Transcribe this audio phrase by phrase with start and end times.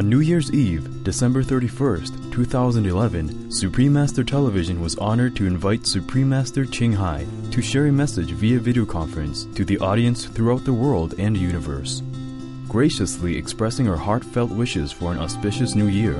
[0.00, 6.30] On New Year's Eve, December 31st, 2011, Supreme Master Television was honored to invite Supreme
[6.30, 10.72] Master Ching Hai to share a message via video conference to the audience throughout the
[10.72, 12.02] world and universe.
[12.66, 16.16] Graciously expressing her heartfelt wishes for an auspicious new year,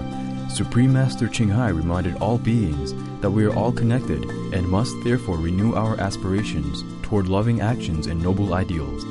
[0.51, 5.38] Supreme Master Ching Hai reminded all beings that we are all connected and must therefore
[5.38, 9.07] renew our aspirations toward loving actions and noble ideals.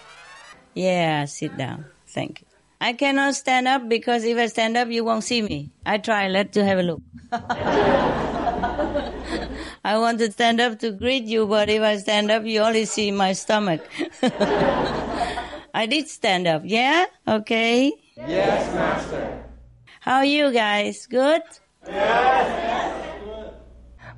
[0.74, 1.86] yeah, sit down.
[2.06, 2.46] Thank you.
[2.80, 5.72] I cannot stand up because if I stand up, you won't see me.
[5.84, 6.28] I try.
[6.28, 7.02] Let you have a look.
[9.84, 12.84] I want to stand up to greet you, but if I stand up, you only
[12.84, 13.82] see my stomach.
[15.74, 16.62] I did stand up.
[16.64, 17.06] Yeah?
[17.26, 17.92] Okay.
[18.16, 19.44] Yes, Master.
[20.00, 21.06] How are you guys?
[21.06, 21.42] Good?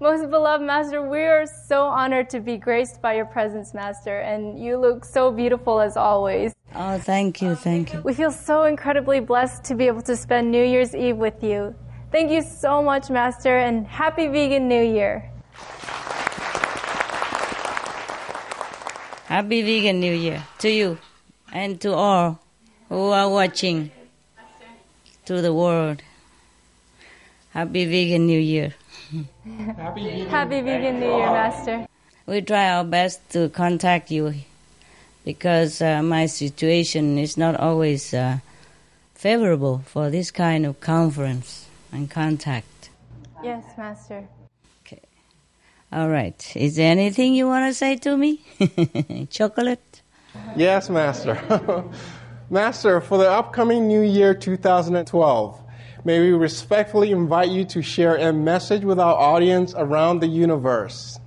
[0.03, 4.59] Most beloved Master, we are so honored to be graced by your presence, Master, and
[4.59, 6.55] you look so beautiful as always.
[6.75, 7.55] Oh, thank you.
[7.55, 8.01] Thank you.
[8.01, 11.75] We feel so incredibly blessed to be able to spend New Year's Eve with you.
[12.11, 15.31] Thank you so much, Master, and happy Vegan New Year.
[19.27, 20.97] Happy Vegan New Year to you
[21.53, 22.41] and to all
[22.89, 23.91] who are watching
[25.27, 26.03] to the world.
[27.51, 28.73] Happy Vegan New Year.
[29.45, 31.87] Happy Vegan Happy Vegan New Year, Master.
[32.27, 34.35] We try our best to contact you
[35.25, 38.39] because uh, my situation is not always uh,
[39.15, 42.91] favorable for this kind of conference and contact.
[43.43, 44.29] Yes, Master.
[44.85, 45.01] Okay.
[45.91, 46.53] All right.
[46.55, 48.43] Is there anything you want to say to me?
[49.31, 50.03] Chocolate?
[50.55, 51.85] Yes, Master.
[52.51, 55.61] Master, for the upcoming New Year 2012,
[56.05, 61.19] may we respectfully invite you to share a message with our audience around the universe.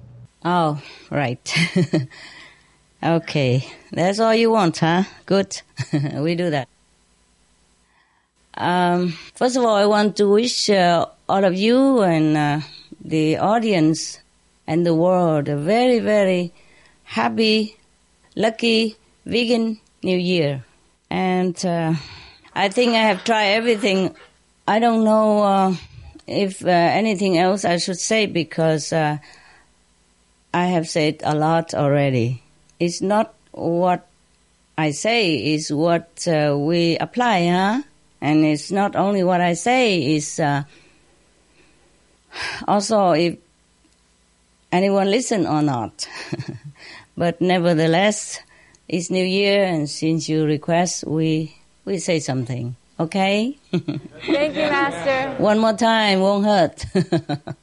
[0.46, 1.42] Oh, right.
[3.04, 3.68] okay.
[3.92, 5.04] That's all you want, huh?
[5.26, 5.62] Good.
[6.16, 6.68] we do that.
[8.56, 12.60] Um, first of all, I want to wish uh, all of you and uh,
[13.04, 14.20] the audience
[14.68, 16.54] and the world a very, very
[17.04, 17.78] happy,
[18.36, 18.96] lucky
[19.26, 20.64] vegan New Year.
[21.10, 21.96] And uh,
[22.54, 24.16] I think I have tried everything.
[24.66, 25.76] I don't know uh,
[26.26, 29.18] if uh, anything else I should say because uh,
[30.54, 32.44] I have said a lot already.
[32.80, 34.08] It's not what
[34.78, 37.84] I say, it's what uh, we apply, huh?
[38.22, 40.64] And it's not only what I say, it's uh,
[42.66, 43.38] also if
[44.72, 46.08] anyone listen or not.
[47.18, 48.40] but nevertheless,
[48.88, 52.78] it's New Year, and since you request, we we say something.
[53.00, 53.58] Okay?
[53.72, 55.42] Thank you, Master.
[55.42, 56.86] One more time won't hurt.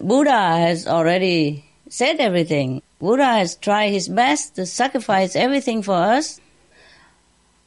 [0.00, 2.82] Buddha has already said everything.
[2.98, 6.40] Buddha has tried his best to sacrifice everything for us.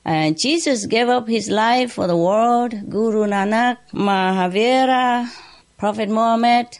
[0.03, 2.73] And Jesus gave up his life for the world.
[2.89, 5.29] Guru Nanak, Mahavira,
[5.77, 6.77] Prophet Muhammad,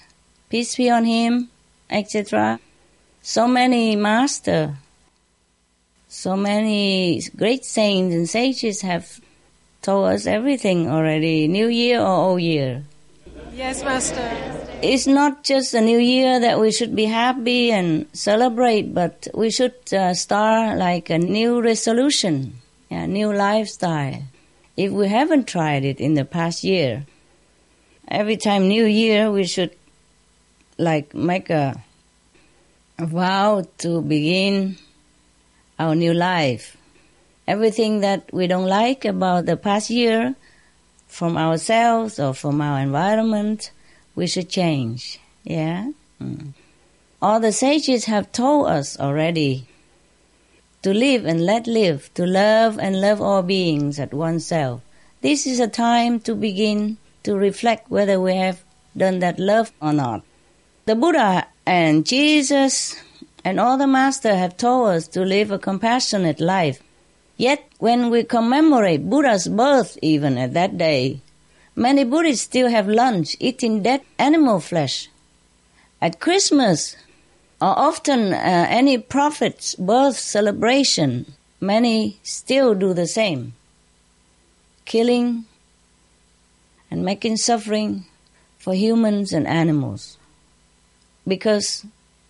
[0.49, 1.49] peace be on him,
[1.89, 2.59] etc.
[3.21, 4.77] So many master,
[6.07, 9.19] so many great saints and sages have
[9.85, 12.83] told us everything already, New Year or Old Year.
[13.53, 14.25] Yes, Master.
[14.81, 19.51] It's not just a New Year that we should be happy and celebrate, but we
[19.51, 22.57] should uh, start like a new resolution.
[22.89, 24.23] a new lifestyle.
[24.75, 27.05] If we haven't tried it in the past year,
[28.07, 29.75] every time New Year we should
[30.77, 31.77] like make a,
[32.97, 34.77] a vow to begin
[35.77, 36.75] our new life.
[37.47, 40.35] Everything that we don't like about the past year
[41.07, 43.71] from ourselves or from our environment,
[44.15, 45.19] we should change.
[45.43, 45.91] Yeah?
[46.21, 46.53] Mm.
[47.21, 49.67] All the sages have told us already
[50.81, 54.81] to live and let live, to love and love all beings at oneself.
[55.21, 58.63] This is a time to begin to reflect whether we have
[58.95, 60.21] done that love or not.
[60.85, 62.95] The Buddha and Jesus
[63.43, 66.83] and all the masters have told us to live a compassionate life.
[67.37, 71.19] Yet, when we commemorate Buddha's birth, even at that day,
[71.75, 75.09] many Buddhists still have lunch eating dead animal flesh.
[76.01, 76.95] At Christmas,
[77.61, 83.53] or often uh, any prophet's birth celebration, many still do the same.
[84.85, 85.45] Killing
[86.89, 88.05] and making suffering
[88.57, 90.17] for humans and animals.
[91.27, 91.85] Because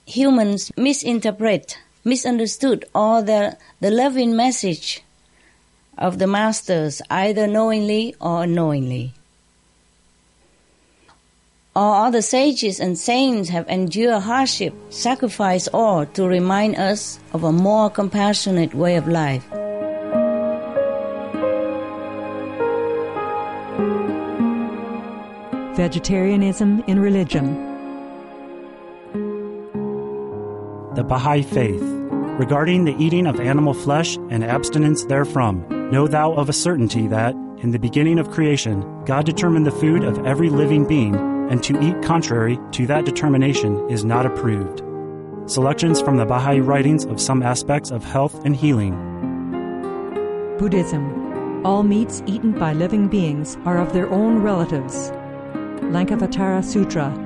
[0.05, 5.03] humans misinterpret, misunderstood all the, the loving message
[5.97, 9.11] of the masters, either knowingly or unknowingly.
[11.75, 17.51] All other sages and saints have endured hardship, sacrificed all to remind us of a
[17.51, 19.45] more compassionate way of life.
[25.75, 27.55] Vegetarianism in religion.
[30.95, 31.94] The Baha'i Faith.
[32.37, 37.33] Regarding the eating of animal flesh and abstinence therefrom, know thou of a certainty that,
[37.59, 41.15] in the beginning of creation, God determined the food of every living being,
[41.49, 44.81] and to eat contrary to that determination is not approved.
[45.49, 48.91] Selections from the Baha'i writings of some aspects of health and healing.
[50.59, 51.65] Buddhism.
[51.65, 55.09] All meats eaten by living beings are of their own relatives.
[55.79, 57.24] Lankavatara Sutra.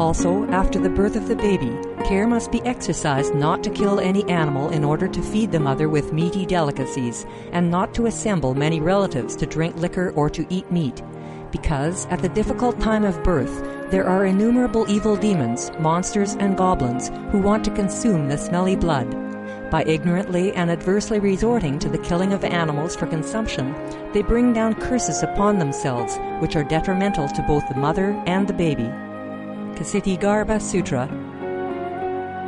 [0.00, 1.76] Also, after the birth of the baby,
[2.06, 5.90] care must be exercised not to kill any animal in order to feed the mother
[5.90, 10.72] with meaty delicacies, and not to assemble many relatives to drink liquor or to eat
[10.72, 11.02] meat,
[11.52, 13.60] because at the difficult time of birth,
[13.90, 19.10] there are innumerable evil demons, monsters, and goblins who want to consume the smelly blood.
[19.70, 23.74] By ignorantly and adversely resorting to the killing of animals for consumption,
[24.14, 28.54] they bring down curses upon themselves, which are detrimental to both the mother and the
[28.54, 28.90] baby.
[29.80, 31.06] Ksitigarbha Sutra.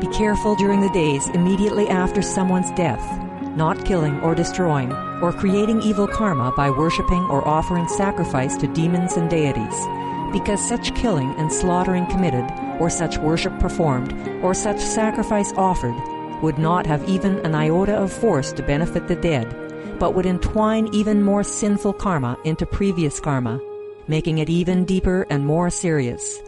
[0.02, 3.02] Be careful during the days immediately after someone's death,
[3.56, 4.92] not killing or destroying,
[5.22, 9.74] or creating evil karma by worshipping or offering sacrifice to demons and deities,
[10.30, 12.44] because such killing and slaughtering committed,
[12.78, 14.12] or such worship performed,
[14.42, 15.96] or such sacrifice offered,
[16.42, 19.48] would not have even an iota of force to benefit the dead,
[19.98, 23.58] but would entwine even more sinful karma into previous karma,
[24.06, 26.42] making it even deeper and more serious.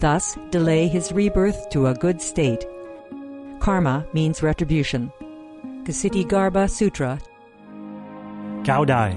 [0.00, 2.64] Thus, delay his rebirth to a good state.
[3.58, 5.12] Karma means retribution.
[5.82, 7.18] Ksitigarbha Sutra.
[8.62, 9.14] Cao Dai.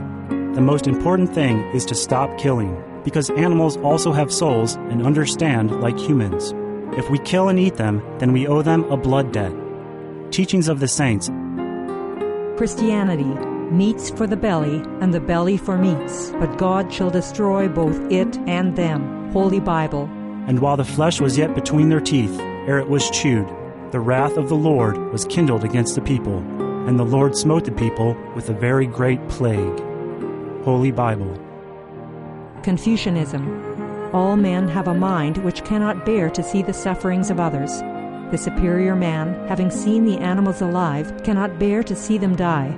[0.56, 5.82] The most important thing is to stop killing, because animals also have souls and understand
[5.82, 6.54] like humans.
[6.98, 9.54] If we kill and eat them, then we owe them a blood debt.
[10.32, 11.30] Teachings of the Saints.
[12.58, 13.32] Christianity.
[13.72, 18.38] Meats for the belly, and the belly for meats, but God shall destroy both it
[18.48, 19.32] and them.
[19.32, 20.10] Holy Bible.
[20.48, 23.48] And while the flesh was yet between their teeth, ere it was chewed,
[23.92, 26.38] the wrath of the Lord was kindled against the people,
[26.88, 29.80] and the Lord smote the people with a very great plague.
[30.64, 31.38] Holy Bible.
[32.64, 34.12] Confucianism.
[34.14, 37.80] All men have a mind which cannot bear to see the sufferings of others.
[38.32, 42.74] The superior man, having seen the animals alive, cannot bear to see them die.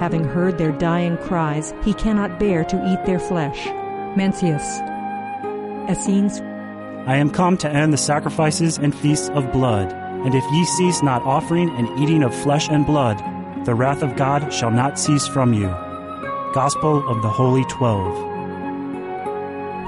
[0.00, 3.66] Having heard their dying cries, he cannot bear to eat their flesh.
[4.16, 4.80] Mencius.
[5.88, 6.40] Essenes.
[7.08, 11.02] I am come to end the sacrifices and feasts of blood, and if ye cease
[11.02, 13.16] not offering and eating of flesh and blood,
[13.64, 15.68] the wrath of God shall not cease from you.
[16.52, 18.14] Gospel of the Holy Twelve.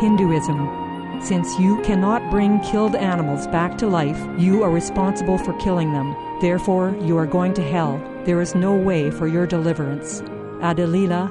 [0.01, 1.21] Hinduism.
[1.21, 6.17] Since you cannot bring killed animals back to life, you are responsible for killing them.
[6.41, 8.01] Therefore, you are going to hell.
[8.25, 10.23] There is no way for your deliverance.
[10.63, 11.31] Adi-lila.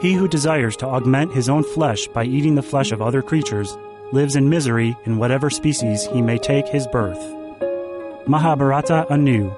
[0.00, 3.76] He who desires to augment his own flesh by eating the flesh of other creatures
[4.12, 7.34] lives in misery in whatever species he may take his birth.
[8.26, 9.54] Mahabharata anew.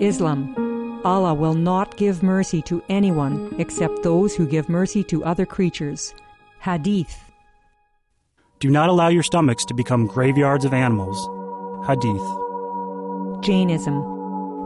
[0.00, 1.00] Islam.
[1.04, 6.14] Allah will not give mercy to anyone except those who give mercy to other creatures.
[6.60, 7.32] Hadith.
[8.58, 11.16] Do not allow your stomachs to become graveyards of animals.
[11.86, 12.26] Hadith.
[13.44, 14.16] Jainism.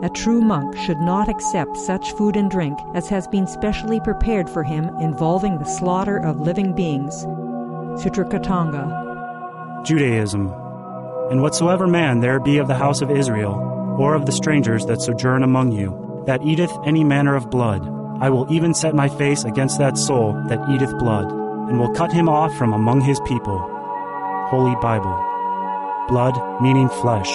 [0.03, 4.49] A true monk should not accept such food and drink as has been specially prepared
[4.49, 7.27] for him involving the slaughter of living beings.
[7.99, 9.83] Sutrakatanga.
[9.85, 10.53] Judaism.
[11.29, 13.55] And whatsoever man there be of the house of Israel,
[13.99, 17.87] or of the strangers that sojourn among you, that eateth any manner of blood,
[18.21, 21.31] I will even set my face against that soul that eateth blood,
[21.69, 23.59] and will cut him off from among his people.
[24.49, 25.17] Holy Bible.
[26.07, 27.31] Blood meaning flesh.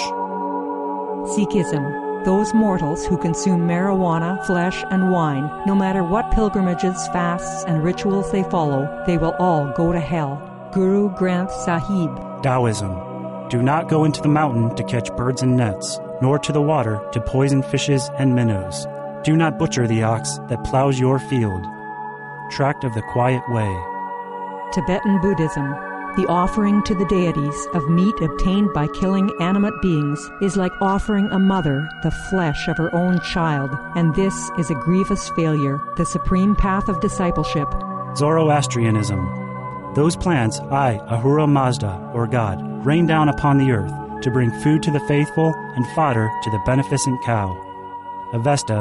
[1.34, 2.24] Sikhism.
[2.24, 8.30] Those mortals who consume marijuana, flesh, and wine, no matter what pilgrimages, fasts, and rituals
[8.32, 10.45] they follow, they will all go to hell.
[10.72, 12.42] Guru Granth Sahib.
[12.42, 13.48] Taoism.
[13.48, 17.00] Do not go into the mountain to catch birds and nets, nor to the water
[17.12, 18.86] to poison fishes and minnows.
[19.22, 21.64] Do not butcher the ox that plows your field.
[22.50, 23.72] Tract of the Quiet Way.
[24.72, 25.70] Tibetan Buddhism.
[26.16, 31.26] The offering to the deities of meat obtained by killing animate beings is like offering
[31.30, 36.06] a mother the flesh of her own child, and this is a grievous failure, the
[36.06, 37.68] supreme path of discipleship.
[38.16, 39.45] Zoroastrianism.
[39.96, 44.82] Those plants I, Ahura Mazda, or God, rain down upon the earth to bring food
[44.82, 47.56] to the faithful and fodder to the beneficent cow.
[48.34, 48.80] Avesta.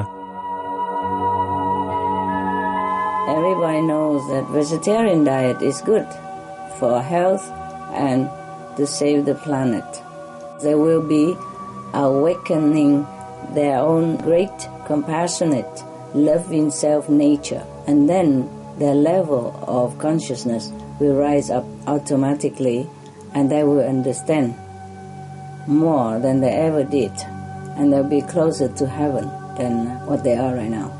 [3.29, 6.05] Everybody knows that vegetarian diet is good
[6.79, 7.49] for health
[7.93, 8.29] and
[8.75, 9.85] to save the planet.
[10.61, 11.33] They will be
[11.93, 13.07] awakening
[13.53, 15.81] their own great, compassionate,
[16.13, 22.87] loving self nature, and then their level of consciousness will rise up automatically
[23.33, 24.55] and they will understand
[25.67, 27.11] more than they ever did,
[27.75, 30.91] and they'll be closer to heaven than what they are right now.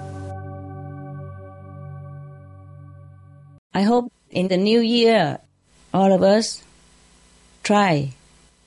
[3.74, 5.40] I hope in the new year
[5.94, 6.64] all of us
[7.64, 8.14] try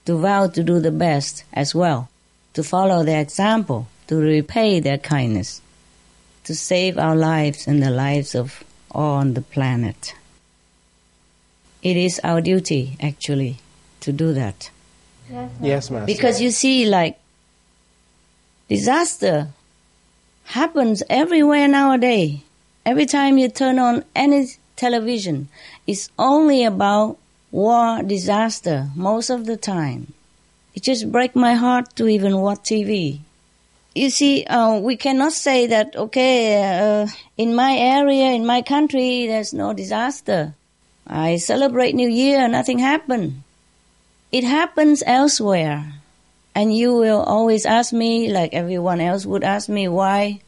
[0.04, 2.08] to vow to do the best as well,
[2.54, 5.60] to follow their example, to repay their kindness,
[6.44, 10.14] to save our lives and the lives of all on the planet.
[11.82, 13.58] It is our duty, actually,
[14.00, 14.70] to do that.
[15.30, 16.06] Yes, Yes, Master.
[16.06, 17.18] Because you see, like,
[18.68, 19.48] disaster
[20.44, 22.40] happens everywhere nowadays.
[22.84, 25.48] Every time you turn on any television,
[25.86, 27.18] it's only about
[27.50, 30.12] war disaster most of the time.
[30.74, 33.20] It just breaks my heart to even watch TV.
[33.94, 39.26] You see, uh, we cannot say that, okay, uh, in my area, in my country,
[39.26, 40.54] there's no disaster.
[41.08, 43.42] I celebrate New Year, nothing happened.
[44.30, 45.94] It happens elsewhere.
[46.54, 50.40] And you will always ask me, like everyone else would ask me, why,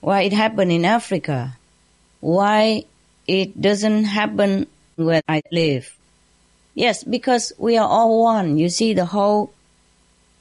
[0.00, 1.56] why it happened in Africa?
[2.20, 2.84] Why
[3.26, 4.66] it doesn't happen
[4.96, 5.96] where I live?
[6.74, 8.58] Yes, because we are all one.
[8.58, 9.52] You see, the whole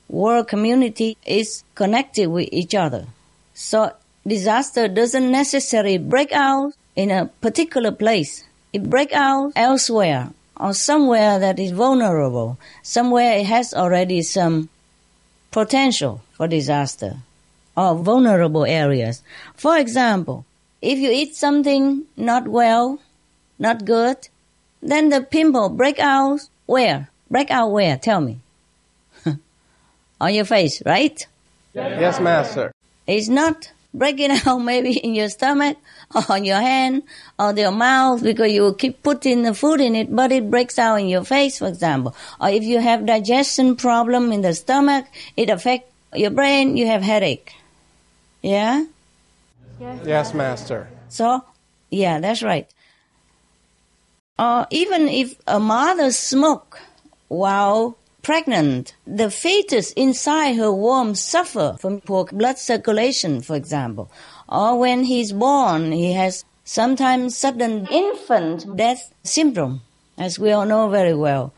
[0.09, 3.05] world community is connected with each other.
[3.53, 3.93] So
[4.25, 8.43] disaster doesn't necessarily break out in a particular place.
[8.73, 14.69] It break out elsewhere or somewhere that is vulnerable, somewhere it has already some
[15.51, 17.17] potential for disaster
[17.75, 19.21] or vulnerable areas.
[19.55, 20.45] For example,
[20.81, 22.99] if you eat something not well,
[23.59, 24.27] not good,
[24.81, 27.09] then the pimple break out where?
[27.29, 27.97] Break out where?
[27.97, 28.39] Tell me.
[30.21, 31.25] On your face, right?
[31.73, 32.71] Yes, Master.
[33.05, 35.77] It's not breaking out maybe in your stomach
[36.29, 37.03] on your hand
[37.37, 40.95] or your mouth because you keep putting the food in it, but it breaks out
[40.95, 42.15] in your face, for example.
[42.39, 47.01] Or if you have digestion problem in the stomach, it affects your brain, you have
[47.01, 47.53] headache.
[48.41, 48.85] Yeah?
[50.05, 50.87] Yes, Master.
[51.09, 51.43] So,
[51.89, 52.67] yeah, that's right.
[54.39, 56.79] Or even if a mother smoke
[57.27, 64.11] while pregnant, the fetus inside her womb suffer from poor blood circulation, for example.
[64.49, 69.81] Or when he's born, he has sometimes sudden infant death syndrome,
[70.17, 71.53] as we all know very well.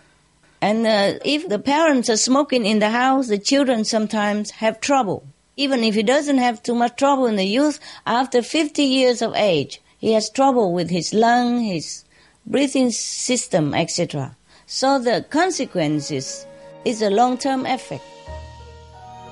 [0.61, 5.23] And uh, if the parents are smoking in the house, the children sometimes have trouble.
[5.55, 9.35] Even if he doesn't have too much trouble in the youth, after 50 years of
[9.35, 12.03] age, he has trouble with his lung, his
[12.45, 14.35] breathing system, etc.
[14.65, 16.45] So the consequences
[16.85, 18.03] is a long-term effect.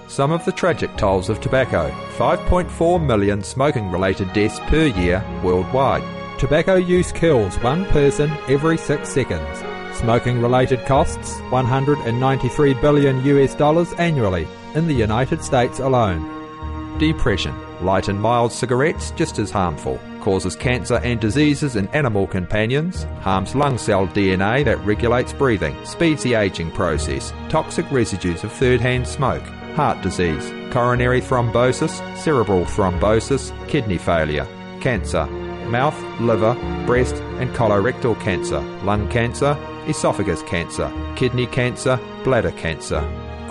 [0.08, 6.04] Some of the tragic tolls of tobacco 5.4 million smoking related deaths per year worldwide.
[6.40, 9.60] Tobacco use kills one person every six seconds.
[9.98, 16.98] Smoking related costs 193 billion US dollars annually in the United States alone.
[17.00, 17.54] Depression.
[17.82, 20.00] Light and mild cigarettes just as harmful.
[20.22, 23.04] Causes cancer and diseases in animal companions.
[23.20, 25.76] Harms lung cell DNA that regulates breathing.
[25.86, 27.34] Speeds the aging process.
[27.50, 29.44] Toxic residues of third hand smoke
[29.78, 34.48] heart disease, coronary thrombosis, cerebral thrombosis, kidney failure,
[34.82, 35.28] cancer,
[35.68, 36.56] mouth, liver,
[36.88, 39.56] breast, and colorectal cancer, lung cancer,
[39.88, 43.02] esophagus cancer, kidney cancer, bladder cancer,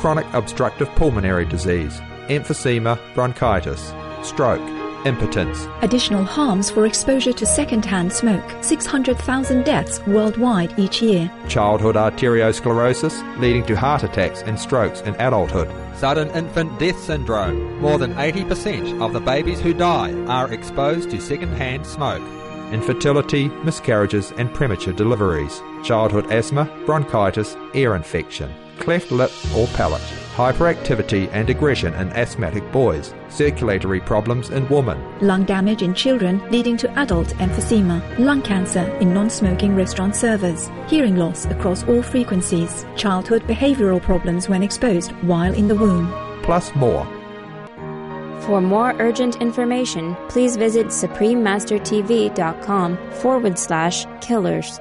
[0.00, 3.94] chronic obstructive pulmonary disease, emphysema, bronchitis,
[4.26, 4.75] stroke,
[5.06, 5.66] impotence.
[5.82, 11.30] Additional harms for exposure to secondhand smoke 600,000 deaths worldwide each year.
[11.48, 15.70] Childhood arteriosclerosis, leading to heart attacks and strokes in adulthood.
[15.96, 17.80] Sudden infant death syndrome.
[17.80, 22.22] More than 80% of the babies who die are exposed to secondhand smoke.
[22.72, 25.62] Infertility, miscarriages, and premature deliveries.
[25.84, 33.14] Childhood asthma, bronchitis, ear infection, cleft lip or palate hyperactivity and aggression in asthmatic boys,
[33.30, 39.14] circulatory problems in women, lung damage in children leading to adult emphysema, lung cancer in
[39.14, 45.54] non smoking restaurant servers, hearing loss across all frequencies, childhood behavioral problems when exposed while
[45.54, 46.12] in the womb,
[46.42, 47.06] plus more.
[48.42, 54.78] For more urgent information, please visit suprememastertv.com forward slash killers.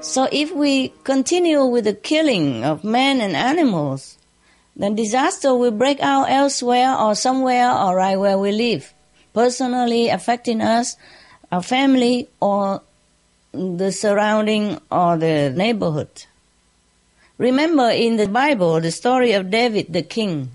[0.00, 4.16] So if we continue with the killing of men and animals,
[4.74, 8.94] then disaster will break out elsewhere or somewhere or right where we live,
[9.34, 10.96] personally affecting us,
[11.52, 12.80] our family, or
[13.52, 16.24] the surrounding or the neighborhood.
[17.36, 20.52] Remember in the Bible the story of David the king.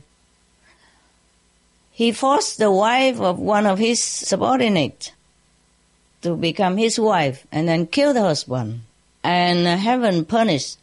[1.91, 5.11] He forced the wife of one of his subordinates
[6.23, 8.81] to become his wife and then killed the husband
[9.25, 10.77] and heaven punished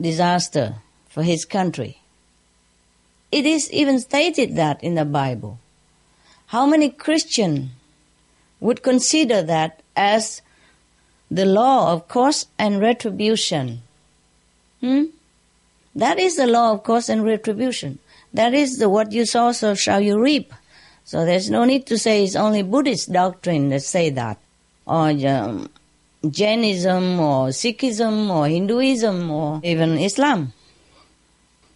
[0.00, 0.74] disaster
[1.08, 2.00] for his country.
[3.30, 5.60] It is even stated that in the Bible.
[6.46, 7.70] How many Christians
[8.58, 10.42] would consider that as
[11.30, 13.82] the law of cause and retribution?
[14.80, 15.04] Hmm?
[15.94, 18.00] That is the law of cause and retribution.
[18.34, 20.52] That is the what you sow, so shall you reap.
[21.04, 24.38] So there's no need to say it's only Buddhist doctrine that say that,
[24.86, 25.70] or um,
[26.32, 30.52] Jainism or Sikhism or Hinduism or even Islam.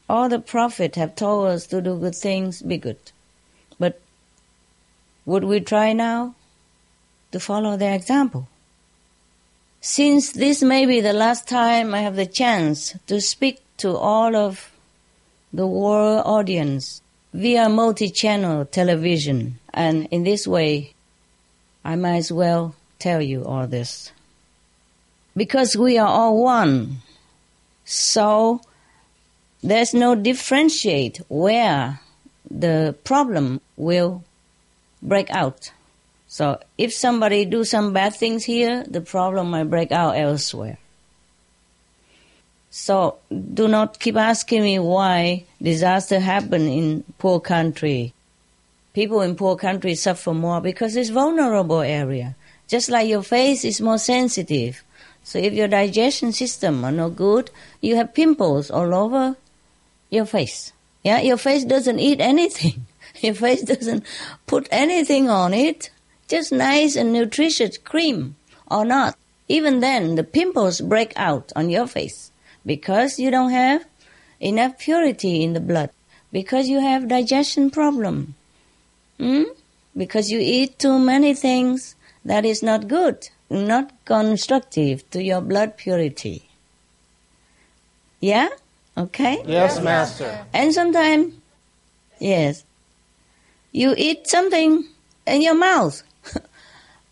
[0.09, 2.99] All the prophets have told us to do good things, be good.
[3.79, 4.01] But
[5.25, 6.35] would we try now
[7.33, 8.49] to follow their example?
[9.81, 14.37] Since this may be the last time I have the chance to speak to all
[14.37, 14.71] of
[15.53, 17.01] the world audience
[17.33, 20.95] via multi-channel television, and in this way,
[21.85, 24.13] I might as well tell you all this
[25.37, 26.99] because we are all one.
[27.85, 28.61] So
[29.63, 32.01] there's no differentiate where
[32.51, 34.25] the problem will
[35.03, 35.73] break out.
[36.29, 40.79] So if somebody do some bad things here, the problem might break out elsewhere.
[42.71, 48.15] So do not keep asking me why disaster happen in poor country.
[48.95, 52.37] People in poor country suffer more because it's vulnerable area.
[52.69, 54.85] Just like your face is more sensitive.
[55.31, 59.37] So if your digestion system are not good, you have pimples all over
[60.11, 60.73] your face.
[61.05, 62.87] Yeah, your face doesn't eat anything.
[63.21, 64.05] Your face doesn't
[64.47, 65.91] put anything on it.
[66.27, 68.35] Just nice and nutritious cream
[68.69, 69.17] or not.
[69.47, 72.31] Even then, the pimples break out on your face
[72.67, 73.85] because you don't have
[74.41, 75.91] enough purity in the blood.
[76.33, 78.35] Because you have digestion problem.
[79.19, 79.45] Hmm?
[79.97, 85.77] Because you eat too many things that is not good not constructive to your blood
[85.77, 86.49] purity.
[88.21, 88.49] Yeah?
[88.97, 89.43] Okay?
[89.47, 90.47] Yes, Master.
[90.53, 91.35] And sometimes,
[92.19, 92.65] yes,
[93.73, 94.87] you eat something
[95.27, 96.03] in your mouth,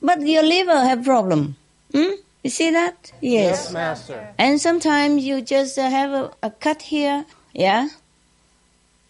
[0.02, 1.56] but your liver have problem.
[1.92, 2.12] Hmm?
[2.44, 3.12] You see that?
[3.20, 3.64] Yes.
[3.64, 4.28] Yes, Master.
[4.38, 7.88] And sometimes you just have a, a cut here, yeah?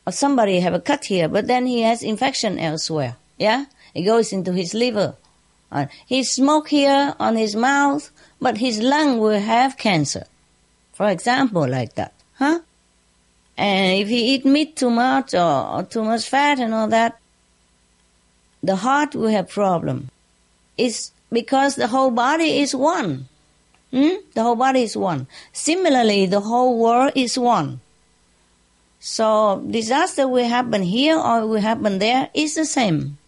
[0.07, 3.67] Or somebody have a cut here, but then he has infection elsewhere, yeah?
[3.95, 5.17] It goes into his liver
[5.71, 10.27] uh, he smoke here on his mouth, but his lung will have cancer.
[10.93, 12.61] For example, like that, huh?
[13.57, 17.19] And if he eat meat too much or, or too much fat and all that,
[18.63, 20.11] the heart will have problem.
[20.77, 23.29] It's because the whole body is one.
[23.91, 24.23] Hmm?
[24.35, 25.27] The whole body is one.
[25.53, 27.81] Similarly, the whole world is one.
[29.01, 33.19] So disaster will happen here or will happen there is the same.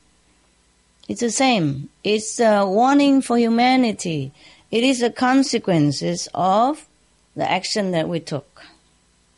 [1.11, 1.89] It's the same.
[2.05, 4.31] It's a warning for humanity.
[4.71, 6.87] It is the consequences of
[7.35, 8.63] the action that we took.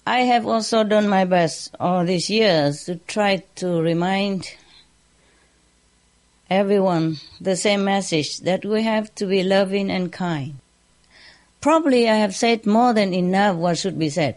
[0.07, 4.55] I have also done my best all these years to try to remind
[6.51, 10.57] everyone the same message that we have to be loving and kind.
[11.63, 14.37] Probably I have said more than enough what should be said.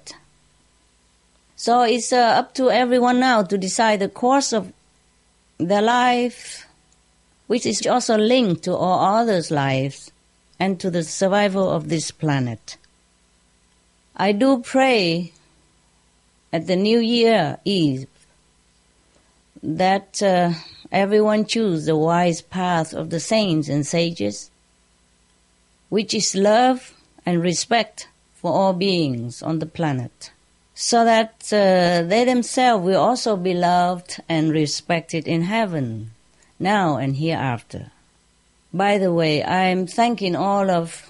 [1.58, 4.72] So it's uh, up to everyone now to decide the course of
[5.58, 6.66] their life,
[7.48, 10.12] which is also linked to all others' lives
[10.60, 12.78] and to the survival of this planet.
[14.16, 15.34] I do pray
[16.54, 18.08] at the New Year Eve
[19.62, 20.54] that uh,
[20.92, 24.50] everyone choose the wise path of the saints and sages,
[25.90, 26.94] which is love
[27.26, 30.32] and respect for all beings on the planet,
[30.74, 36.12] so that uh, they themselves will also be loved and respected in heaven,
[36.60, 37.92] now and hereafter.
[38.74, 41.10] By the way, I'm thanking all of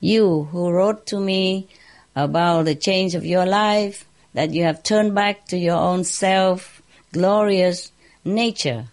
[0.00, 1.68] you who wrote to me
[2.16, 6.82] about the change of your life, that you have turned back to your own self,
[7.12, 7.92] glorious
[8.24, 8.86] nature,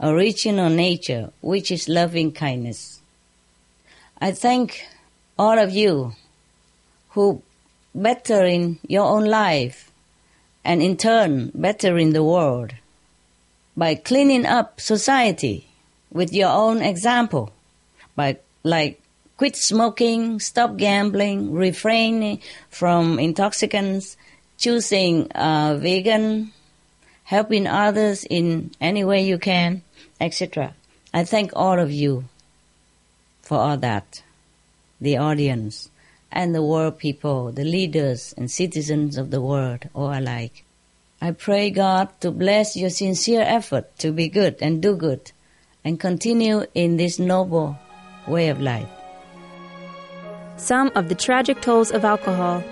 [0.00, 3.00] original nature, which is loving kindness.
[4.20, 4.86] I thank
[5.38, 6.14] all of you
[7.10, 7.42] who
[7.94, 9.90] better in your own life
[10.64, 12.72] and in turn better in the world
[13.76, 15.66] by cleaning up society
[16.10, 17.52] with your own example
[18.16, 19.00] by like
[19.36, 24.16] quit smoking stop gambling refraining from intoxicants
[24.58, 26.52] choosing vegan
[27.24, 29.82] helping others in any way you can
[30.20, 30.74] etc
[31.14, 32.24] i thank all of you
[33.40, 34.22] for all that
[35.00, 35.90] the audience
[36.32, 40.64] and the world people, the leaders and citizens of the world, all alike.
[41.22, 45.30] I pray God to bless your sincere effort to be good and do good
[45.84, 47.78] and continue in this noble
[48.26, 48.88] way of life.
[50.56, 52.64] Some of the tragic tolls of alcohol.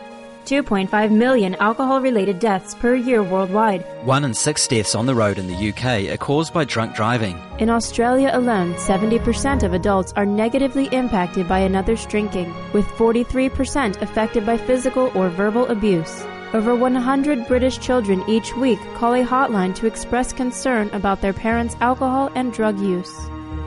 [0.46, 3.84] 2.5 million alcohol related deaths per year worldwide.
[4.02, 7.38] One in six deaths on the road in the UK are caused by drunk driving.
[7.60, 14.44] In Australia alone, 70% of adults are negatively impacted by another's drinking, with 43% affected
[14.44, 16.24] by physical or verbal abuse.
[16.52, 21.76] Over 100 British children each week call a hotline to express concern about their parents'
[21.80, 23.14] alcohol and drug use.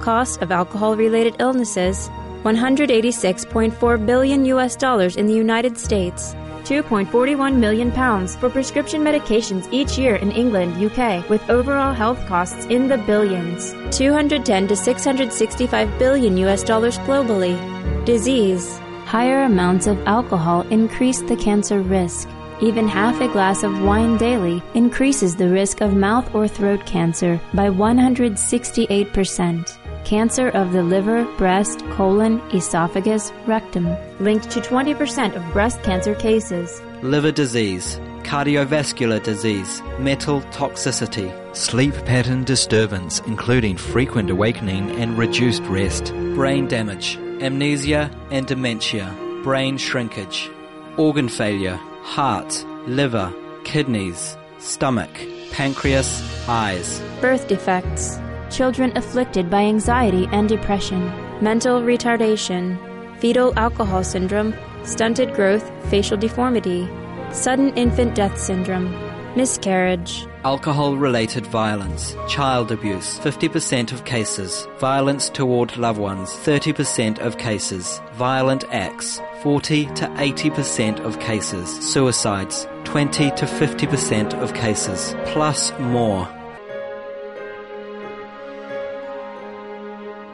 [0.02, 2.10] Cost of alcohol related illnesses
[2.44, 6.36] 186.4 billion US dollars in the United States.
[6.66, 12.66] 2.41 million pounds for prescription medications each year in England, UK, with overall health costs
[12.66, 13.74] in the billions.
[13.96, 17.56] 210 to 665 billion US dollars globally.
[18.04, 18.78] Disease.
[19.06, 22.28] Higher amounts of alcohol increase the cancer risk.
[22.64, 27.38] Even half a glass of wine daily increases the risk of mouth or throat cancer
[27.54, 35.84] by 168% cancer of the liver, breast, colon, esophagus, rectum, linked to 20% of breast
[35.84, 36.82] cancer cases.
[37.02, 46.14] Liver disease, cardiovascular disease, metal toxicity, sleep pattern disturbance, including frequent awakening and reduced rest,
[46.34, 50.50] brain damage, amnesia and dementia, brain shrinkage,
[50.96, 55.10] organ failure, heart, liver, kidneys, stomach,
[55.52, 58.20] pancreas, eyes, birth defects.
[58.52, 61.12] Children afflicted by anxiety and depression,
[61.42, 62.78] mental retardation,
[63.20, 66.88] fetal alcohol syndrome, stunted growth, facial deformity,
[67.32, 68.94] sudden infant death syndrome,
[69.36, 77.38] miscarriage, alcohol related violence, child abuse, 50% of cases, violence toward loved ones, 30% of
[77.38, 85.72] cases, violent acts, 40 to 80% of cases, suicides, 20 to 50% of cases, plus
[85.80, 86.28] more.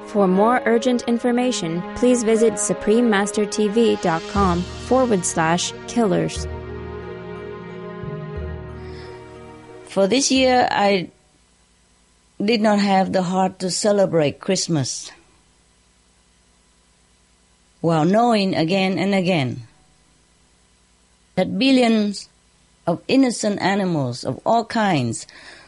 [0.08, 6.48] For more urgent information, please visit suprememastertv.com forward slash killers.
[9.89, 11.10] For this year, I
[12.39, 15.12] did not have the heart to celebrate Christmas.
[17.82, 19.63] While knowing again and again
[21.34, 22.30] that billions
[22.86, 25.25] of innocent animals of all kinds,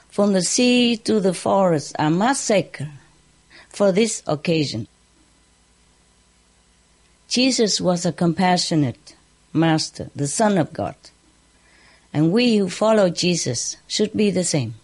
[0.09, 2.91] from the sea to the forest, are massacred
[3.69, 4.87] for this occasion.
[7.27, 9.15] Jesus was a compassionate
[9.51, 10.95] master, the Son of God,
[12.13, 14.75] and we who follow Jesus should be the same.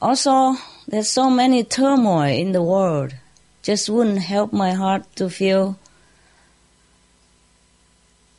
[0.00, 0.56] Also,
[0.88, 3.14] there's so many turmoil in the world,
[3.62, 5.78] just wouldn't help my heart to feel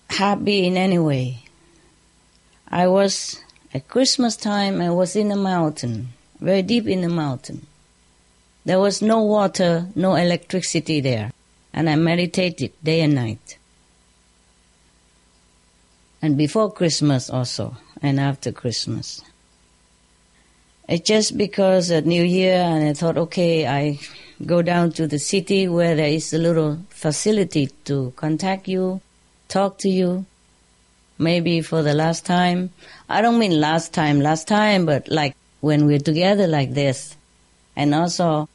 [0.09, 1.43] happy in any way.
[2.67, 3.39] I was
[3.73, 7.67] at Christmas time, I was in a mountain very deep in the mountain.
[8.65, 11.31] There was no water, no electricity there,
[11.73, 13.57] and I meditated day and night.
[16.21, 19.21] And before Christmas also, and after Christmas.
[20.87, 23.99] It's just because at New Year, and I thought, okay, I
[24.45, 29.01] go down to the city where there is a little facility to contact you,
[29.47, 30.25] talk to you.
[31.21, 32.71] maybe for the last time.
[33.07, 37.15] I don't mean last time, last time, but like when we're together like this.
[37.75, 38.49] And also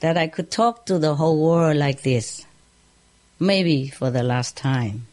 [0.00, 2.46] that I could talk to the whole world like this.
[3.40, 5.07] Maybe for the last time.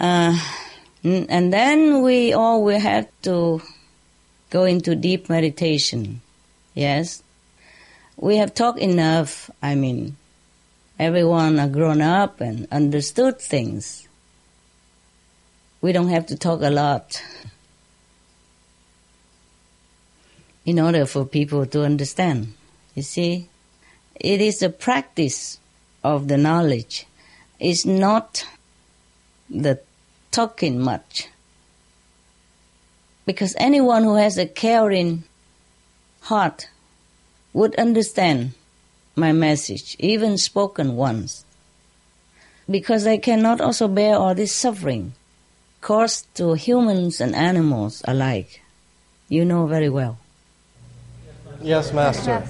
[0.00, 0.40] Uh,
[1.04, 3.60] and then we all will have to
[4.48, 6.22] go into deep meditation.
[6.74, 7.22] Yes?
[8.16, 9.50] We have talked enough.
[9.62, 10.16] I mean,
[10.98, 14.08] everyone are grown up and understood things.
[15.82, 17.22] We don't have to talk a lot
[20.64, 22.54] in order for people to understand.
[22.94, 23.48] You see,
[24.14, 25.58] it is the practice
[26.02, 27.06] of the knowledge.
[27.58, 28.46] It's not
[29.48, 29.80] the
[30.30, 31.28] talking much.
[33.26, 35.24] Because anyone who has a caring
[36.22, 36.68] heart
[37.52, 38.52] would understand
[39.16, 41.44] my message, even spoken once.
[42.68, 45.14] Because I cannot also bear all this suffering
[45.80, 48.62] caused to humans and animals alike.
[49.28, 50.18] You know very well.
[51.62, 52.44] Yes, Master.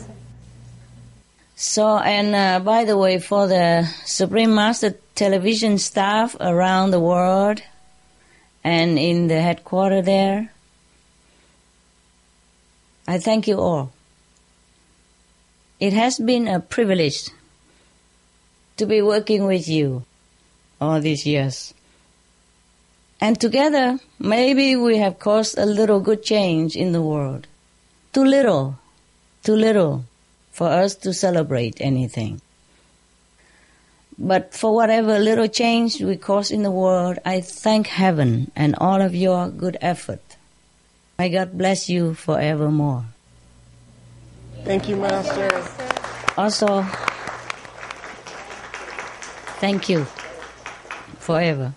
[1.56, 7.62] So, and uh, by the way, for the Supreme Master television staff around the world
[8.62, 10.52] and in the headquarters there,
[13.06, 13.92] I thank you all.
[15.78, 17.30] It has been a privilege
[18.76, 20.04] to be working with you
[20.80, 21.74] all these years.
[23.20, 27.46] And together, maybe we have caused a little good change in the world.
[28.12, 28.78] Too little,
[29.42, 30.04] too little
[30.52, 32.40] for us to celebrate anything.
[34.22, 39.00] But for whatever little change we cause in the world, I thank heaven and all
[39.00, 40.20] of your good effort.
[41.18, 43.06] May God bless you forevermore.
[44.64, 45.48] Thank you, Master.
[46.36, 46.82] Also,
[49.58, 50.04] thank you
[51.18, 51.72] forever.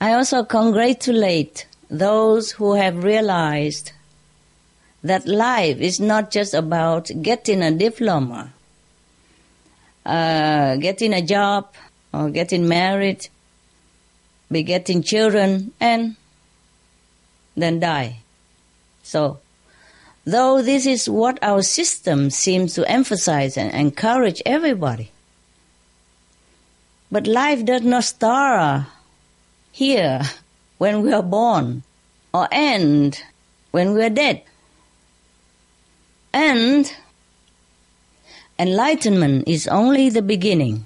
[0.00, 3.92] I also congratulate those who have realized
[5.04, 8.54] that life is not just about getting a diploma,
[10.10, 11.72] uh, getting a job,
[12.12, 13.28] or getting married,
[14.50, 16.16] begetting children, and
[17.56, 18.18] then die.
[19.04, 19.38] So,
[20.24, 25.12] though this is what our system seems to emphasize and encourage everybody,
[27.10, 28.86] but life does not start
[29.70, 30.22] here
[30.78, 31.84] when we are born
[32.34, 33.22] or end
[33.70, 34.42] when we are dead.
[36.32, 36.92] And
[38.60, 40.84] enlightenment is only the beginning.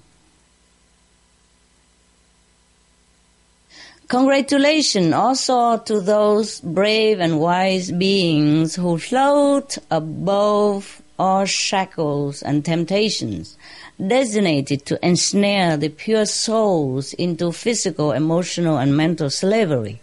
[4.06, 13.58] Congratulations also to those brave and wise beings who float above all shackles and temptations,
[13.98, 20.00] designated to ensnare the pure souls into physical, emotional, and mental slavery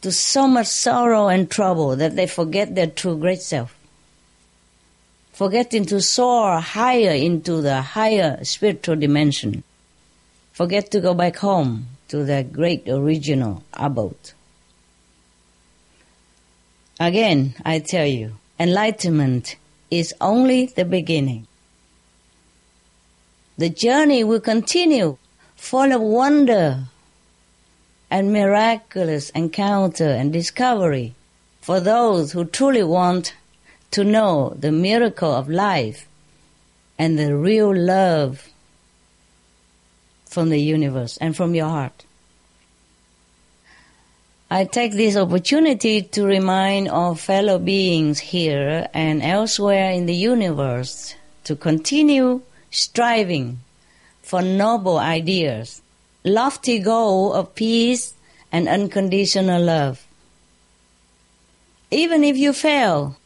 [0.00, 3.77] to so much sorrow and trouble that they forget their true great self.
[5.38, 9.62] Forgetting to soar higher into the higher spiritual dimension.
[10.50, 14.32] Forget to go back home to the great original abode.
[16.98, 19.54] Again, I tell you, enlightenment
[19.92, 21.46] is only the beginning.
[23.58, 25.18] The journey will continue
[25.54, 26.86] full of wonder,
[28.10, 31.14] and miraculous encounter and discovery
[31.60, 33.34] for those who truly want
[33.90, 36.06] to know the miracle of life
[36.98, 38.48] and the real love
[40.26, 42.04] from the universe and from your heart.
[44.50, 51.14] I take this opportunity to remind all fellow beings here and elsewhere in the universe
[51.44, 53.60] to continue striving
[54.22, 55.82] for noble ideas
[56.24, 58.14] lofty goal of peace
[58.52, 60.06] and unconditional love.
[61.90, 63.16] Even if you fail,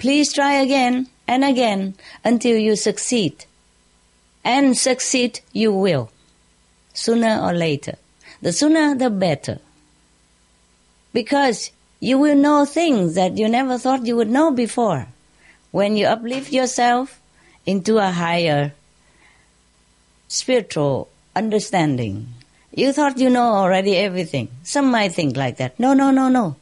[0.00, 3.44] please try again and again until you succeed.
[4.42, 6.10] And succeed you will,
[6.94, 7.96] sooner or later.
[8.42, 9.60] The sooner the better.
[11.12, 15.06] Because you will know things that you never thought you would know before
[15.70, 17.20] when you uplift yourself
[17.66, 18.72] into a higher
[20.28, 22.28] spiritual understanding.
[22.72, 24.48] You thought you know already everything.
[24.62, 25.78] Some might think like that.
[25.78, 26.56] No, no, no, no.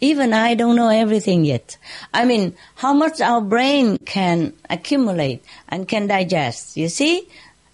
[0.00, 1.76] Even I don't know everything yet.
[2.12, 6.76] I mean, how much our brain can accumulate and can digest.
[6.76, 7.28] You see,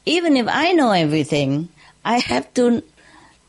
[0.06, 1.68] even if I know everything,
[2.04, 2.82] I have to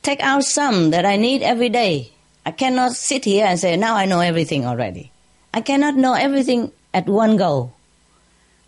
[0.02, 2.12] take out some that I need every day.
[2.46, 5.12] I cannot sit here and say, now I know everything already.
[5.54, 7.74] I cannot know everything at one go.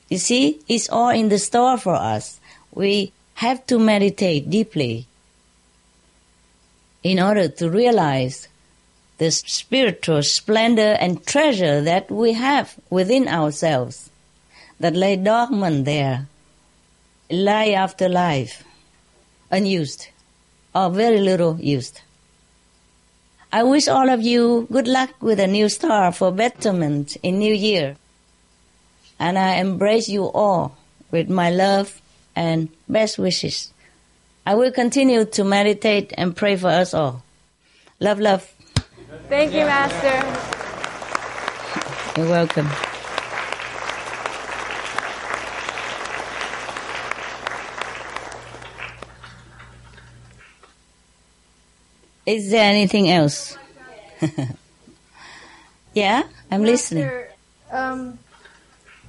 [0.10, 2.40] You see, it's all in the store for us
[2.78, 5.08] we have to meditate deeply
[7.02, 8.48] in order to realize
[9.18, 14.10] the spiritual splendor and treasure that we have within ourselves
[14.80, 16.28] that lay dormant there,
[17.32, 18.64] lie after life,
[19.52, 20.08] unused
[20.76, 22.02] or very little used.
[23.52, 27.54] I wish all of you good luck with a new star for betterment in New
[27.54, 27.96] Year.
[29.20, 30.78] And I embrace you all
[31.10, 32.02] with my love
[32.36, 33.74] and best wishes.
[34.46, 37.24] I will continue to meditate and pray for us all.
[38.00, 38.54] Love, love.
[39.30, 40.48] Thank you, Master.
[42.18, 42.70] You're welcome.
[52.26, 53.58] Is there anything else?
[55.94, 57.04] yeah, I'm listening.
[57.04, 57.30] Master,
[57.72, 58.20] um,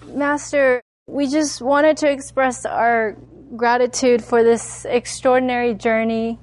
[0.04, 3.16] Master, we just wanted to express our
[3.56, 6.38] gratitude for this extraordinary journey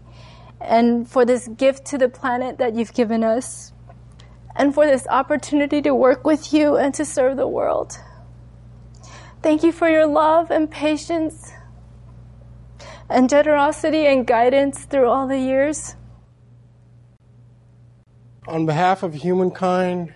[0.68, 3.72] and for this gift to the planet that you've given us
[4.56, 8.00] and for this opportunity to work with you and to serve the world.
[9.42, 11.52] Thank you for your love and patience
[13.10, 15.96] and generosity and guidance through all the years.
[18.48, 20.14] On behalf of humankind,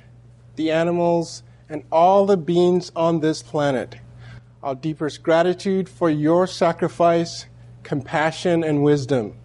[0.55, 3.95] the animals, and all the beings on this planet,
[4.63, 7.45] our deepest gratitude for your sacrifice,
[7.83, 9.35] compassion, and wisdom.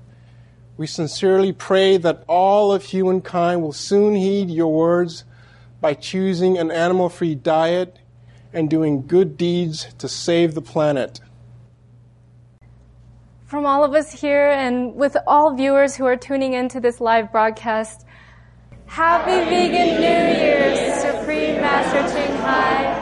[0.77, 5.25] We sincerely pray that all of humankind will soon heed your words
[5.81, 8.01] by choosing an animal free diet
[8.53, 11.21] and doing good deeds to save the planet.
[13.47, 17.31] From all of us here and with all viewers who are tuning into this live
[17.31, 18.05] broadcast,
[18.87, 23.01] Happy Vegan New Year, Supreme Master Ching Hai.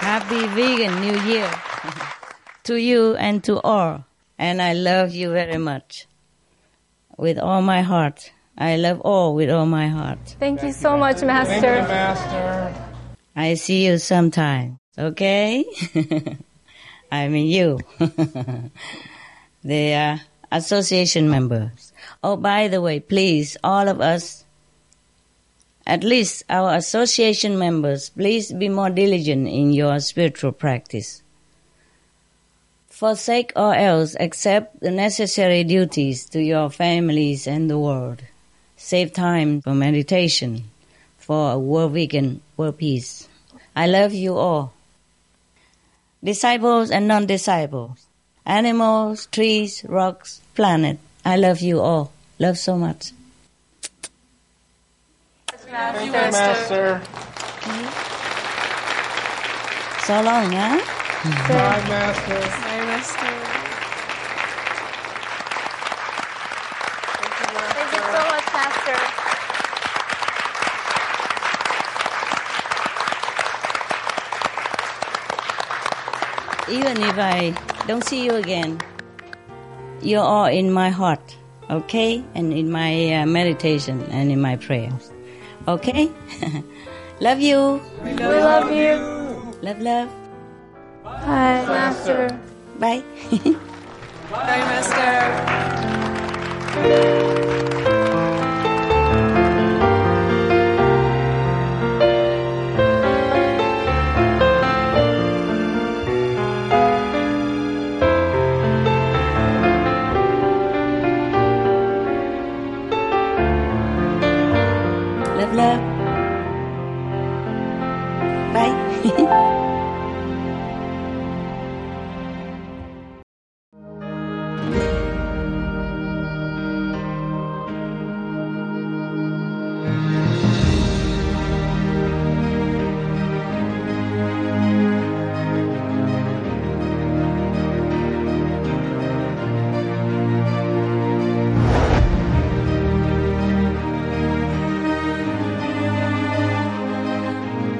[0.00, 1.48] Happy Vegan New Year
[2.68, 4.04] to you and to all.
[4.38, 6.06] And I love you very much.
[7.16, 8.30] With all my heart.
[8.56, 10.36] I love all with all my heart.
[10.38, 11.60] Thank you so much, Master.
[11.60, 12.84] Thank you, Master.
[13.34, 14.78] I see you sometime.
[14.98, 15.64] Okay?
[17.10, 17.78] I mean you.
[19.64, 20.20] they are
[20.52, 21.92] association members.
[22.22, 24.44] Oh, by the way, please, all of us,
[25.86, 31.22] at least our association members, please be more diligent in your spiritual practice.
[32.98, 38.22] Forsake all else except the necessary duties to your families and the world.
[38.76, 40.64] Save time for meditation,
[41.16, 43.28] for a world vegan, world peace.
[43.76, 44.72] I love you all.
[46.24, 48.04] Disciples and non-disciples.
[48.44, 50.98] Animals, trees, rocks, planet.
[51.24, 52.10] I love you all.
[52.40, 53.12] Love so much.
[55.46, 57.00] Thank you, Master.
[60.04, 60.82] So long, huh?
[61.46, 62.67] Bye, Master.
[62.98, 63.30] Bye, Master.
[67.74, 68.44] Thank you so much.
[76.68, 77.54] Even if I
[77.86, 78.80] don't see you again,
[80.02, 81.36] you're all in my heart,
[81.70, 82.24] okay?
[82.34, 85.12] And in my uh, meditation and in my prayers,
[85.68, 86.10] okay?
[87.20, 87.80] love you.
[88.02, 88.96] We love you.
[89.62, 90.10] Love, love.
[91.04, 92.38] Bye, Master.
[92.78, 93.02] Bye.
[94.30, 95.18] Bye, Master.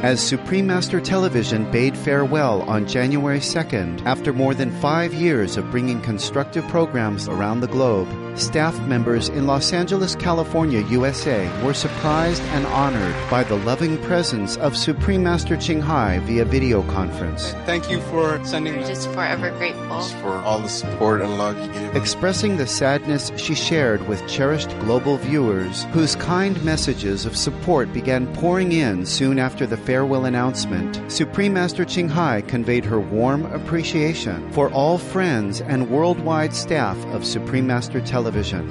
[0.08, 5.70] As Supreme Master Television bade farewell on January 2nd, after more than five years of
[5.70, 12.40] bringing constructive programs around the globe, staff members in Los Angeles, California, USA were surprised
[12.54, 17.52] and honored by the loving presence of Supreme Master Ching Hai via video conference.
[17.66, 20.00] Thank you for sending We're just forever grateful.
[20.22, 21.96] for all the support and love you gave.
[21.96, 28.32] Expressing the sadness she shared with cherished global viewers, whose kind messages of support began
[28.36, 33.46] pouring in soon after the farewell farewell announcement, Supreme Master Ching Hai conveyed her warm
[33.46, 38.62] appreciation for all friends and worldwide staff of Supreme Master Television.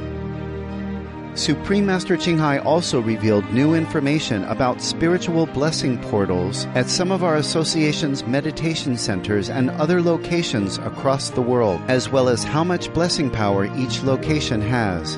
[1.36, 7.25] Supreme Master Ching Hai also revealed new information about spiritual blessing portals at some of
[7.25, 12.93] our association's meditation centers and other locations across the world, as well as how much
[12.93, 15.17] blessing power each location has.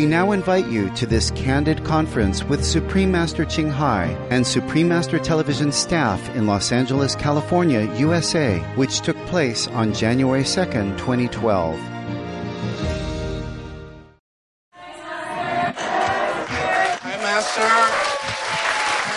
[0.00, 4.88] We now invite you to this candid conference with Supreme Master Ching Hai and Supreme
[4.88, 11.78] Master Television staff in Los Angeles, California, USA, which took place on January 2nd, 2012.
[14.72, 15.74] Hi,
[17.02, 17.60] Master.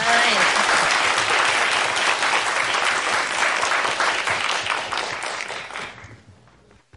[0.03, 0.33] Hi.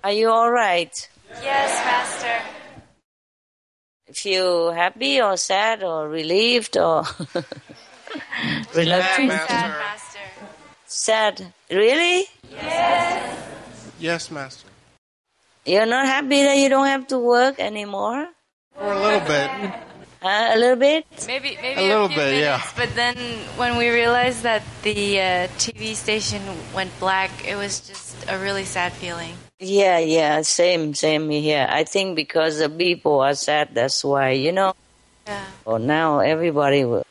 [0.03, 1.09] Are you all right?
[1.41, 2.56] Yes, Master.
[4.17, 7.05] Feel happy or sad or relieved or
[8.75, 9.31] reluctant?
[9.31, 10.21] Sad, Master.
[10.87, 11.53] Sad.
[11.71, 12.25] Really?
[12.51, 13.49] Yes,
[13.99, 14.69] Yes, Master.
[15.67, 18.29] You're not happy that you don't have to work anymore?
[18.75, 19.51] For a little bit.
[20.23, 21.05] Uh, a little bit?
[21.29, 22.61] Maybe maybe A a little few bit, yeah.
[22.75, 23.15] But then
[23.61, 26.43] when we realized that the uh, TV station
[26.75, 29.37] went black, it was just a really sad feeling.
[29.59, 31.67] Yeah, yeah, same, same here.
[31.69, 34.75] I think because the people are sad, that's why, you know.
[35.27, 35.47] Yeah.
[35.65, 37.05] Or now everybody would,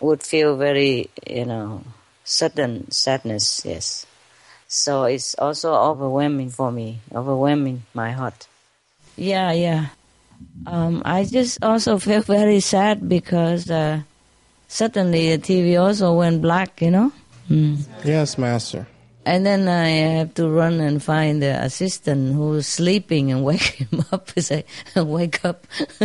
[0.00, 1.84] would feel very, you know,
[2.24, 4.06] sudden sadness, yes.
[4.66, 8.48] So it's also overwhelming for me, overwhelming my heart.
[9.16, 9.86] Yeah, yeah.
[10.66, 14.02] Um, I just also feel very sad because uh,
[14.66, 17.12] suddenly the TV also went black, you know.
[17.48, 17.86] Mm.
[18.04, 18.86] Yes, Master.
[19.26, 24.04] And then I have to run and find the assistant who's sleeping and wake him
[24.12, 24.64] up and say,
[24.96, 25.66] wake up.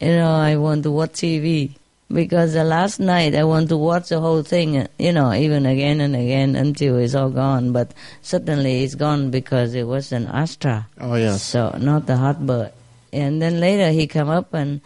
[0.00, 1.72] you know, I want to watch TV.
[2.12, 6.00] Because the last night I want to watch the whole thing, you know, even again
[6.00, 7.70] and again until it's all gone.
[7.70, 10.88] But suddenly it's gone because it was an Astra.
[10.98, 11.40] Oh, yes.
[11.44, 12.72] So not the Hotbird.
[13.12, 14.80] And then later he come up and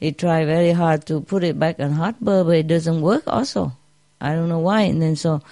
[0.00, 3.72] he tried very hard to put it back on Hotbird, but it doesn't work also.
[4.18, 4.82] I don't know why.
[4.82, 5.42] And then so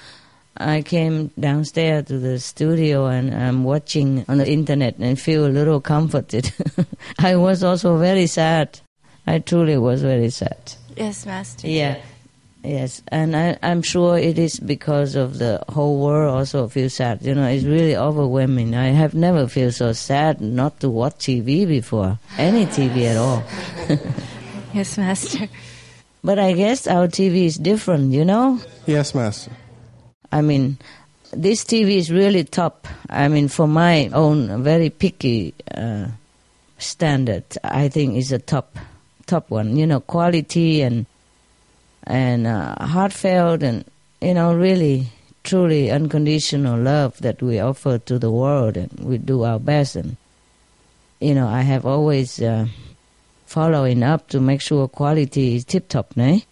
[0.60, 5.48] I came downstairs to the studio and I'm watching on the internet and feel a
[5.48, 6.52] little comforted.
[7.18, 8.78] I was also very sad.
[9.26, 10.74] I truly was very sad.
[10.96, 11.66] Yes, Master.
[11.66, 11.98] Yeah.
[12.62, 17.22] Yes, and I, I'm sure it is because of the whole world also feel sad.
[17.22, 18.74] You know, it's really overwhelming.
[18.74, 23.42] I have never felt so sad not to watch TV before, any TV at all.
[24.72, 25.48] Yes, Master.
[26.22, 28.60] But I guess our TV is different, you know?
[28.86, 29.50] Yes, Master.
[30.32, 30.78] I mean,
[31.32, 32.86] this TV is really top.
[33.08, 36.08] I mean, for my own very picky uh,
[36.78, 38.76] standard, I think is a top,
[39.26, 39.76] top one.
[39.76, 41.06] You know, quality and
[42.04, 43.84] and uh, heartfelt and
[44.20, 45.06] you know, really,
[45.44, 49.96] truly unconditional love that we offer to the world, and we do our best.
[49.96, 50.16] And
[51.20, 52.66] you know, I have always uh,
[53.46, 56.44] following up to make sure quality is tip top, ne?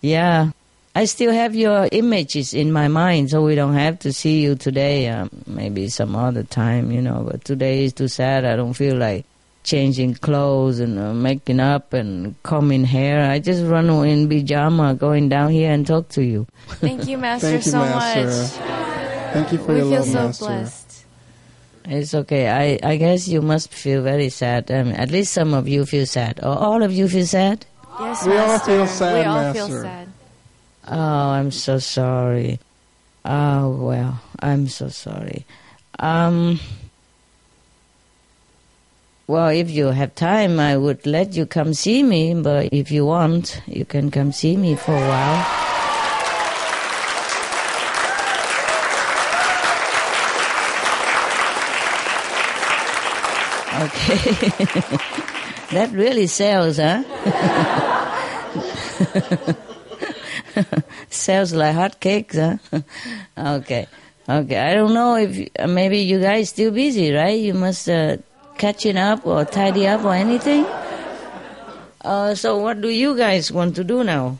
[0.00, 0.50] Yeah.
[0.98, 4.56] I still have your images in my mind, so we don't have to see you
[4.56, 5.08] today.
[5.08, 7.22] Um, maybe some other time, you know.
[7.30, 8.44] But today is too sad.
[8.44, 9.24] I don't feel like
[9.62, 13.30] changing clothes and uh, making up and combing hair.
[13.30, 16.46] I just run in pajama, going down here and talk to you.
[16.82, 18.26] Thank you, Master, Thank you, so Master.
[18.26, 19.32] much.
[19.34, 20.44] Thank you for we your feel love, so Master.
[20.46, 21.04] blessed.
[21.84, 22.48] It's okay.
[22.50, 24.70] I, I guess you must feel very sad.
[24.72, 26.40] Um, at least some of you feel sad.
[26.42, 27.66] Or all of you feel sad?
[28.00, 29.82] Yes, We all feel sad, We all feel Master.
[29.82, 30.07] sad.
[30.90, 32.60] Oh, I'm so sorry.
[33.24, 35.44] Oh, well, I'm so sorry.
[35.98, 36.60] Um,
[39.26, 43.04] well, if you have time, I would let you come see me, but if you
[43.04, 45.64] want, you can come see me for a while.
[53.84, 54.32] Okay.
[55.72, 57.04] that really sells, huh?
[61.10, 62.80] sells like hotcakes, huh?
[63.58, 63.86] okay.
[64.28, 64.58] Okay.
[64.58, 67.38] I don't know if uh, maybe you guys still busy, right?
[67.38, 68.18] You must uh,
[68.56, 70.66] catching up or tidy up or anything.
[72.00, 74.38] Uh, so what do you guys want to do now?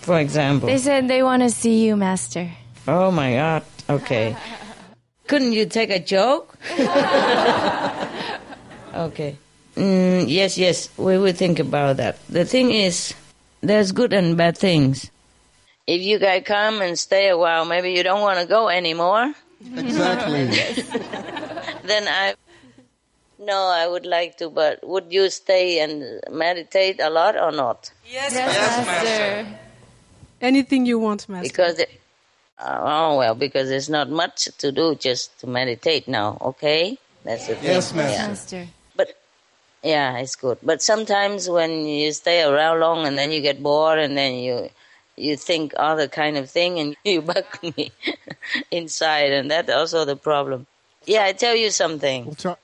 [0.00, 0.68] For example.
[0.68, 2.50] They said they want to see you, Master.
[2.88, 3.62] Oh my God.
[3.88, 4.36] Okay.
[5.28, 6.58] Couldn't you take a joke?
[8.94, 9.36] okay.
[9.76, 10.88] Mm, yes, yes.
[10.98, 12.18] We will think about that.
[12.28, 13.14] The thing is,
[13.62, 15.10] there's good and bad things.
[15.86, 19.34] If you guys come and stay a while, maybe you don't want to go anymore.
[19.76, 20.46] Exactly.
[21.84, 22.34] then I
[23.38, 27.90] No, I would like to, but would you stay and meditate a lot or not?
[28.06, 29.58] Yes, Master.
[30.40, 31.48] Anything you want, Master.
[31.48, 31.90] Because, it,
[32.60, 36.38] oh well, because there's not much to do just to meditate now.
[36.40, 37.70] Okay, that's the thing.
[37.70, 38.12] Yes, Master.
[38.12, 38.28] Yeah.
[38.28, 38.68] Master.
[39.82, 40.58] Yeah, it's good.
[40.62, 44.70] But sometimes when you stay around long and then you get bored and then you
[45.16, 47.90] you think other kind of thing and you bug me
[48.70, 50.66] inside, and that's also the problem.
[51.04, 52.26] Yeah, I tell you something.
[52.26, 52.56] We'll try,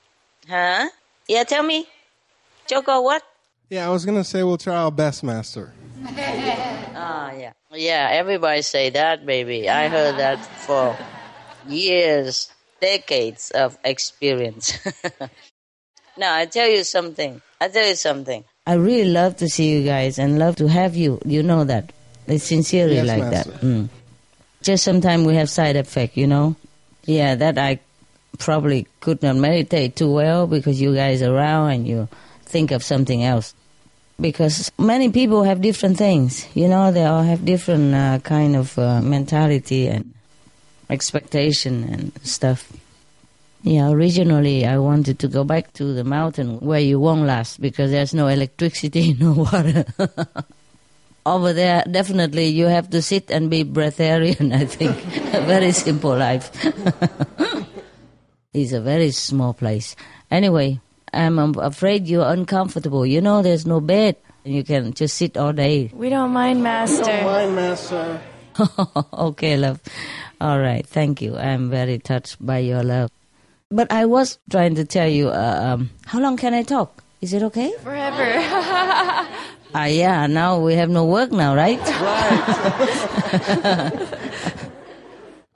[0.47, 0.89] Huh?
[1.27, 1.87] Yeah, tell me.
[2.67, 3.21] Choco, what?
[3.69, 5.73] yeah, I was going to say we'll try our best, Master.
[7.01, 7.53] Ah, yeah.
[7.71, 9.69] Yeah, everybody say that, baby.
[9.69, 10.97] I heard that for
[11.67, 12.51] years,
[12.81, 14.77] decades of experience.
[16.19, 17.41] Now, I tell you something.
[17.61, 18.43] I tell you something.
[18.67, 21.19] I really love to see you guys and love to have you.
[21.25, 21.91] You know that.
[22.27, 23.51] It's sincerely Yes, like Master.
[23.51, 23.61] that.
[23.61, 23.89] Mm.
[24.61, 26.55] Just sometimes we have side effect, you know?
[27.05, 27.79] Yeah, that I
[28.37, 32.07] probably could not meditate too well because you guys are around and you
[32.43, 33.53] think of something else
[34.21, 38.77] because many people have different things you know they all have different uh, kind of
[38.79, 40.13] uh, mentality and
[40.89, 42.71] expectation and stuff
[43.63, 47.91] yeah originally i wanted to go back to the mountain where you won't last because
[47.91, 49.85] there's no electricity no water
[51.25, 54.95] over there definitely you have to sit and be breatharian i think
[55.33, 56.49] a very simple life
[58.53, 59.95] it's a very small place
[60.31, 60.79] anyway
[61.13, 65.51] i'm um, afraid you're uncomfortable you know there's no bed you can just sit all
[65.53, 67.03] day We don't mind, Master.
[67.03, 68.21] We don't mind, Master.
[69.13, 69.79] okay, love.
[70.41, 71.35] All right, thank you.
[71.37, 73.11] I'm very touched by your love.
[73.71, 77.03] But I was trying to tell you, uh, um, how long can I talk?
[77.21, 77.71] Is it okay?
[77.83, 78.25] Forever.
[79.71, 80.25] Ah, yeah.
[80.25, 81.77] Now we have no work now, right?
[82.01, 82.41] Right.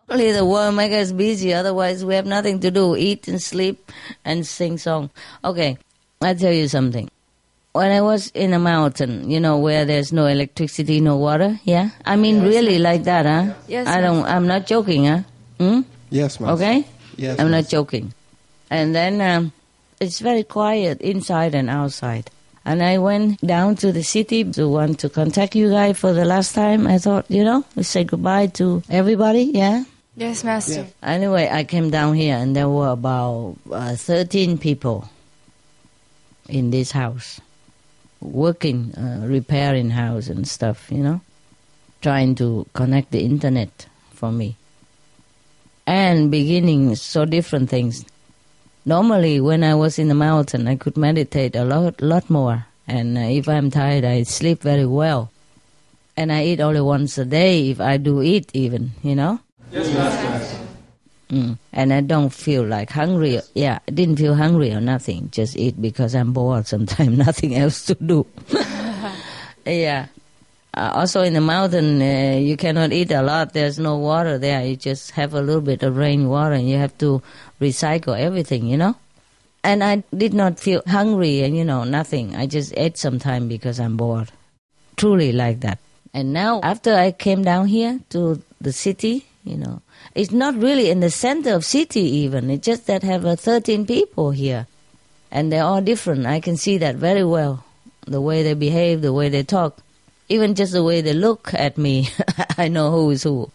[0.10, 1.52] Only the work make us busy.
[1.52, 3.92] Otherwise, we have nothing to do: eat and sleep
[4.24, 5.10] and sing song.
[5.44, 5.80] Okay,
[6.22, 7.10] I tell you something.
[7.72, 11.90] When I was in a mountain, you know, where there's no electricity, no water, yeah.
[12.06, 13.56] I mean, really like that, huh?
[13.68, 14.26] Yes, I don't.
[14.30, 15.22] I'm not joking, huh?
[15.58, 15.82] Hmm?
[16.12, 16.52] Yes, ma'am.
[16.54, 16.86] Okay?
[17.18, 18.14] Yes, I'm not joking.
[18.70, 19.52] And then um,
[20.00, 22.30] it's very quiet inside and outside.
[22.66, 26.24] And I went down to the city to want to contact you guys for the
[26.24, 26.88] last time.
[26.88, 29.84] I thought, you know, we say goodbye to everybody, yeah?
[30.16, 30.88] yes, Master.
[31.02, 35.10] Anyway, I came down here and there were about uh, 13 people
[36.48, 37.42] in this house
[38.22, 41.20] working, uh, repairing house and stuff, you know,
[42.02, 44.56] trying to connect the internet for me.
[45.86, 48.06] And beginning so different things.
[48.86, 52.66] Normally, when I was in the mountain, I could meditate a lot, lot more.
[52.88, 55.32] And uh, if I'm tired, I sleep very well.
[56.16, 59.40] And I eat only once a day if I do eat, even, you know.
[59.72, 60.60] Yes,
[61.34, 61.58] Mm.
[61.74, 63.42] And I don't feel like hungry.
[63.56, 65.30] Yeah, I didn't feel hungry or nothing.
[65.32, 68.28] Just eat because I'm bored sometimes, nothing else to do.
[69.66, 70.08] yeah.
[70.76, 73.54] Uh, also in the mountain, uh, you cannot eat a lot.
[73.54, 74.66] There's no water there.
[74.66, 77.22] You just have a little bit of rainwater and you have to
[77.62, 78.96] recycle everything, you know?
[79.64, 82.36] And I did not feel hungry and, you know, nothing.
[82.36, 84.32] I just ate sometime because I'm bored.
[84.98, 85.78] Truly like that.
[86.14, 89.82] And now, after I came down here to the city, you know,
[90.16, 92.50] it's not really in the center of city even.
[92.50, 94.68] It's just that have uh, 13 people here.
[95.32, 96.26] And they're all different.
[96.26, 97.64] I can see that very well.
[98.06, 99.80] The way they behave, the way they talk.
[100.34, 102.10] Even just the way they look at me.
[102.58, 103.52] I know who is who.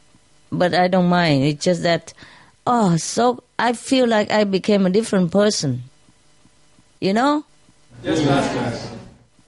[0.52, 1.42] But I don't mind.
[1.42, 2.14] It's just that,
[2.66, 5.82] oh, so I feel like I became a different person.
[7.00, 7.44] You know?
[8.04, 8.96] Yes, Master.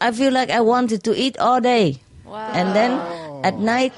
[0.00, 2.02] I feel like I wanted to eat all day.
[2.24, 2.50] Wow.
[2.52, 2.90] And then
[3.44, 3.94] at night,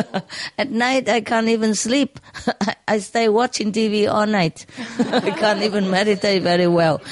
[0.58, 2.18] at night I can't even sleep.
[2.60, 4.64] I, I stay watching TV all night.
[4.98, 7.02] I can't even meditate very well.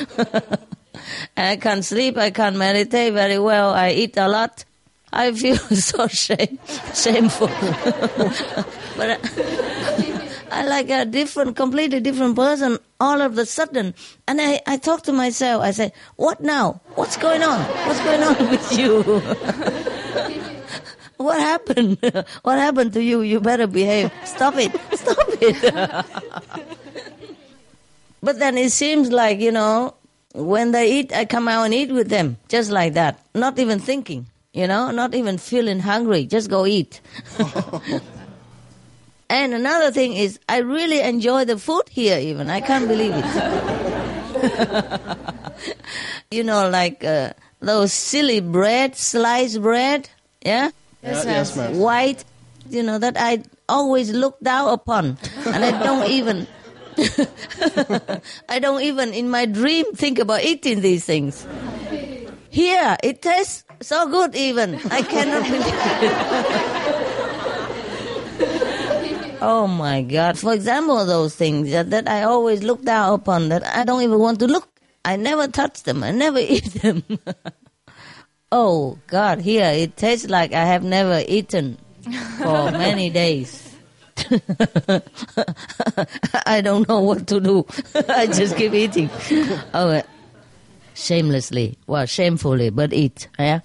[1.36, 2.16] I can't sleep.
[2.16, 3.70] I can't meditate very well.
[3.70, 4.64] I eat a lot.
[5.12, 5.56] I feel
[5.88, 6.58] so shame,
[6.94, 7.48] shameful.
[8.96, 13.94] but I, I like a different, completely different person all of a sudden.
[14.26, 15.62] And I, I talk to myself.
[15.62, 16.80] I say, what now?
[16.94, 17.60] What's going on?
[17.86, 19.02] What's going on with you?
[21.16, 21.98] what happened?
[22.42, 23.22] what happened to you?
[23.22, 24.10] You better behave.
[24.24, 24.72] Stop it.
[24.94, 26.06] Stop it.
[28.22, 29.94] but then it seems like, you know,
[30.34, 32.38] when they eat, I come out and eat with them.
[32.48, 33.18] Just like that.
[33.34, 36.26] Not even thinking, you know, not even feeling hungry.
[36.26, 37.00] Just go eat.
[39.28, 42.50] and another thing is, I really enjoy the food here even.
[42.50, 43.24] I can't believe it.
[46.30, 50.08] you know, like uh, those silly bread, sliced bread.
[50.44, 50.70] Yeah?
[51.02, 51.24] Yes,
[51.56, 52.24] yes, White,
[52.68, 55.18] you know, that I always look down upon.
[55.46, 56.46] And I don't even
[58.48, 61.46] I don't even in my dream think about eating these things.
[62.50, 64.76] Here, it tastes so good even.
[64.90, 66.12] I cannot believe it.
[69.42, 70.38] oh my God.
[70.38, 74.18] For example, those things that, that I always look down upon that I don't even
[74.18, 74.68] want to look.
[75.04, 76.02] I never touch them.
[76.04, 77.02] I never eat them.
[78.50, 81.78] oh God, here it tastes like I have never eaten
[82.38, 83.68] for many days.
[86.46, 87.66] I don't know what to do.
[88.08, 89.08] I just keep eating.
[89.74, 90.02] Oh,
[90.94, 93.28] shamelessly, well, shamefully, but eat.
[93.38, 93.60] Yeah.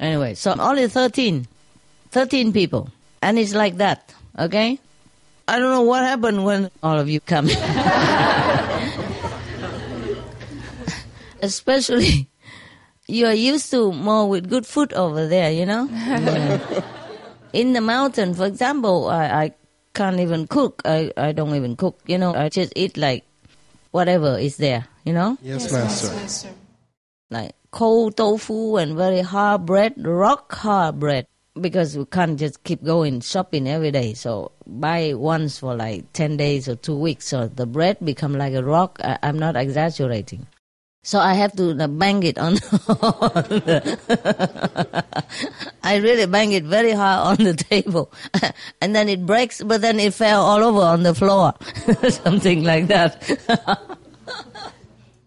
[0.00, 1.46] Anyway, so only 13,
[2.10, 2.90] 13 people,
[3.22, 4.12] and it's like that.
[4.38, 4.78] Okay.
[5.46, 7.48] I don't know what happened when all of you come.
[11.42, 12.28] Especially,
[13.06, 15.86] you are used to more with good food over there, you know.
[15.92, 16.82] Yeah.
[17.52, 19.52] In the mountain, for example, I, I
[19.92, 20.80] can't even cook.
[20.84, 22.00] I, I don't even cook.
[22.06, 23.24] You know, I just eat like
[23.90, 24.86] whatever is there.
[25.04, 25.36] You know.
[25.42, 26.48] Yes, master.
[27.30, 31.26] Like cold tofu and very hard bread, rock hard bread.
[31.60, 34.14] Because we can't just keep going shopping every day.
[34.14, 37.26] So buy once for like ten days or two weeks.
[37.26, 38.98] So the bread become like a rock.
[39.02, 40.46] I, I'm not exaggerating.
[41.04, 42.58] So I have to uh, bang it on.
[45.84, 48.10] I really bang it very hard on the table,
[48.80, 49.62] and then it breaks.
[49.62, 51.54] But then it fell all over on the floor,
[52.08, 53.22] something like that.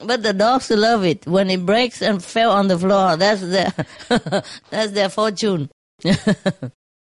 [0.07, 3.17] But the dogs love it when it breaks and fell on the floor.
[3.17, 3.73] That's their
[4.69, 5.69] that's their fortune.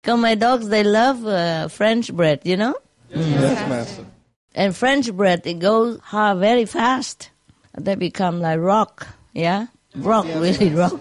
[0.02, 2.74] Because my dogs they love uh, French bread, you know.
[3.10, 4.06] Yes, master.
[4.54, 7.30] And French bread it goes hard very fast
[7.74, 9.66] they become like rock, yeah?
[9.96, 11.00] Rock, really rock.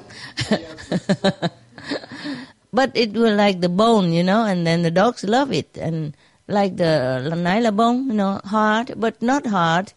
[2.74, 5.78] but it will like the bone, you know, and then the dogs love it.
[5.78, 6.16] And
[6.48, 9.94] like the Nylabone, you know, hard, but not hard.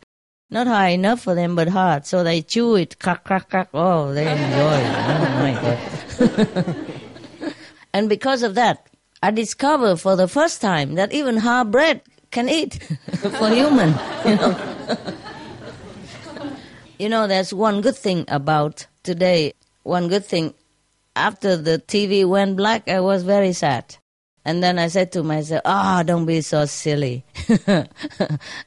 [0.52, 2.04] Not high enough for them, but hard.
[2.04, 3.70] So they chew it, crack, crack, crack.
[3.72, 4.92] Oh, they enjoy it.
[5.08, 7.54] Oh, my God.
[7.94, 8.86] and because of that,
[9.22, 12.74] I discovered for the first time that even hard bread can eat
[13.38, 13.94] for human,
[14.26, 14.76] you know.
[16.98, 19.54] You know, there's one good thing about today.
[19.84, 20.52] One good thing.
[21.16, 23.96] After the TV went black, I was very sad.
[24.44, 27.24] And then I said to myself, ah, oh, don't be so silly.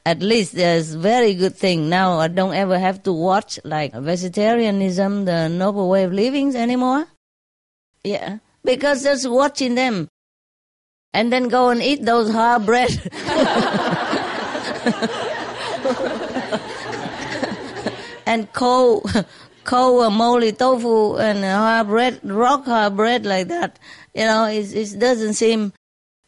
[0.06, 1.90] At least there's very good thing.
[1.90, 7.06] Now I don't ever have to watch like vegetarianism, the noble way of living anymore.
[8.02, 8.38] Yeah.
[8.64, 10.08] Because just watching them
[11.12, 12.90] and then go and eat those hard bread.
[18.26, 19.26] and cold,
[19.64, 23.78] cold moly tofu and hard bread, rock hard bread like that.
[24.16, 25.74] You know, it, it doesn't seem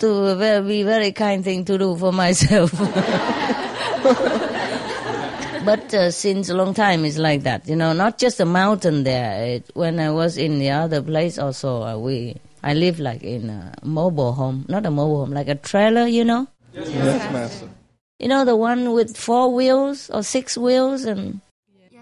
[0.01, 2.71] to be very kind thing to do for myself.
[5.65, 7.67] but uh, since a long time it's like that.
[7.67, 9.43] You know, not just a mountain there.
[9.43, 13.49] It, when I was in the other place also, uh, we I live like in
[13.49, 16.07] a mobile home, not a mobile home, like a trailer.
[16.07, 16.47] You know.
[16.77, 17.71] Yes, yes master.
[18.19, 21.41] You know the one with four wheels or six wheels and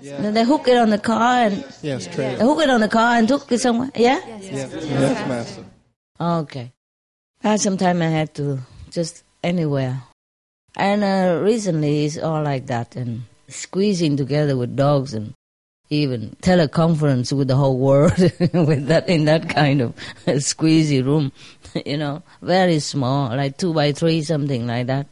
[0.00, 0.30] yeah.
[0.30, 2.38] They hook it on the car and yes, trailer.
[2.38, 3.90] They hook it on the car and took it somewhere.
[3.94, 4.20] Yeah.
[4.26, 5.64] Yes, yes, yes, yes master.
[6.20, 6.72] Okay.
[7.44, 8.60] I sometimes I had to
[8.90, 10.02] just anywhere,
[10.76, 15.34] and uh, recently it's all like that and squeezing together with dogs and
[15.90, 19.94] even teleconference with the whole world with that in that kind of
[20.26, 21.30] squeezy room,
[21.86, 25.06] you know, very small, like two by three, something like that,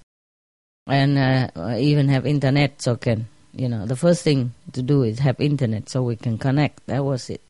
[0.87, 5.21] and uh, even have internet so can you know, the first thing to do is
[5.21, 6.87] have internet so we can connect.
[6.87, 7.41] That was it.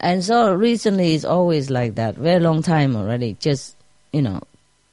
[0.00, 2.16] And so recently it's always like that.
[2.16, 3.36] Very long time already.
[3.40, 3.76] Just,
[4.12, 4.40] you know,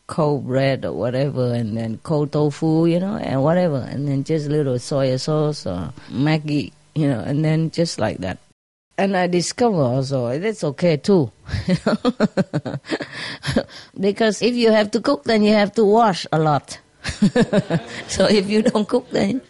[0.08, 3.88] cold bread or whatever and then cold tofu, you know, and whatever.
[3.90, 8.38] And then just little soy sauce or Maggi, you know, and then just like that.
[8.98, 11.32] And I discover also that's okay too.
[14.00, 16.78] because if you have to cook, then you have to wash a lot.
[18.08, 19.42] so if you don't cook, then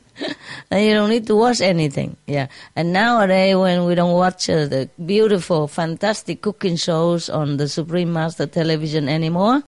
[0.71, 2.17] and you don't need to watch anything.
[2.27, 2.47] Yeah.
[2.75, 8.13] And nowadays, when we don't watch uh, the beautiful, fantastic cooking shows on the Supreme
[8.13, 9.63] Master television anymore,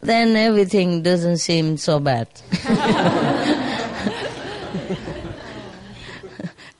[0.00, 2.28] then everything doesn't seem so bad.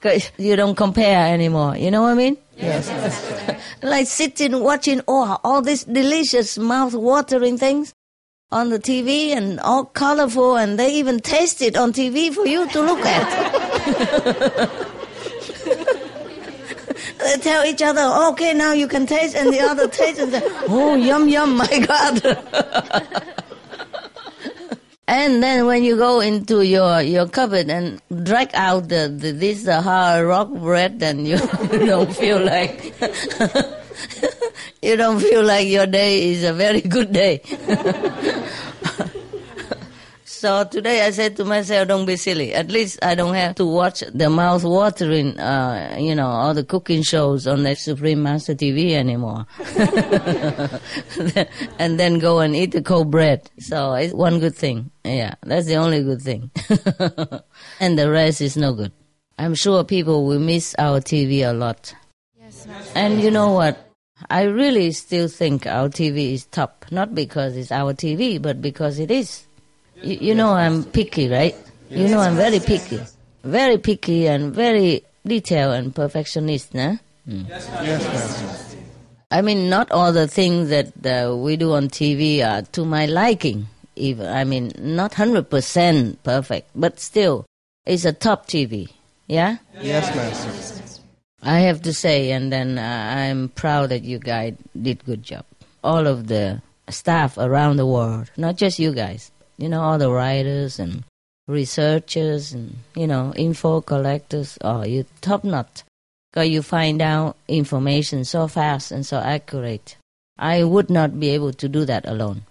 [0.01, 1.76] Cause you don't compare anymore.
[1.76, 2.38] You know what I mean?
[2.57, 2.88] Yes.
[3.82, 7.92] like sitting watching oh, all these delicious mouth-watering things
[8.53, 12.68] on the TV and all colorful, and they even taste it on TV for you
[12.70, 14.70] to look at.
[17.18, 20.42] they tell each other, okay, now you can taste, and the other tastes and say,
[20.68, 22.24] oh, yum, yum, my God.
[25.07, 29.68] and then when you go into your your cupboard and drag out the, the this
[29.68, 31.38] uh, hard rock bread, then you
[31.70, 32.94] don't feel like
[34.82, 37.42] you don't feel like your day is a very good day.
[40.24, 42.55] so today I said to myself, don't be silly.
[42.55, 46.64] At least I don't have to watch the mouth watering, uh, you know, all the
[46.64, 49.46] cooking shows on the Supreme Master TV anymore.
[51.78, 53.51] and then go and eat the cold bread.
[53.59, 54.90] So it's one good thing.
[55.05, 56.51] Yeah, that's the only good thing.
[57.80, 58.92] and the rest is no good.
[59.38, 61.94] I'm sure people will miss our TV a lot.
[62.38, 63.89] Yes, And you know what?
[64.29, 68.99] I really still think our TV is top, not because it's our TV, but because
[68.99, 69.45] it is.
[70.03, 71.57] You, you know I'm picky, right?
[71.89, 73.01] You know I'm very picky.
[73.43, 76.97] Very picky and very detailed and perfectionist, nah?
[77.29, 77.47] Mm.
[79.31, 83.07] I mean, not all the things that uh, we do on TV are to my
[83.07, 83.68] liking.
[83.97, 87.47] Even I mean, not hundred percent perfect, but still,
[87.87, 88.89] it's a top TV.
[89.27, 89.59] Yeah.
[89.81, 90.80] Yes, Master.
[91.43, 95.45] I have to say, and then uh, I'm proud that you guys did good job.
[95.82, 99.30] All of the staff around the world, not just you guys.
[99.57, 101.05] You know, all the writers and
[101.49, 104.59] researchers and you know info collectors.
[104.61, 105.84] Oh, you top notch.
[106.32, 109.97] Cause you find out information so fast and so accurate.
[110.38, 112.43] I would not be able to do that alone.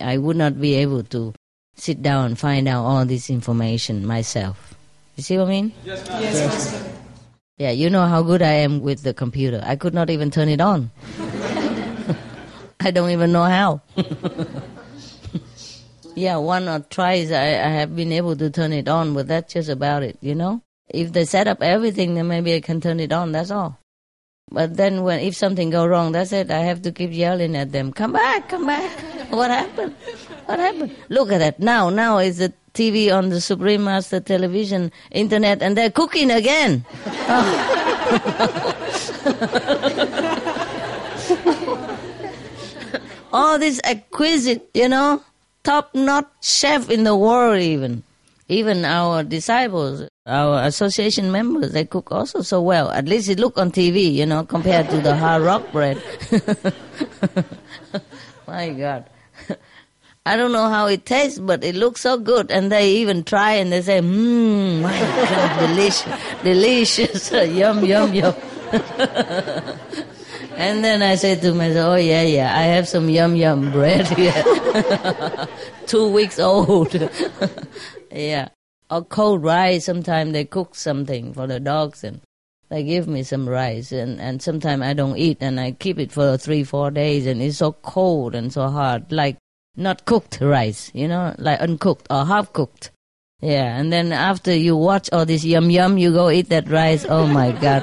[0.00, 1.34] I would not be able to
[1.76, 4.74] sit down and find out all this information myself.
[5.16, 5.72] You see what I mean?
[5.84, 6.91] Yes, Master.
[7.58, 9.60] Yeah, you know how good I am with the computer.
[9.64, 10.90] I could not even turn it on.
[12.80, 13.82] I don't even know how.
[16.16, 19.52] yeah, one or twice I, I have been able to turn it on, but that's
[19.52, 20.62] just about it, you know?
[20.88, 23.78] If they set up everything, then maybe I can turn it on, that's all.
[24.50, 26.50] But then when if something go wrong, that's it.
[26.50, 28.90] I have to keep yelling at them, come back, come back.
[29.30, 29.94] What happened?
[30.44, 30.94] What happened?
[31.08, 31.58] Look at that.
[31.58, 36.84] Now, now is the TV on the Supreme Master television, internet, and they're cooking again.
[43.32, 45.22] All this exquisite, you know,
[45.64, 48.02] top-notch chef in the world even.
[48.48, 52.90] Even our disciples, our association members, they cook also so well.
[52.90, 56.02] At least it look on TV, you know, compared to the hard rock bread.
[58.46, 59.06] My God.
[60.24, 62.52] I don't know how it tastes, but it looks so good.
[62.52, 68.34] And they even try and they say, mmm, my God, delicious, delicious, yum, yum, yum.
[70.56, 74.06] and then I say to myself, oh yeah, yeah, I have some yum, yum bread
[74.06, 75.48] here.
[75.86, 76.94] Two weeks old.
[78.12, 78.48] yeah.
[78.90, 82.20] Or cold rice, sometimes they cook something for the dogs and
[82.68, 86.12] they give me some rice and, and sometimes I don't eat and I keep it
[86.12, 89.36] for three, four days and it's so cold and so hard, like
[89.76, 92.90] not cooked rice, you know, like uncooked or half cooked.
[93.40, 97.04] Yeah, and then after you watch all this yum yum, you go eat that rice.
[97.08, 97.82] Oh my God.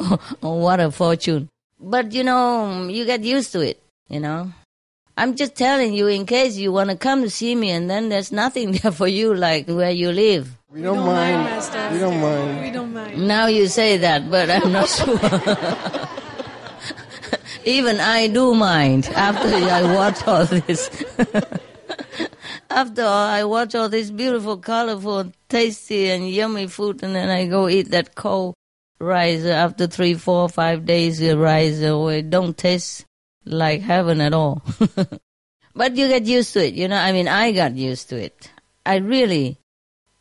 [0.42, 1.50] oh, what a fortune.
[1.78, 4.52] But you know, you get used to it, you know.
[5.16, 8.08] I'm just telling you in case you want to come to see me and then
[8.08, 10.56] there's nothing there for you like where you live.
[10.70, 11.36] We don't, don't mind.
[11.36, 11.88] mind Master.
[11.92, 12.60] We don't mind.
[12.62, 13.28] We don't mind.
[13.28, 16.08] Now you say that, but I'm not sure.
[17.64, 20.90] Even I do mind after I watch all this.
[22.70, 27.46] after all, I watch all this beautiful, colorful, tasty, and yummy food, and then I
[27.46, 28.54] go eat that cold
[28.98, 31.18] rice after three, four, five days.
[31.18, 33.06] The rice uh, it don't taste
[33.44, 34.62] like heaven at all.
[35.74, 36.96] but you get used to it, you know.
[36.96, 38.50] I mean, I got used to it.
[38.84, 39.58] I really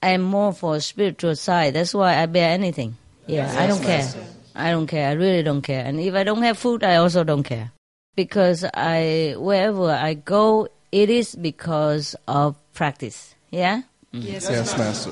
[0.01, 1.73] am more for spiritual side.
[1.73, 2.97] That's why I bear anything.
[3.27, 3.97] Yeah, Yes, I don't care.
[3.99, 4.32] Master.
[4.55, 5.09] I don't care.
[5.09, 5.83] I really don't care.
[5.83, 7.71] And if I don't have food, I also don't care.
[8.15, 13.33] Because I, wherever I go, it is because of practice.
[13.49, 13.81] Yeah?
[14.11, 15.11] Yes, Yes, Master.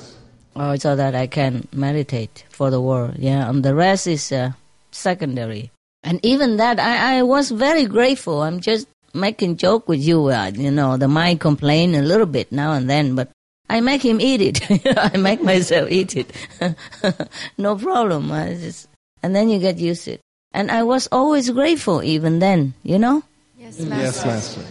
[0.55, 3.15] Oh, so that I can meditate for the world.
[3.17, 3.49] Yeah.
[3.49, 4.51] And the rest is uh,
[4.91, 5.71] secondary.
[6.03, 8.41] And even that, I, I was very grateful.
[8.41, 10.27] I'm just making joke with you.
[10.27, 13.29] Uh, you know, the mind complain a little bit now and then, but
[13.69, 14.87] I make him eat it.
[14.97, 16.31] I make myself eat it.
[17.57, 18.31] no problem.
[18.31, 18.87] I just,
[19.23, 20.21] and then you get used to it.
[20.53, 23.23] And I was always grateful even then, you know,
[23.57, 24.03] Yes, Master.
[24.03, 24.61] Yes, Master.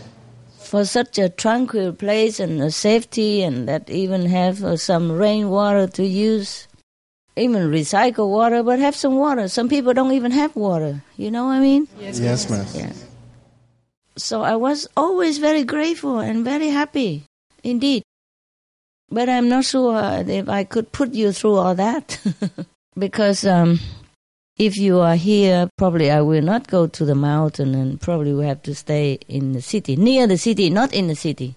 [0.59, 5.87] for such a tranquil place and a safety and that even have uh, some rainwater
[5.89, 6.67] to use.
[7.37, 9.49] Even recycle water, but have some water.
[9.49, 11.03] Some people don't even have water.
[11.17, 11.89] You know what I mean?
[11.99, 12.79] Yes, Yes, Master.
[12.81, 12.93] Yeah.
[14.17, 17.25] So I was always very grateful and very happy,
[17.63, 18.03] indeed.
[19.09, 19.97] But I'm not sure
[20.27, 22.21] if I could put you through all that.
[22.99, 23.79] because um,
[24.61, 28.49] if you are here, probably I will not go to the mountain and probably will
[28.53, 31.57] have to stay in the city, near the city, not in the city.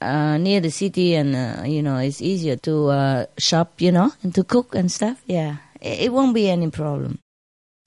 [0.00, 4.12] uh, near the city, and uh, you know it's easier to uh, shop, you know,
[4.22, 5.20] and to cook and stuff.
[5.26, 7.18] Yeah, it, it won't be any problem.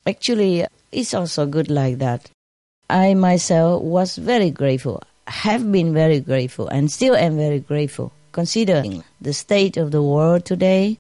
[0.06, 2.30] Actually, it's also good like that.
[2.90, 9.04] I myself was very grateful, have been very grateful, and still am very grateful, considering
[9.22, 10.98] the state of the world today.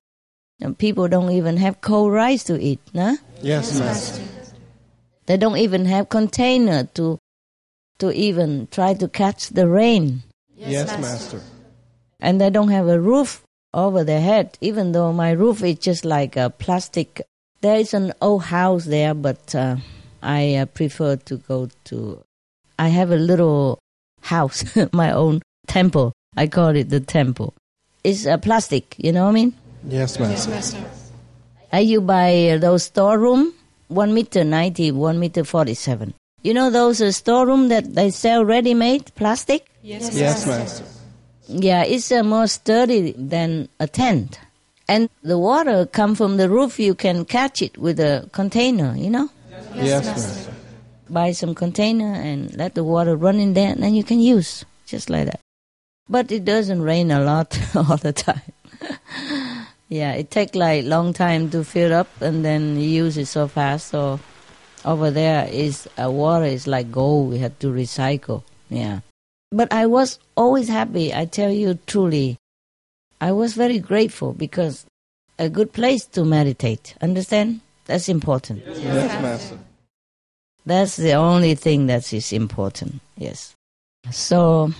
[0.62, 3.16] And people don't even have cold rice to eat, nah?
[3.42, 4.22] Yes, Master.
[5.26, 7.18] They don't even have container to
[7.98, 10.24] to even try to catch the rain.
[10.56, 11.42] Yes, Master.
[12.20, 13.44] And they don't have a roof
[13.74, 17.22] over their head, even though my roof is just like a plastic.
[17.62, 19.78] There is an old house there, but uh,
[20.22, 22.22] I uh, prefer to go to.
[22.78, 23.80] I have a little
[24.22, 26.14] house, my own temple.
[26.36, 27.54] I call it the temple.
[28.04, 29.54] It's a plastic, you know what I mean?
[29.88, 30.84] Yes, Master.
[31.74, 33.54] Are you buy those storeroom,
[33.88, 36.14] one meter ninety, one meter forty seven.
[36.44, 39.68] You know those uh, storeroom that they sell ready made plastic?
[39.84, 40.86] Yes, yes Master.
[41.48, 44.40] Yeah, it's uh, more sturdy than a tent.
[44.88, 49.10] And the water come from the roof, you can catch it with a container, you
[49.10, 49.30] know?
[49.76, 50.54] Yes, yes Master.
[51.10, 54.66] Buy some container and let the water run in there, and then you can use,
[54.86, 55.40] just like that.
[56.10, 58.42] But it doesn't rain a lot all the time.
[59.92, 63.50] yeah, it take like long time to fill up, and then you use it so
[63.50, 63.90] fast.
[63.90, 64.22] So
[64.86, 67.30] over there is uh, water is like gold.
[67.30, 68.44] We have to recycle.
[68.70, 69.02] Yeah,
[69.52, 71.14] but I was always happy.
[71.14, 72.38] I tell you truly,
[73.20, 74.86] I was very grateful because
[75.38, 76.96] a good place to meditate.
[77.02, 77.60] Understand?
[77.86, 78.64] That's important.
[78.66, 79.60] Yes, yes Master.
[80.66, 83.02] That's the only thing that is important.
[83.18, 83.54] Yes.
[84.10, 84.72] So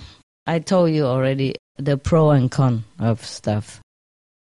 [0.46, 3.82] I told you already the pro and con of stuff.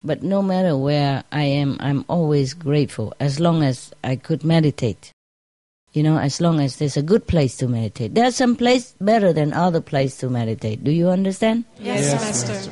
[0.04, 5.14] But no matter where I am, I'm always grateful as long as I could meditate.
[5.94, 8.16] You know, as long as there's a good place to meditate.
[8.16, 10.84] There's some place better than other place to meditate.
[10.84, 11.66] Do you understand?
[11.80, 12.54] Yes, yes Master.
[12.54, 12.72] Master.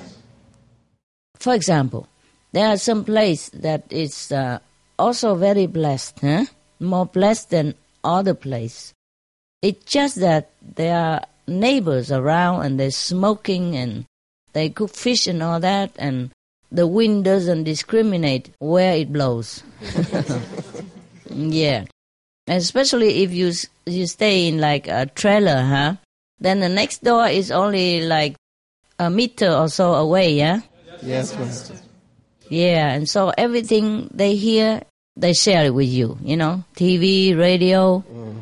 [1.36, 2.08] For example,
[2.52, 4.60] there are some place that is uh,
[4.98, 6.46] also very blessed, huh?
[6.80, 8.94] more blessed than other place.
[9.62, 14.06] It's just that there are neighbors around and they're smoking and
[14.54, 16.32] they cook fish and all that and
[16.72, 19.64] the wind doesn't discriminate where it blows.
[21.30, 21.86] yeah.
[22.48, 23.52] Especially if you
[23.86, 25.96] you stay in like a trailer, huh?
[26.40, 28.36] Then the next door is only like
[28.98, 30.62] a meter or so away, yeah?
[31.02, 31.76] Yes, Master.
[32.50, 34.82] Yeah, and so everything they hear,
[35.16, 36.64] they share it with you, you know?
[36.76, 38.04] TV, radio.
[38.10, 38.36] Mm.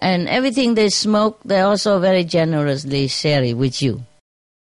[0.00, 4.04] And everything they smoke, they also very generously share it with you.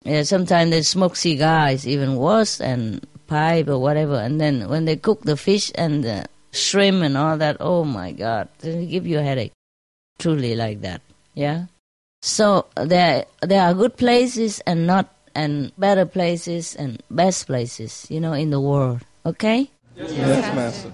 [0.04, 4.16] Yeah, sometimes they smoke cigars, even worse, and pipe or whatever.
[4.16, 8.12] And then when they cook the fish and the shrimp and all that, oh my
[8.12, 9.52] God, they give you a headache.
[10.18, 11.02] Truly like that.
[11.34, 11.66] Yeah.
[12.22, 18.20] So there, there are good places and not, and better places and best places, you
[18.20, 19.02] know, in the world.
[19.26, 19.70] Okay.
[19.96, 20.92] Yes, yes Master.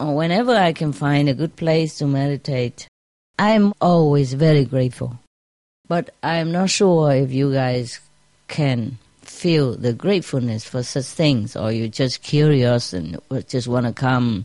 [0.00, 2.88] Oh, whenever I can find a good place to meditate,
[3.38, 5.18] I'm always very grateful.
[5.86, 8.00] But I'm not sure if you guys
[8.48, 13.18] can feel the gratefulness for such things, or you're just curious and
[13.48, 14.44] just want to come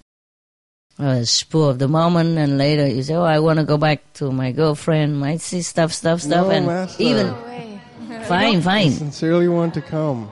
[0.98, 4.14] uh, spur of the moment, and later you say, "Oh, I want to go back
[4.16, 7.04] to my girlfriend." Might see stuff, stuff, stuff, no, and master.
[7.04, 8.88] even no fine, fine.
[8.88, 10.30] I sincerely want to come.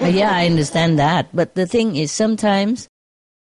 [0.00, 2.88] yeah, I understand that, but the thing is, sometimes.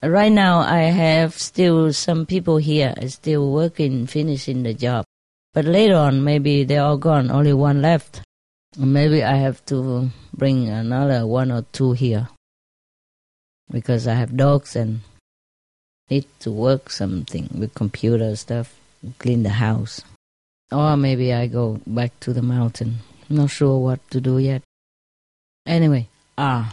[0.01, 5.05] Right now, I have still some people here still working, finishing the job.
[5.53, 8.22] But later on, maybe they're all gone, only one left.
[8.79, 12.29] Maybe I have to bring another one or two here
[13.68, 15.01] because I have dogs and
[16.09, 18.79] need to work something with computer stuff,
[19.18, 20.03] clean the house.
[20.70, 22.99] Or maybe I go back to the mountain.
[23.29, 24.62] Not sure what to do yet.
[25.66, 26.07] Anyway,
[26.39, 26.72] ah,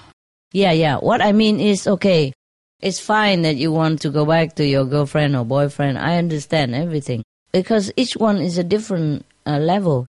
[0.54, 0.98] yeah, yeah.
[0.98, 2.34] What I mean is, okay,
[2.82, 5.98] it's fine that you want to go back to your girlfriend or boyfriend.
[5.98, 10.06] I understand everything because each one is a different uh, level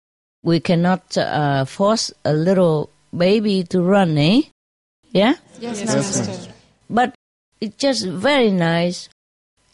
[0.44, 4.42] we cannot uh, force a little baby to run, eh?
[5.12, 5.36] Yeah?
[5.60, 6.54] Yes, yes Master.
[6.90, 7.16] But
[7.60, 9.10] it's just very nice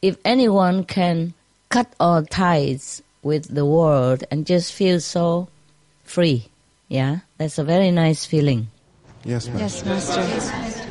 [0.01, 1.33] if anyone can
[1.69, 5.47] cut all ties with the world and just feel so
[6.03, 6.49] free.
[6.87, 7.19] Yeah?
[7.37, 8.67] That's a very nice feeling.
[9.23, 9.59] Yes, Master.
[9.59, 10.21] Yes, Master.
[10.21, 10.89] Yes, Master.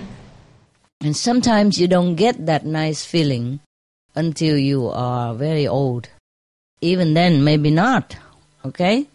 [1.03, 3.61] And sometimes you don't get that nice feeling
[4.14, 6.09] until you are very old.
[6.81, 8.16] Even then, maybe not.
[8.64, 9.07] Okay?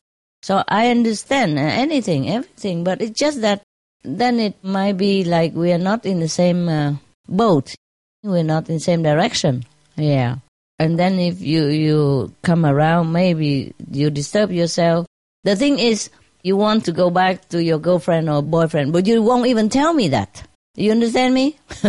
[0.42, 3.62] So I understand anything, everything, but it's just that
[4.04, 6.96] then it might be like we are not in the same uh,
[7.28, 7.76] boat.
[8.24, 9.66] We're not in the same direction.
[9.96, 10.38] Yeah.
[10.80, 15.06] And then if you, you come around, maybe you disturb yourself.
[15.44, 16.10] The thing is,
[16.44, 19.94] You want to go back to your girlfriend or boyfriend, but you won't even tell
[19.94, 20.44] me that.
[20.76, 21.60] You understand me?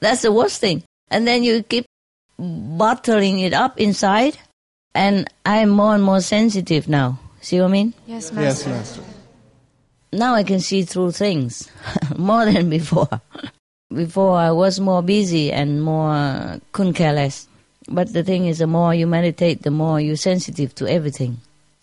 [0.00, 0.82] That's the worst thing.
[1.08, 1.86] And then you keep
[2.38, 4.36] bottling it up inside,
[4.94, 7.18] and I'm more and more sensitive now.
[7.40, 7.94] See what I mean?
[8.06, 8.70] Yes, Master.
[8.70, 9.02] Yes, Master.
[10.12, 11.68] now I can see through things
[12.16, 13.08] more than before.
[13.92, 17.46] before I was more busy and more couldn't care less.
[17.88, 21.38] But the thing is, the more you meditate, the more you're sensitive to everything.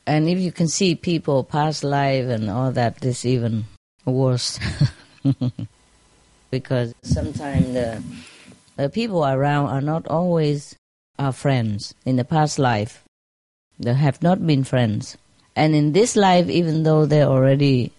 [0.07, 3.66] And if you can see people past life and all that, it's even
[4.05, 4.60] worse.
[6.51, 8.01] because sometimes the,
[8.78, 10.76] the people around are not always
[11.20, 11.93] our friends.
[12.05, 13.03] In the past life,
[13.78, 15.17] they have not been friends.
[15.55, 17.91] And in this life, even though they already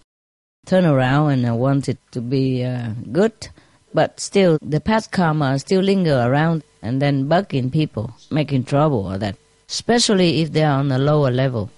[0.66, 3.49] turn around and want it to be uh, good,
[3.93, 9.18] but still the past karma still linger around and then bugging people, making trouble or
[9.18, 9.37] that,
[9.68, 11.71] especially if they are on a lower level.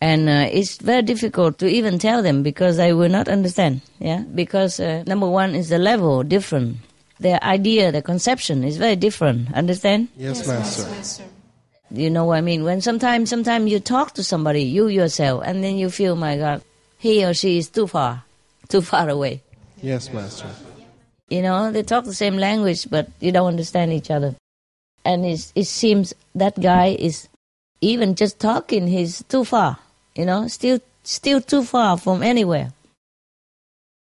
[0.00, 3.80] And uh, it's very difficult to even tell them because they will not understand.
[3.98, 6.76] Yeah, because uh, number one is the level different.
[7.18, 9.52] Their idea, their conception is very different.
[9.54, 10.08] Understand?
[10.16, 11.24] Yes, Master.
[11.90, 12.64] You know what I mean?
[12.64, 16.62] When sometimes, sometimes you talk to somebody, you yourself, and then you feel, my God,
[16.98, 18.24] he or she is too far,
[18.68, 19.42] too far away.
[19.80, 20.48] Yes, Master.
[21.28, 24.34] You know, they talk the same language, but you don't understand each other.
[25.04, 27.28] And it's, it seems that guy is
[27.80, 29.78] even just talking, he's too far.
[30.14, 32.72] You know, still, still too far from anywhere.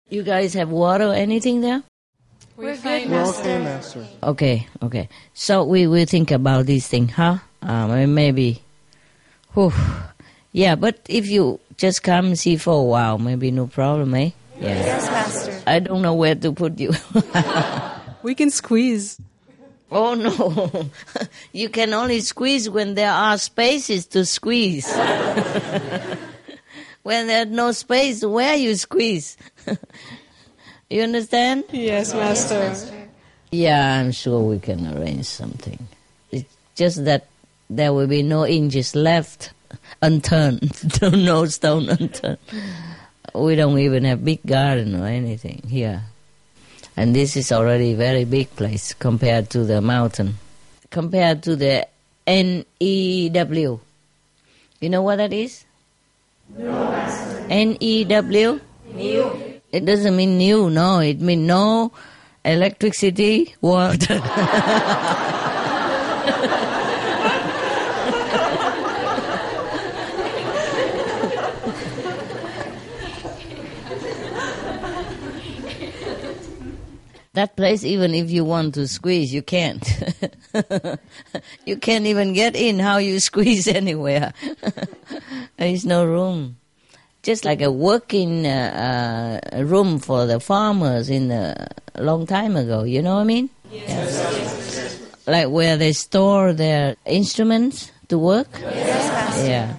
[0.08, 1.82] You guys have water or anything there?
[2.60, 3.40] We're fine, We're Master.
[3.40, 4.06] okay, Master.
[4.22, 5.08] Okay, okay.
[5.32, 7.38] So we will think about this thing, huh?
[7.62, 8.62] Um, maybe.
[9.54, 9.72] Whew.
[10.52, 14.30] Yeah, but if you just come and see for a while, maybe no problem, eh?
[14.60, 14.74] Yeah.
[14.74, 15.62] Yes, Master.
[15.66, 16.92] I don't know where to put you.
[18.22, 19.18] We can squeeze.
[19.90, 20.90] oh no.
[21.54, 24.86] you can only squeeze when there are spaces to squeeze.
[27.02, 29.38] when there's no space, where you squeeze?
[30.90, 31.64] You understand?
[31.72, 32.74] Yes, Master.
[33.50, 35.78] Yeah, I'm sure we can arrange something.
[36.30, 37.26] It's just that
[37.68, 39.52] there will be no inches left
[40.02, 40.72] unturned,
[41.02, 42.38] no stone unturned.
[43.34, 46.02] We don't even have big garden or anything here.
[46.96, 50.34] And this is already a very big place compared to the mountain.
[50.90, 51.86] Compared to the
[52.26, 53.80] NEW.
[54.80, 55.64] You know what that is?
[56.56, 56.72] No.
[56.90, 57.46] Master.
[57.48, 58.60] NEW?
[58.94, 59.49] New.
[59.72, 60.98] It doesn't mean new, no.
[60.98, 61.92] It means no
[62.44, 64.20] electricity, water.
[77.32, 79.86] that place, even if you want to squeeze, you can't.
[81.64, 84.32] you can't even get in how you squeeze anywhere.
[85.56, 86.59] There's no room.
[87.22, 91.68] Just like a working uh, uh, room for the farmers in a
[91.98, 93.50] long time ago, you know what I mean?
[93.70, 94.98] Yes.
[95.26, 98.48] Like where they store their instruments to work?
[98.60, 99.76] Yes, Yeah.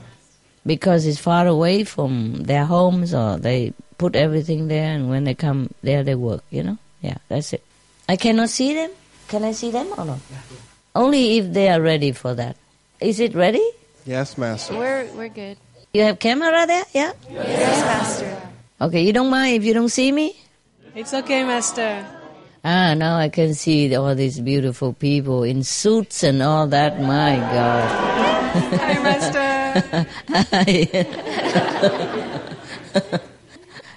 [0.66, 5.34] Because it's far away from their homes or they put everything there and when they
[5.34, 6.78] come there they work, you know?
[7.02, 7.64] Yeah, that's it.
[8.08, 8.92] I cannot see them?
[9.28, 10.20] Can I see them or not?
[10.94, 12.56] Only if they are ready for that.
[13.00, 13.66] Is it ready?
[14.06, 14.78] Yes, Master.
[14.78, 15.58] We're we're good.
[15.94, 16.86] You have camera there?
[16.94, 17.12] Yeah?
[17.30, 18.42] Yes, Master.
[18.80, 20.39] Okay, you don't mind if you don't see me?
[20.96, 22.06] It's okay, Master.
[22.64, 27.02] Ah, now I can see all these beautiful people in suits and all that.
[27.02, 27.89] My God.
[28.80, 30.08] Hi, Master.
[30.30, 30.88] Hi.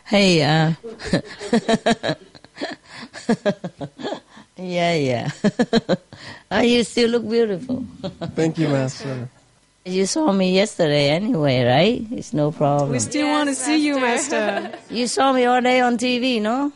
[0.06, 0.72] hey, uh,
[4.56, 5.30] yeah, yeah.
[6.50, 7.84] oh, you still look beautiful.
[8.34, 9.28] Thank you, Master.
[9.86, 12.06] You saw me yesterday anyway, right?
[12.10, 12.90] It's no problem.
[12.90, 14.72] We still want to see you, Master.
[14.90, 16.72] You saw me all day on TV, no?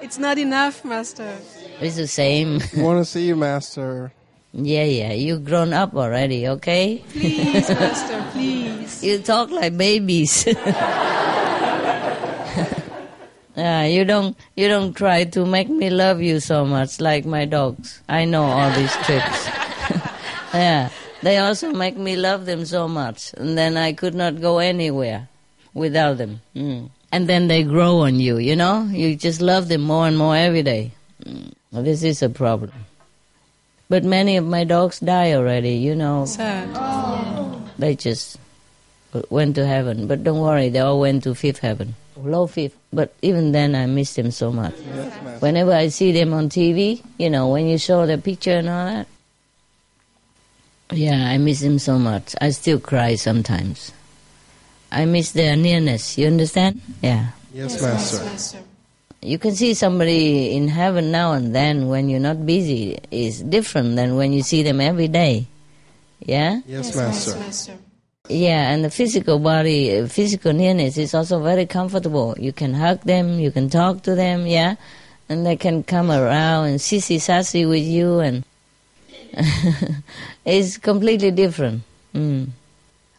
[0.00, 1.36] It's not enough, Master.
[1.80, 2.60] It's the same.
[2.74, 4.12] We want to see you, Master.
[4.56, 5.12] Yeah, yeah.
[5.12, 7.04] You've grown up already, okay?
[7.10, 9.04] Please, Master, please.
[9.04, 10.46] You talk like babies.
[13.56, 17.44] Yeah, you don't you don't try to make me love you so much like my
[17.44, 18.00] dogs.
[18.08, 19.48] I know all these tricks.
[20.52, 20.88] yeah,
[21.26, 25.26] they also make me love them so much, and then I could not go anywhere
[25.74, 26.40] without them.
[26.54, 26.90] Mm.
[27.10, 28.84] And then they grow on you, you know.
[28.84, 30.92] You just love them more and more every day.
[31.24, 31.52] Mm.
[31.72, 32.70] Well, This is a problem.
[33.88, 36.26] But many of my dogs die already, you know.
[36.26, 36.70] Sad.
[37.76, 38.38] They just
[39.28, 40.06] went to heaven.
[40.06, 41.96] But don't worry, they all went to fifth heaven.
[42.16, 42.78] Low fifth.
[42.92, 44.78] But even then, I miss them so much.
[45.40, 48.86] Whenever I see them on TV, you know, when you show the picture and all
[48.86, 49.06] that,
[50.90, 52.34] yeah, I miss them so much.
[52.40, 53.92] I still cry sometimes.
[54.92, 56.16] I miss their nearness.
[56.16, 56.80] You understand?
[57.02, 57.30] Yeah.
[57.52, 58.58] Yes, Master.
[59.22, 63.96] You can see somebody in heaven now and then when you're not busy is different
[63.96, 65.46] than when you see them every day.
[66.20, 66.60] Yeah?
[66.66, 67.78] Yes, Master.
[68.28, 72.34] Yeah, and the physical body, physical nearness is also very comfortable.
[72.38, 74.76] You can hug them, you can talk to them, yeah?
[75.28, 78.44] And they can come around and sissy sassy with you and
[80.44, 81.82] it's completely different.
[82.14, 82.48] Mm.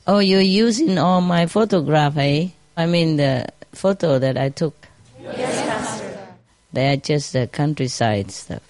[0.07, 2.49] Oh, you're using all my photograph, eh?
[2.76, 4.88] I mean the photo that I took.
[5.22, 6.28] Yes, Master.
[6.74, 8.63] They are just the countryside stuff.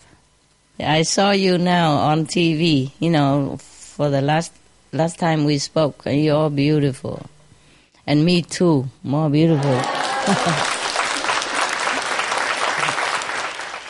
[0.80, 4.52] I saw you now on TV, you know, for the last
[4.92, 7.26] last time we spoke, and you're beautiful.
[8.06, 9.82] And me too, more beautiful.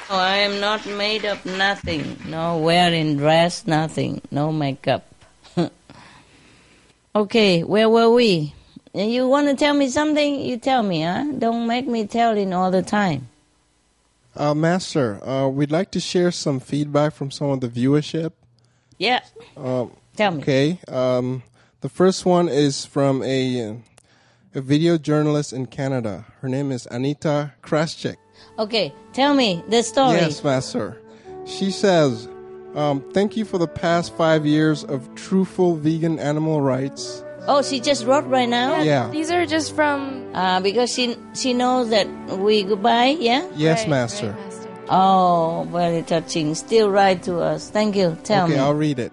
[0.10, 2.18] oh, I am not made of nothing.
[2.28, 4.22] No wearing dress, nothing.
[4.32, 5.06] No makeup.
[7.16, 8.54] okay, where were we?
[8.94, 10.40] You want to tell me something?
[10.40, 11.26] You tell me, huh?
[11.38, 13.30] Don't make me telling all the time.
[14.36, 18.32] Uh, Master, uh, we'd like to share some feedback from some of the viewership.
[18.98, 19.22] Yeah.
[19.56, 20.42] Um, Tell me.
[20.42, 20.80] Okay.
[20.88, 21.44] Um,
[21.82, 23.78] the first one is from a
[24.56, 26.26] a video journalist in Canada.
[26.42, 28.16] Her name is Anita Kraschek.
[28.60, 30.18] Okay, tell me the story.
[30.18, 30.98] Yes, Master.
[31.46, 32.28] She says,
[32.76, 37.80] um, "Thank you for the past five years of truthful vegan animal rights." Oh, she
[37.80, 38.82] just wrote right now.
[38.82, 39.10] Yeah.
[39.10, 40.30] These are just from.
[40.36, 43.16] Uh, because she she knows that we goodbye.
[43.20, 43.48] Yeah.
[43.56, 44.36] Yes, Master.
[44.90, 46.56] Oh, very touching.
[46.56, 47.70] Still write to us.
[47.70, 48.18] Thank you.
[48.24, 48.60] Tell okay, me.
[48.60, 49.12] I'll read it.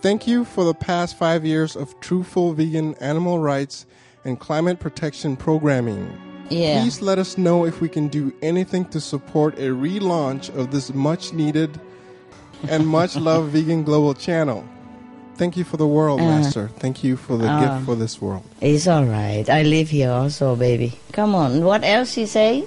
[0.00, 3.84] Thank you for the past five years of truthful vegan animal rights
[4.24, 6.27] and climate protection programming.
[6.50, 6.82] Yeah.
[6.82, 10.92] Please let us know if we can do anything to support a relaunch of this
[10.94, 11.80] much needed
[12.68, 14.64] and much loved vegan global channel.
[15.36, 16.68] Thank you for the world, Uh, Master.
[16.78, 18.42] Thank you for the uh, gift for this world.
[18.60, 19.48] It's all right.
[19.48, 20.98] I live here also, baby.
[21.12, 21.62] Come on.
[21.62, 22.66] What else you say?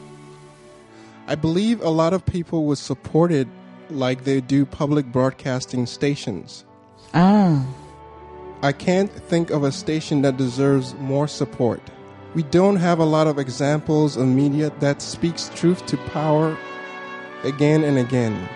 [1.27, 3.47] I believe a lot of people would support it
[3.89, 6.63] like they do public broadcasting stations.
[7.13, 7.65] Ah.
[8.63, 11.81] I can't think of a station that deserves more support.
[12.33, 16.57] We don't have a lot of examples of media that speaks truth to power
[17.43, 18.47] again and again.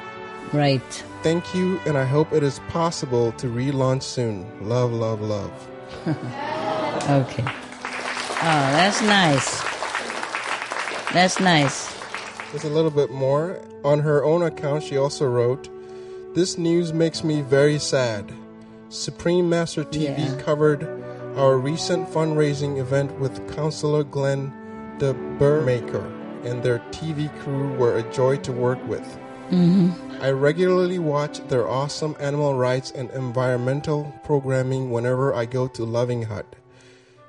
[0.54, 0.82] Right.
[1.24, 4.46] Thank you, and I hope it is possible to relaunch soon.
[4.68, 5.52] Love, love, love.
[7.08, 7.44] Okay.
[7.46, 9.62] Oh, that's nice.
[11.14, 11.94] That's nice.
[12.52, 13.60] Just a little bit more.
[13.84, 15.70] On her own account, she also wrote,
[16.34, 18.32] This news makes me very sad.
[18.90, 20.42] Supreme Master TV Yeah.
[20.42, 20.82] covered
[21.36, 24.54] our recent fundraising event with Councillor Glenn
[25.00, 26.06] De Baeremaeker,
[26.46, 29.06] and their TV crew were a joy to work with.
[29.50, 35.84] hmm I regularly watch their awesome animal rights and environmental programming whenever I go to
[35.84, 36.46] Loving Hut.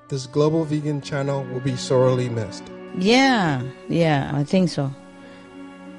[0.09, 2.63] This global vegan channel will be sorely missed.
[2.97, 4.95] Yeah, yeah, I think so.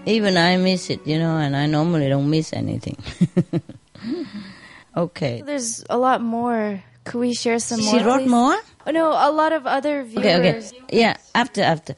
[0.05, 2.95] Even I miss it, you know, and I normally don't miss anything.
[4.97, 5.41] okay.
[5.41, 6.81] There's a lot more.
[7.07, 7.99] Could we share some She more?
[7.99, 8.29] She wrote please?
[8.29, 8.57] more?
[8.85, 10.25] Oh, no, a lot of other viewers.
[10.25, 10.97] Okay, okay.
[11.01, 11.95] Yeah, after, after.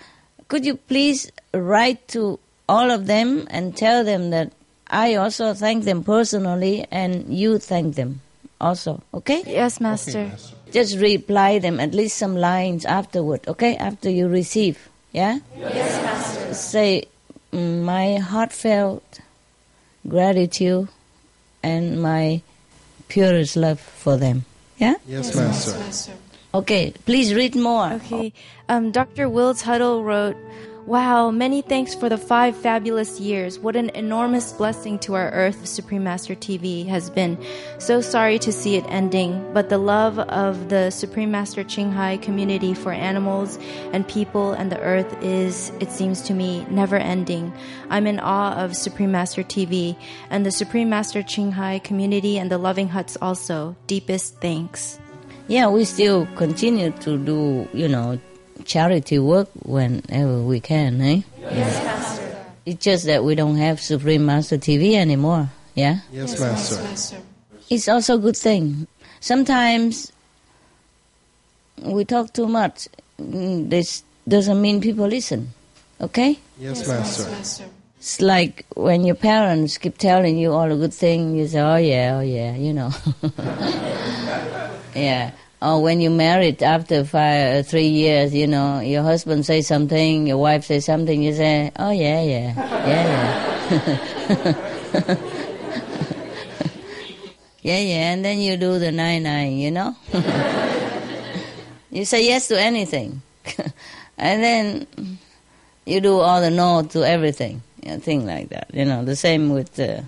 [0.47, 4.51] Could you please write to all of them and tell them that
[4.87, 8.21] I also thank them personally and you thank them
[8.61, 9.43] also, okay?
[9.45, 10.31] Yes, Master.
[10.71, 13.75] Just reply them at least some lines afterward, okay?
[13.77, 15.39] After you receive, yeah?
[15.57, 16.53] Yes, Master.
[16.53, 17.05] Say,
[17.53, 19.19] "Mm, my heartfelt
[20.07, 20.87] gratitude
[21.63, 22.41] and my
[23.07, 24.45] purest love for them,
[24.79, 24.95] yeah?
[25.07, 26.13] Yes, Master.
[26.53, 27.93] Okay, please read more.
[28.01, 28.33] Okay.
[28.69, 29.29] Um, Dr.
[29.29, 30.35] Will Tuttle wrote,
[30.89, 33.59] Wow, many thanks for the five fabulous years.
[33.59, 37.37] What an enormous blessing to our Earth Supreme Master TV has been.
[37.77, 42.17] So sorry to see it ending, but the love of the Supreme Master Ching Hai
[42.17, 43.59] community for animals
[43.93, 47.53] and people and the Earth is, it seems to me, never ending.
[47.91, 49.95] I'm in awe of Supreme Master TV
[50.31, 53.75] and the Supreme Master Ching Hai community and the Loving Huts also.
[53.85, 54.99] Deepest thanks.
[55.47, 58.19] Yeah, we still continue to do, you know,
[58.69, 61.21] charity work whenever we can, eh?
[61.41, 62.45] Yes, Master.
[62.65, 65.99] It's just that we don't have Supreme Master TV anymore, yeah?
[66.13, 66.77] Yes, Master.
[67.69, 68.85] It's also a good thing.
[69.19, 70.11] Sometimes
[71.81, 72.87] we talk too much.
[73.19, 75.49] Mm, This doesn't mean people listen,
[75.99, 76.37] okay?
[76.59, 77.25] Yes, Master.
[77.97, 81.75] It's like when your parents keep telling you all the good things, you say, oh
[81.75, 82.91] yeah, oh yeah, you know.
[84.95, 85.31] yeah.
[85.61, 90.25] Or when you married after five, uh, three years, you know, your husband say something,
[90.27, 92.53] your wife say something, you say, oh yeah, yeah,
[92.87, 93.05] yeah,
[93.67, 95.15] yeah.
[97.61, 99.95] yeah, yeah, and then you do the nine nine, you know.
[101.91, 103.21] You say yes to anything.
[104.17, 105.17] and then
[105.85, 107.63] you do all the no to everything.
[107.83, 108.69] You know, thing like that.
[108.73, 110.03] You know, the same with the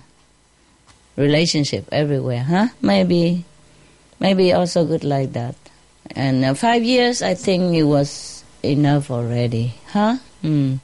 [1.16, 2.68] relationship everywhere, huh?
[2.80, 3.44] Maybe,
[4.22, 5.56] maybe also good like that.
[6.14, 10.16] And uh, five years, I think it was enough already, huh?
[10.40, 10.76] Hmm.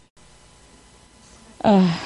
[1.62, 1.98] Uh,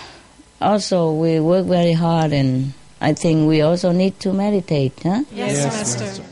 [0.60, 5.24] also, we work very hard, and I think we also need to meditate, huh?
[5.32, 6.04] Yes, yes Master.
[6.04, 6.24] Master.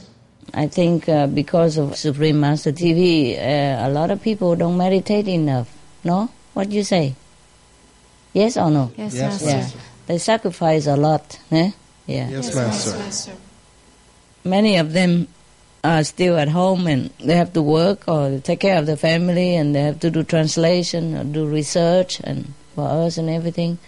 [0.52, 5.28] I think uh, because of Supreme Master TV, uh, a lot of people don't meditate
[5.28, 5.70] enough.
[6.04, 6.28] No?
[6.54, 7.14] What do you say?
[8.32, 8.92] Yes or no?
[8.96, 9.46] Yes, yes Master.
[9.46, 9.84] Yeah.
[10.06, 11.38] They sacrifice a lot.
[11.52, 11.70] Eh?
[12.06, 12.28] Yeah.
[12.30, 12.98] Yes, yes master.
[12.98, 13.32] master.
[14.44, 15.28] Many of them
[15.82, 19.54] are still at home and they have to work or take care of the family
[19.56, 23.78] and they have to do translation or do research and for us and everything.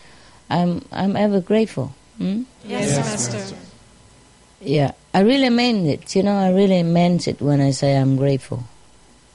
[0.51, 1.95] I'm I'm ever grateful.
[2.19, 2.43] Hmm?
[2.65, 3.37] Yes, yes master.
[3.39, 3.57] master.
[4.61, 6.15] Yeah, I really meant it.
[6.15, 8.65] You know, I really meant it when I say I'm grateful.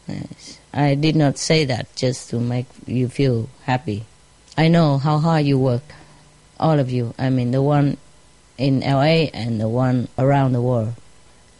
[0.08, 0.60] Yes.
[0.74, 4.06] I did not say that just to make you feel happy.
[4.58, 5.84] I know how hard you work,
[6.60, 7.14] all of you.
[7.18, 7.98] I mean, the one
[8.58, 10.94] in LA and the one around the world.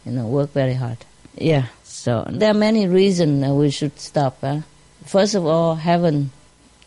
[0.08, 0.96] You know, work very hard.
[1.36, 1.66] Yeah.
[1.84, 4.38] So there are many reasons that we should stop.
[4.40, 4.60] Huh?
[5.04, 6.30] First of all, heaven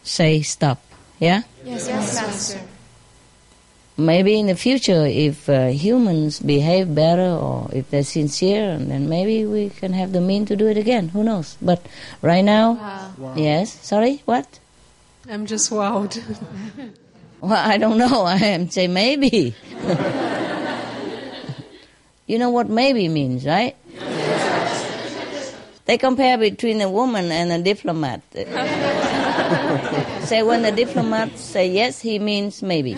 [0.04, 0.82] say stop.
[1.20, 1.44] Yeah.
[1.64, 2.62] Yes, yes, Master.
[3.98, 9.46] Maybe in the future, if uh, humans behave better or if they're sincere, then maybe
[9.46, 11.10] we can have the mean to do it again.
[11.10, 11.58] Who knows?
[11.62, 11.86] But
[12.24, 13.14] right now, wow.
[13.20, 13.34] Wow.
[13.36, 13.78] yes.
[13.86, 14.60] Sorry, what?
[15.30, 16.18] I'm just wowed.
[17.42, 18.24] well, I don't know.
[18.26, 19.54] I am say maybe.
[22.32, 23.76] you know what maybe means, right?
[25.84, 28.22] They compare between a woman and a diplomat.
[30.24, 32.94] say when the diplomat say yes, he means maybe.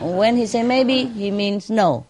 [0.00, 2.06] when he say maybe, he means no.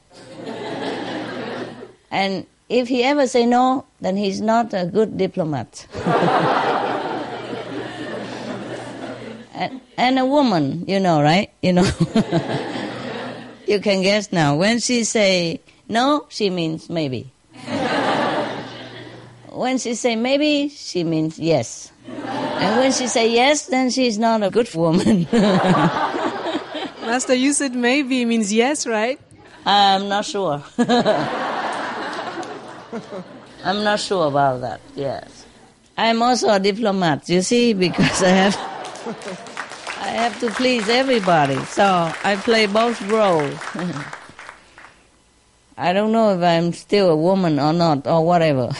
[2.12, 5.88] And if he ever say no, then he's not a good diplomat.
[9.52, 11.50] and, and, a woman, you know, right?
[11.60, 11.90] You know.
[13.66, 14.56] you can guess now.
[14.56, 17.30] When she say no, she means maybe.
[19.51, 21.93] when she say maybe, she means yes.
[22.09, 25.26] And when she say yes, then she's not a good woman.
[27.02, 29.20] Master, you said maybe means yes, right?
[29.64, 30.62] I'm not sure.
[33.64, 34.80] I'm not sure about that.
[34.94, 35.44] Yes,
[35.97, 37.28] I'm also a diplomat.
[37.28, 39.55] You see, because I have
[40.06, 41.84] I have to please everybody, so
[42.24, 43.58] I play both roles.
[45.76, 48.70] I don't know if I'm still a woman or not, or whatever.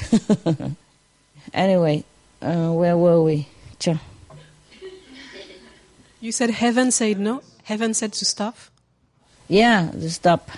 [1.53, 2.05] anyway,
[2.41, 3.49] uh, where were we?
[6.21, 7.43] You said heaven said no?
[7.65, 8.57] Heaven said to stop?
[9.49, 10.51] Yeah, to stop.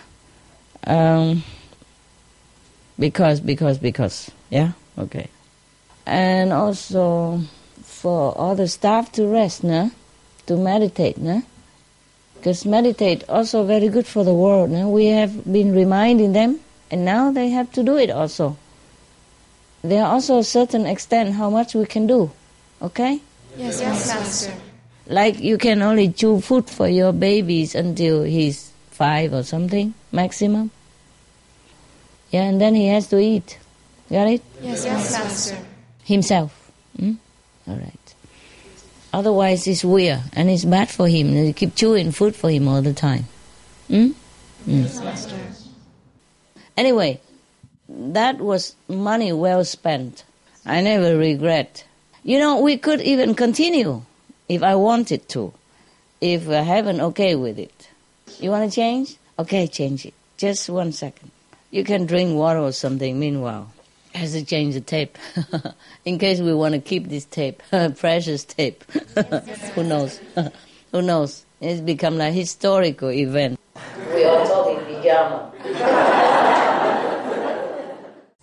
[0.86, 1.44] Um,
[2.98, 4.30] because, because, because.
[4.48, 4.72] Yeah?
[4.96, 5.28] Okay.
[6.06, 7.42] And also
[7.82, 9.90] for all the staff to rest, no?
[10.48, 11.42] To meditate, no?
[12.36, 14.70] Because meditate also very good for the world.
[14.70, 14.88] No?
[14.88, 16.60] We have been reminding them,
[16.90, 18.56] and now they have to do it also.
[19.82, 22.30] There are also a certain extent how much we can do.
[22.80, 23.20] Okay?
[23.58, 24.54] Yes, yes, Master.
[25.06, 30.70] Like you can only chew food for your babies until he's five or something, maximum.
[32.30, 33.58] Yeah, and then he has to eat.
[34.10, 34.42] Got it?
[34.62, 35.58] Yes, yes, Master.
[36.04, 36.70] Himself.
[36.98, 37.14] Hmm?
[37.66, 37.97] All right.
[39.12, 41.32] Otherwise, it's weird and it's bad for him.
[41.32, 43.24] You keep chewing food for him all the time.
[43.88, 44.10] Hmm?
[44.66, 45.42] Mm.
[46.76, 47.20] Anyway,
[47.88, 50.24] that was money well spent.
[50.66, 51.84] I never regret
[52.28, 54.02] you know, we could even continue
[54.50, 55.54] if I wanted to,
[56.20, 57.88] if I haven't okay with it.
[58.38, 59.16] You want to change?
[59.38, 60.12] Okay, change it.
[60.36, 61.30] Just one second.
[61.70, 63.72] You can drink water or something meanwhile.
[64.18, 65.16] Has to change the tape.
[66.04, 67.62] In case we want to keep this tape,
[67.98, 68.82] precious tape.
[69.76, 70.20] Who knows?
[70.90, 71.46] Who knows?
[71.60, 73.60] It's become a historical event.
[74.12, 75.52] We all talk in pajama.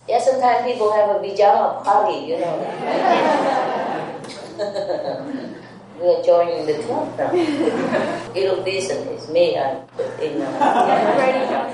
[0.07, 2.55] yeah, sometimes people have a pajama party, you know.
[5.99, 7.33] we are joining the club now.
[8.33, 9.09] you look decent.
[9.09, 9.57] It's me.
[9.57, 9.83] I'm
[10.21, 10.41] in.
[10.41, 11.67] Uh,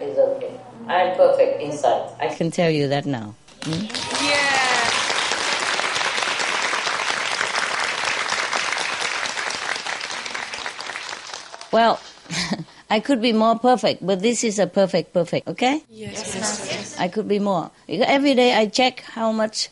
[0.00, 0.55] it's okay.
[0.86, 2.10] I'm perfect inside.
[2.20, 3.34] I can tell you that now.
[3.64, 3.86] Hmm?
[4.24, 4.42] Yeah.
[11.72, 12.00] Well,
[12.90, 15.82] I could be more perfect, but this is a perfect, perfect, okay?
[15.90, 16.96] Yes, yes, yes.
[16.98, 17.70] I could be more.
[17.88, 19.68] Every day I check how much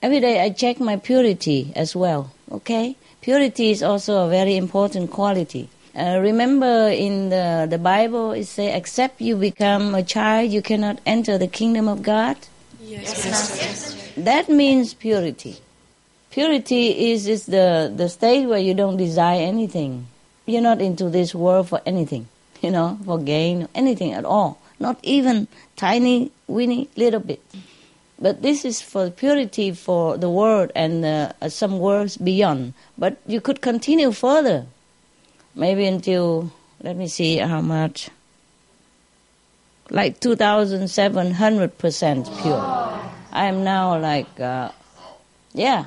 [0.00, 2.94] Every day I check my purity as well, okay?
[3.20, 5.68] Purity is also a very important quality.
[5.98, 11.00] Uh, remember in the, the Bible, it says, except you become a child, you cannot
[11.04, 12.36] enter the kingdom of God.
[12.80, 14.12] Yes, yes.
[14.16, 15.58] That means purity.
[16.30, 20.06] Purity is, is the, the state where you don't desire anything.
[20.46, 22.28] You're not into this world for anything,
[22.62, 24.60] you know, for gain, anything at all.
[24.78, 27.42] Not even tiny, weeny little bit.
[28.20, 32.74] But this is for purity for the world and uh, some worlds beyond.
[32.96, 34.66] But you could continue further
[35.58, 36.50] maybe until
[36.82, 38.08] let me see how much.
[39.90, 43.00] Like 2700% pure.
[43.32, 44.70] I am now like uh,
[45.52, 45.86] yeah.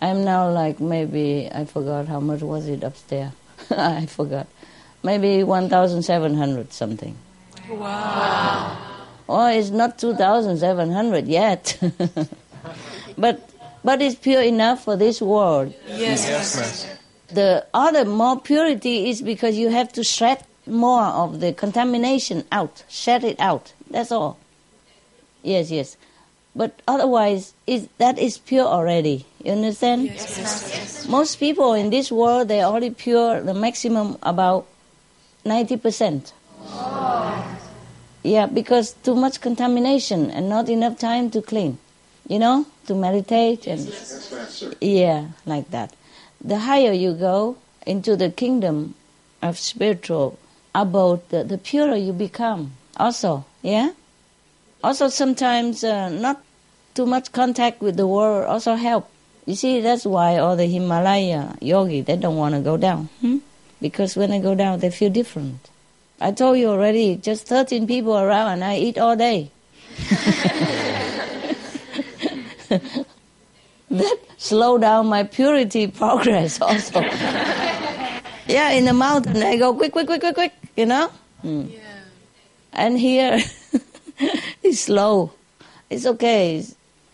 [0.00, 3.32] I'm now like maybe i forgot how much was it upstairs.
[3.70, 4.46] I forgot.
[5.02, 7.16] Maybe 1700 something.
[7.68, 8.76] Wow.
[9.28, 11.78] oh it's not 2700 yet.
[13.16, 13.48] But
[13.84, 15.72] but it's pure enough for this world.
[15.86, 16.98] Yes, yes, Master.
[17.34, 22.84] The other more purity is because you have to shred more of the contamination out,
[22.88, 23.72] shed it out.
[23.90, 24.38] That's all.
[25.42, 25.96] Yes, yes.
[26.56, 29.26] But otherwise, is that is pure already.
[29.42, 30.04] You understand?
[30.04, 31.08] Yes, yes.
[31.08, 34.66] Most people in this world they only pure the maximum about
[35.44, 36.32] ninety percent.
[36.66, 37.58] Oh.
[38.22, 41.78] Yeah, because too much contamination and not enough time to clean.
[42.26, 43.92] You know, to meditate and
[44.80, 45.92] yeah, like that
[46.44, 47.56] the higher you go
[47.86, 48.94] into the kingdom
[49.42, 50.38] of spiritual
[50.74, 52.72] abode, the, the purer you become.
[52.96, 53.92] Also, yeah?
[54.82, 56.42] Also, sometimes uh, not
[56.94, 59.10] too much contact with the world also help.
[59.46, 63.08] You see, that's why all the Himalaya yogi, they don't want to go down.
[63.20, 63.38] Hmm?
[63.80, 65.70] Because when they go down, they feel different.
[66.20, 69.50] I told you already, just 13 people around and I eat all day.
[74.02, 77.00] that slow down my purity progress also.
[78.46, 81.10] yeah, in the mountain I go quick, quick, quick, quick, quick, you know?
[81.42, 81.72] Mm.
[81.72, 81.80] Yeah.
[82.72, 83.40] And here
[84.62, 85.32] it's slow.
[85.90, 86.64] It's okay.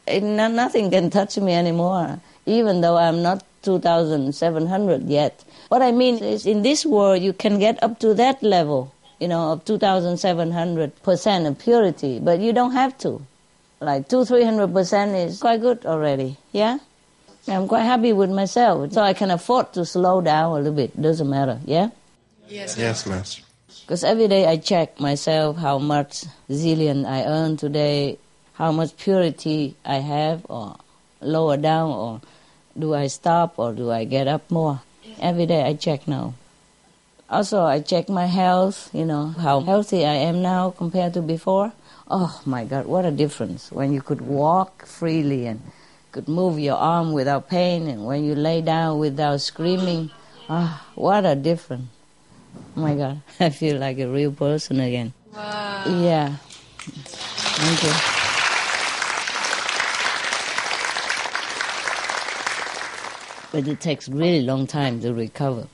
[0.06, 5.44] It, no- nothing can touch me anymore, even though I'm not 2,700 yet.
[5.68, 9.28] What I mean is, in this world, you can get up to that level, you
[9.28, 13.24] know, of 2,700% of purity, but you don't have to.
[13.80, 16.36] Like two, three hundred percent is quite good already.
[16.52, 16.78] Yeah,
[17.48, 20.92] I'm quite happy with myself, so I can afford to slow down a little bit.
[21.00, 21.58] Doesn't matter.
[21.64, 21.88] Yeah,
[22.48, 23.42] Yes, Yes, Master.
[23.82, 28.18] because every day I check myself how much zillion I earn today,
[28.52, 30.76] how much purity I have, or
[31.22, 32.20] lower down, or
[32.78, 34.82] do I stop, or do I get up more?
[35.20, 36.34] Every day I check now.
[37.30, 41.72] Also, I check my health, you know, how healthy I am now compared to before.
[42.12, 45.62] Oh my God, what a difference when you could walk freely and
[46.10, 50.10] could move your arm without pain, and when you lay down without screaming.
[50.48, 51.86] Ah, what a difference.
[52.76, 55.12] Oh my God, I feel like a real person again.
[55.32, 55.84] Wow.
[55.86, 56.36] Yeah.
[56.82, 57.92] Thank you.
[63.52, 65.68] But it takes really long time to recover.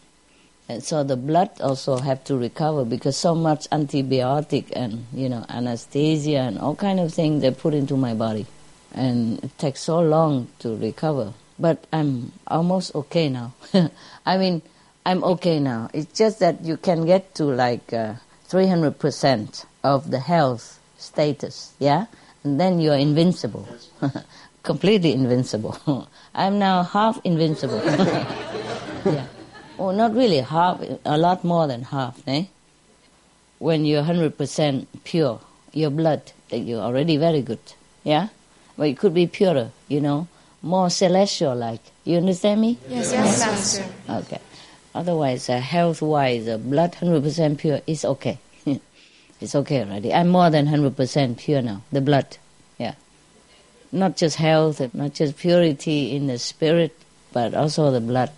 [0.68, 5.44] And so the blood also have to recover because so much antibiotic and you know
[5.48, 8.46] anesthesia and all kind of things they put into my body,
[8.92, 11.34] and it takes so long to recover.
[11.58, 13.54] But I'm almost okay now.
[14.26, 14.60] I mean,
[15.06, 15.88] I'm okay now.
[15.94, 18.14] It's just that you can get to like uh,
[18.48, 22.06] 300% of the health status, yeah,
[22.42, 23.68] and then you're invincible,
[24.64, 26.08] completely invincible.
[26.34, 27.80] I'm now half invincible.
[29.06, 29.26] yeah.
[29.78, 32.46] Well, not really half, a lot more than half, eh?
[33.58, 35.40] When you're 100% pure,
[35.72, 37.60] your blood, that you're already very good,
[38.02, 38.28] yeah?
[38.76, 40.28] But it could be purer, you know,
[40.62, 41.80] more celestial like.
[42.04, 42.78] You understand me?
[42.88, 43.94] Yes, yes, yes Master.
[44.08, 44.40] Okay.
[44.94, 48.38] Otherwise, uh, health-wise, uh, blood 100% pure is okay.
[49.40, 50.12] it's okay already.
[50.12, 52.38] I'm more than 100% pure now, the blood,
[52.78, 52.94] yeah.
[53.92, 56.98] Not just health, not just purity in the spirit,
[57.32, 58.30] but also the blood.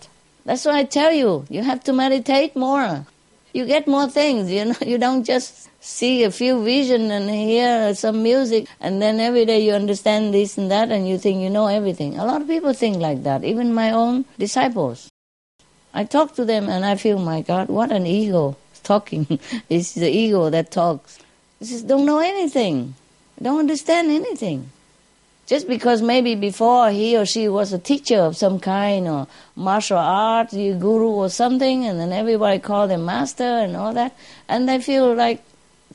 [0.45, 3.05] That's why I tell you, you have to meditate more.
[3.53, 4.75] You get more things, you know.
[4.85, 9.65] You don't just see a few vision and hear some music, and then every day
[9.65, 12.17] you understand this and that, and you think you know everything.
[12.17, 15.09] A lot of people think like that, even my own disciples.
[15.93, 19.39] I talk to them and I feel, my God, what an ego talking.
[19.69, 21.19] it's the ego that talks.
[21.59, 22.95] It says, don't know anything,
[23.41, 24.71] don't understand anything.
[25.49, 29.97] Just because maybe before he or she was a teacher of some kind or martial
[29.97, 34.15] art, you guru or something, and then everybody called them master and all that,
[34.47, 35.41] and they feel like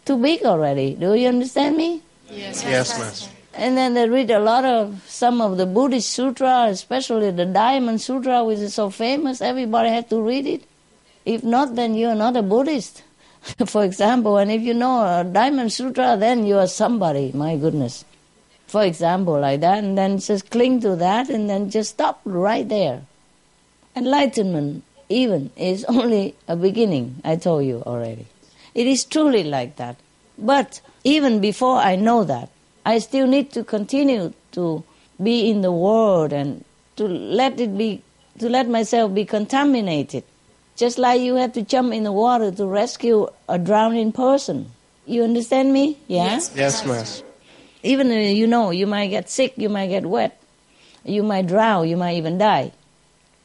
[0.05, 0.97] too big already.
[0.97, 2.03] Do you understand me?
[2.29, 3.31] Yes, Yes, Master.
[3.55, 8.01] And then they read a lot of some of the Buddhist sutra, especially the Diamond
[8.01, 9.41] Sutra, which is so famous.
[9.41, 10.65] Everybody had to read it.
[11.25, 13.05] If not, then you are not a Buddhist,
[13.67, 14.37] for example.
[14.37, 18.05] And if you know a Diamond Sutra, then you are somebody, my goodness.
[18.75, 22.69] For example, like that, and then just cling to that and then just stop right
[22.69, 23.03] there.
[23.95, 28.27] Enlightenment, even, is only a beginning, I told you already.
[28.75, 29.97] It is truly like that.
[30.37, 32.49] But even before I know that,
[32.85, 34.83] I still need to continue to
[35.23, 36.65] be in the world and
[36.97, 38.03] to let it be,
[38.41, 40.25] to let myself be contaminated.
[40.75, 44.73] Just like you have to jump in the water to rescue a drowning person.
[45.07, 45.97] You understand me?
[46.09, 46.25] Yeah?
[46.25, 47.25] Yes, yes Master.
[47.85, 50.41] Even you know, you might get sick, you might get wet,
[51.05, 52.73] you might drown, you might even die.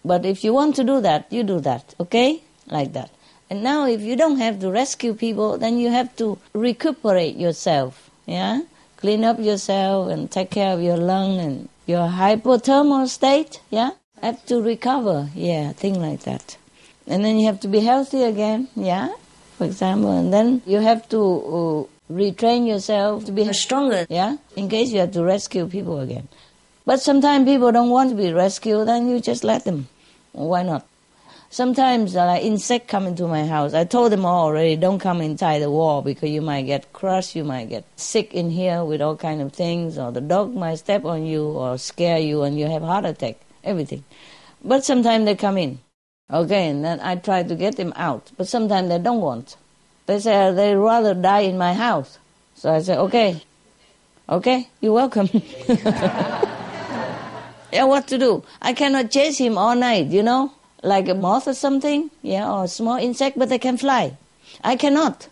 [0.06, 2.42] But if you want to do that, you do that, okay?
[2.68, 3.12] Like that.
[3.50, 8.10] And now, if you don't have to rescue people, then you have to recuperate yourself,
[8.26, 8.62] yeah?
[8.96, 13.92] Clean up yourself and take care of your lung and your hypothermal state, yeah?
[14.22, 16.56] Have to recover, yeah, thing like that.
[17.08, 19.10] And then you have to be healthy again, yeah?
[19.58, 24.38] For example, and then you have to uh, retrain yourself to be stronger, yeah?
[24.56, 26.28] In case you have to rescue people again.
[26.86, 29.88] But sometimes people don't want to be rescued, then you just let them.
[30.32, 30.88] Why not?
[31.52, 33.74] Sometimes uh, like insect come into my house.
[33.74, 37.36] I told them all already, don't come inside the wall because you might get crushed,
[37.36, 40.76] you might get sick in here with all kind of things, or the dog might
[40.76, 44.04] step on you or scare you and you have heart attack, everything.
[44.64, 45.80] But sometimes they come in.
[46.32, 48.32] Okay, and then I try to get them out.
[48.38, 49.58] But sometimes they don't want.
[50.10, 52.18] They say uh, they'd rather die in my house.
[52.56, 53.44] So I said, okay,
[54.28, 55.30] okay, you're welcome.
[57.72, 58.44] yeah, what to do?
[58.60, 60.52] I cannot chase him all night, you know?
[60.84, 64.18] like a moth or something, yeah, or a small insect, but they can fly.
[64.64, 65.28] I cannot.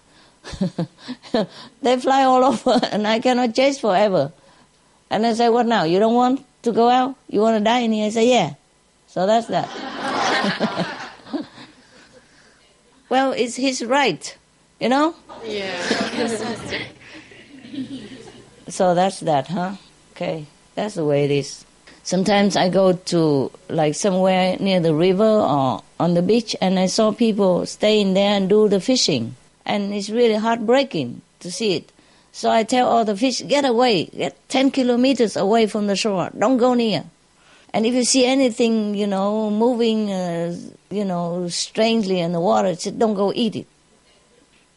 [1.82, 4.32] they fly all over, and I cannot chase forever.
[5.10, 5.84] And I say, what now?
[5.84, 7.16] You don't want to go out?
[7.30, 8.08] You want to die in here?
[8.08, 8.54] I say, yeah.
[9.08, 9.70] So that's that.
[13.10, 14.38] well, it's his right,
[14.80, 15.16] you know?
[15.46, 15.82] Yeah.
[18.68, 19.74] so that's that, huh?
[20.14, 20.46] Okay,
[20.76, 21.66] that's the way it is.
[22.04, 26.86] Sometimes I go to like somewhere near the river or on the beach and I
[26.86, 29.36] saw people staying there and do the fishing.
[29.66, 31.92] And it's really heartbreaking to see it.
[32.32, 36.30] So I tell all the fish, get away, get 10 kilometers away from the shore,
[36.38, 37.04] don't go near.
[37.74, 40.56] And if you see anything, you know, moving, uh,
[40.90, 43.68] you know, strangely in the water, just don't go eat it.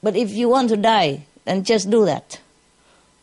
[0.03, 2.41] But if you want to die, then just do that.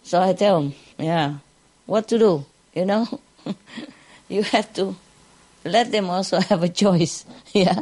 [0.04, 1.38] So I tell them, yeah,
[1.86, 3.20] what to do, you know?
[4.30, 4.96] you have to
[5.66, 7.26] let them also have a choice.
[7.54, 7.80] Yeah,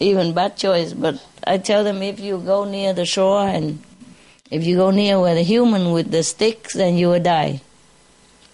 [0.00, 0.92] even bad choice.
[0.92, 3.78] But I tell them if you go near the shore and
[4.50, 7.60] if you go near where the human with the sticks, then you will die.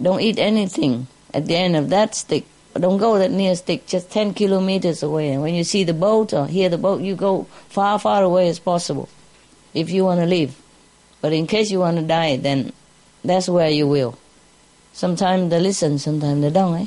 [0.02, 2.44] Don't eat anything at the end of that stick.
[2.74, 5.30] Don't go that near stick, just 10 kilometers away.
[5.30, 8.48] And when you see the boat or hear the boat, you go far, far away
[8.48, 9.08] as possible
[9.72, 10.60] if you want to live.
[11.20, 12.72] But in case you want to die, then
[13.24, 14.18] that's where you will.
[14.92, 16.82] Sometimes they listen, sometimes they don't.
[16.82, 16.86] Eh?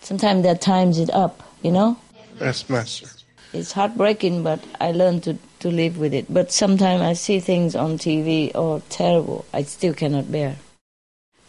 [0.00, 1.96] Sometimes their times it up, you know.
[2.40, 3.08] Yes, master.
[3.52, 6.26] It's heartbreaking, but I learn to to live with it.
[6.32, 9.44] But sometimes I see things on TV, oh, terrible.
[9.52, 10.56] I still cannot bear.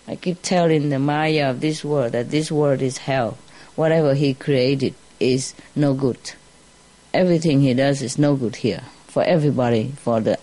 [0.07, 3.37] I keep telling the Maya of this world that this world is hell.
[3.81, 6.23] Whatever he created is no good.
[7.13, 10.37] Everything he does is no good here for everybody, for the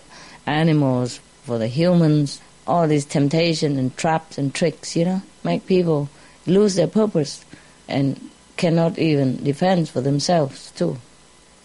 [0.45, 2.41] animals, for the humans.
[2.67, 6.09] All these temptation and traps and tricks, you know make people
[6.45, 7.45] lose their purpose
[7.87, 8.19] and
[8.57, 10.97] cannot even defend for themselves too.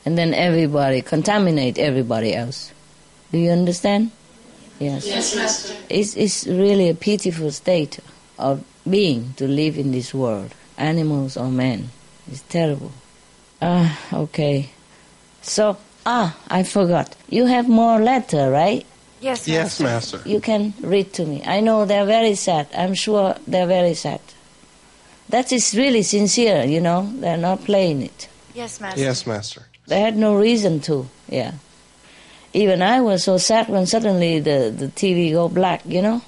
[0.05, 2.73] And then everybody contaminate everybody else.
[3.33, 4.13] Do you understand?
[4.79, 5.07] Yes.
[5.07, 5.75] Yes, Master.
[5.89, 7.99] It's, it's really a pitiful state
[8.39, 11.91] of being to live in this world, animals or men.
[12.31, 12.93] It's terrible.
[13.61, 14.71] Ah, okay.
[15.43, 15.77] So,
[16.07, 17.15] ah, I forgot.
[17.29, 18.85] You have more letter, right?
[19.21, 20.21] Yes, Yes, master.
[20.27, 21.43] You can read to me.
[21.47, 22.67] I know they're very sad.
[22.77, 24.21] I'm sure they're very sad.
[25.31, 27.11] That is really sincere, you know.
[27.21, 28.29] They're not playing it.
[28.55, 29.01] Yes, Master.
[29.01, 29.63] Yes, master.
[29.87, 31.53] They had no reason to, yeah.
[32.53, 36.23] Even I was so sad when suddenly the, the TV go black, you know.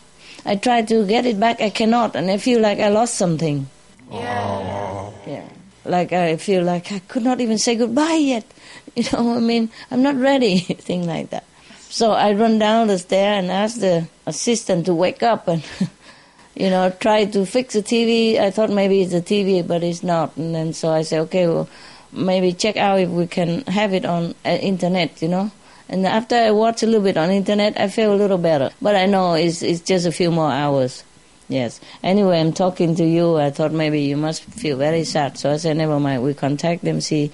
[0.45, 3.69] I tried to get it back, I cannot, and I feel like I lost something.
[4.11, 5.15] Oh.
[5.27, 5.49] Yeah.
[5.85, 8.45] Like I feel like I could not even say goodbye yet.
[8.97, 10.59] You know, I mean, I'm not ready,
[10.89, 11.45] thing like that.
[11.91, 15.63] So I run down the stair and ask the assistant to wake up and,
[16.55, 18.41] you know, try to fix the TV.
[18.41, 20.35] I thought maybe it's the TV, but it's not.
[20.39, 21.69] And then so I say, okay, well,
[22.11, 25.51] maybe check out if we can have it on uh, internet, you know.
[25.89, 28.71] And after I watch a little bit on internet, I feel a little better.
[28.81, 31.05] But I know it's it's just a few more hours.
[31.49, 31.81] Yes.
[32.03, 33.37] Anyway, I'm talking to you.
[33.37, 35.39] I thought maybe you must feel very sad.
[35.39, 36.23] So I said, never mind.
[36.23, 37.31] We contact them, see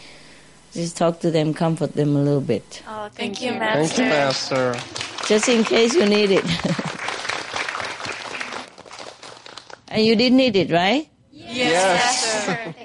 [0.72, 2.82] Just talk to them, comfort them a little bit.
[2.88, 3.94] Oh, thank, you, Master.
[3.94, 4.74] Thank you, Master.
[5.26, 6.44] Just in case you need it.
[9.88, 11.08] and you did need it, right?
[11.30, 12.46] Yes.
[12.46, 12.74] Sir.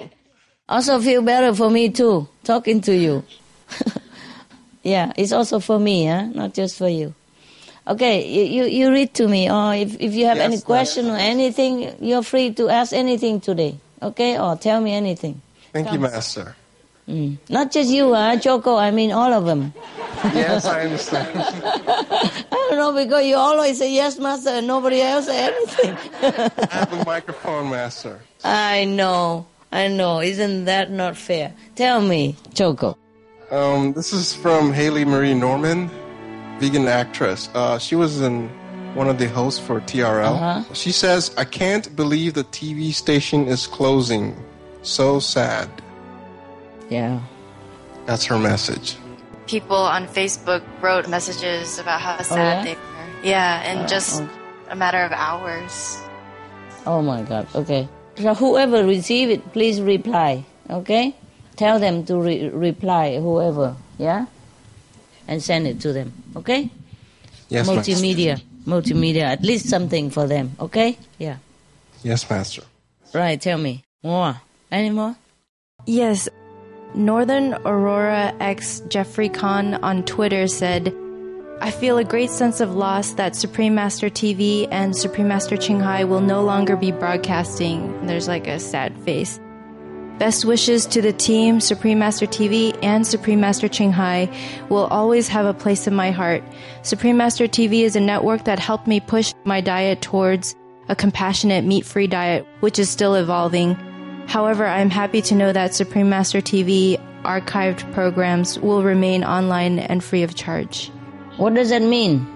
[0.68, 3.24] Also feel better for me too, talking to you.
[4.82, 6.26] yeah, it's also for me, huh?
[6.26, 7.14] not just for you.
[7.88, 11.96] Okay, you, you, read to me, or if, if you have any question or anything,
[12.00, 14.38] you're free to ask anything today, okay?
[14.38, 15.40] Or tell me anything.
[15.72, 16.54] Thank you, Master.
[17.08, 17.38] Mm.
[17.48, 19.72] Not just you, huh, Choco, I mean all of them.
[20.34, 21.30] Yes, I understand.
[21.34, 25.96] I don't know, because you always say yes, Master, and nobody else say anything.
[26.22, 28.20] I have a microphone, Master.
[28.44, 30.20] I know, I know.
[30.20, 31.54] Isn't that not fair?
[31.74, 32.98] Tell me, Choco.
[33.50, 35.90] Um, this is from Haley Marie Norman,
[36.58, 37.48] vegan actress.
[37.54, 38.48] Uh, she was in
[38.94, 40.34] one of the hosts for TRL.
[40.34, 40.74] Uh-huh.
[40.74, 44.34] She says, I can't believe the TV station is closing.
[44.82, 45.68] So sad.
[46.88, 47.20] Yeah.
[48.06, 48.96] That's her message.
[49.46, 52.64] People on Facebook wrote messages about how sad yeah?
[52.64, 52.80] they were.
[53.22, 54.28] Yeah, in Oh, just oh.
[54.70, 55.98] a matter of hours.
[56.86, 57.46] Oh my God.
[57.54, 57.88] Okay.
[58.16, 60.44] So whoever receive it, please reply.
[60.70, 61.14] Okay.
[61.56, 63.18] Tell them to re- reply.
[63.20, 63.76] Whoever.
[63.98, 64.26] Yeah.
[65.28, 66.12] And send it to them.
[66.36, 66.70] Okay.
[67.48, 67.92] Yes, Master.
[67.92, 68.42] Multimedia.
[68.66, 69.22] Multimedia.
[69.22, 70.56] At least something for them.
[70.58, 70.98] Okay.
[71.18, 71.36] Yeah.
[72.02, 72.62] Yes, Master.
[73.12, 73.40] Right.
[73.40, 74.40] Tell me more.
[74.72, 75.16] Any more?
[75.86, 76.28] Yes.
[76.94, 80.94] Northern Aurora X Jeffrey Kahn on Twitter said,
[81.60, 85.80] I feel a great sense of loss that Supreme Master TV and Supreme Master Ching
[85.80, 88.06] Hai will no longer be broadcasting.
[88.06, 89.38] There's like a sad face.
[90.18, 94.28] Best wishes to the team, Supreme Master TV and Supreme Master Ching Hai
[94.68, 96.42] will always have a place in my heart.
[96.82, 100.56] Supreme Master TV is a network that helped me push my diet towards
[100.88, 103.74] a compassionate meat free diet, which is still evolving.
[104.26, 109.78] However, I am happy to know that Supreme Master TV archived programs will remain online
[109.78, 110.88] and free of charge.
[111.36, 112.26] What does that mean?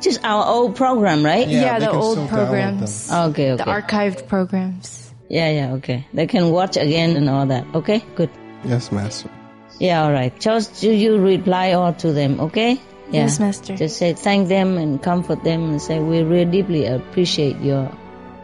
[0.00, 1.46] Just our old program, right?
[1.46, 3.12] Yeah, the old programs.
[3.12, 3.52] Okay.
[3.52, 3.56] Okay.
[3.56, 5.05] The archived programs.
[5.28, 5.50] Yeah.
[5.50, 5.72] Yeah.
[5.74, 6.06] Okay.
[6.12, 7.66] They can watch again and all that.
[7.74, 8.02] Okay.
[8.14, 8.30] Good.
[8.64, 9.30] Yes, Master.
[9.78, 10.38] Yeah, all right.
[10.40, 12.74] Just you, you reply all to them, okay?
[13.10, 13.22] Yeah.
[13.22, 13.76] Yes, Master.
[13.76, 17.90] Just say thank them and comfort them and say we really deeply appreciate your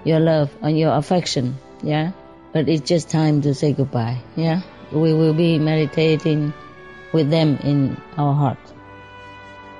[0.04, 1.56] your love and your affection.
[1.82, 2.12] Yeah.
[2.52, 4.18] But it's just time to say goodbye.
[4.36, 4.62] Yeah.
[4.92, 6.52] We will be meditating
[7.12, 8.58] with them in our heart.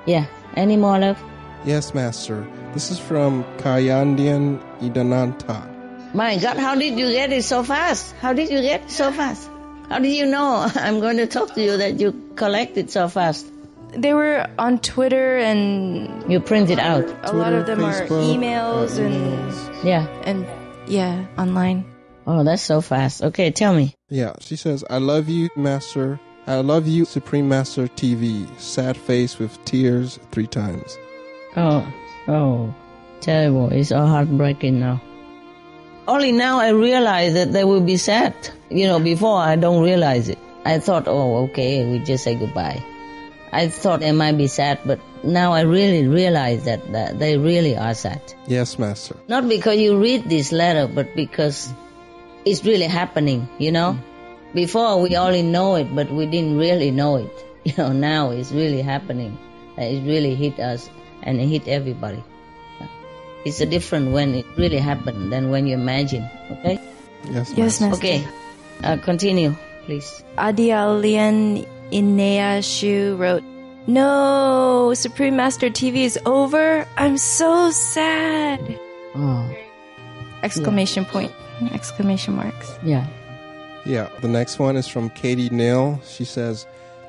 [0.06, 0.26] Yeah.
[0.56, 1.22] Any more love?
[1.64, 2.46] Yes, Master.
[2.72, 5.71] This is from Kayandian Idananta.
[6.14, 8.14] My God, how did you get it so fast?
[8.20, 9.48] How did you get it so fast?
[9.88, 13.46] How did you know I'm going to talk to you that you collected so fast?
[13.94, 17.04] They were on Twitter and You print it out.
[17.24, 20.06] a lot of Twitter, them are Facebook, emails uh, and Yeah.
[20.24, 20.46] and
[20.86, 21.84] yeah, online.
[22.26, 23.22] Oh, that's so fast.
[23.22, 23.94] Okay, tell me.
[24.08, 26.20] Yeah, she says, I love you, Master.
[26.46, 28.46] I love you, Supreme Master TV.
[28.58, 30.98] Sad face with tears three times.
[31.56, 31.86] Oh,
[32.28, 32.74] oh,
[33.20, 33.70] terrible.
[33.72, 35.00] It's all heartbreaking now.
[36.08, 38.34] Only now I realize that they will be sad.
[38.70, 40.38] You know, before I don't realize it.
[40.64, 42.82] I thought, oh, okay, we just say goodbye.
[43.52, 47.76] I thought they might be sad, but now I really realize that, that they really
[47.76, 48.20] are sad.
[48.46, 49.16] Yes, Master.
[49.28, 51.72] Not because you read this letter, but because
[52.44, 53.98] it's really happening, you know?
[54.54, 57.46] Before we only know it, but we didn't really know it.
[57.64, 59.38] You know, now it's really happening.
[59.78, 60.90] It really hit us
[61.22, 62.24] and it hit everybody.
[63.44, 66.78] It's a different when it really happened than when you imagine, okay?
[67.30, 67.96] Yes, Yes, Master.
[67.96, 68.24] Okay,
[68.84, 69.54] uh, continue,
[69.84, 70.22] please.
[70.38, 73.42] Adialian Inea Shu wrote,
[73.86, 76.86] No, Supreme Master TV is over.
[76.96, 78.60] I'm so sad.
[79.14, 79.48] Oh,
[80.42, 81.32] Exclamation point.
[81.72, 82.78] Exclamation marks.
[82.82, 83.06] yeah.
[83.84, 86.00] Yeah, the next one is from Katie Neal.
[86.06, 86.66] She says,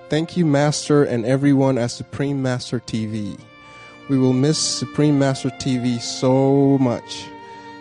[0.09, 3.39] Thank you, Master, and everyone at Supreme Master TV.
[4.09, 7.25] We will miss Supreme Master TV so much.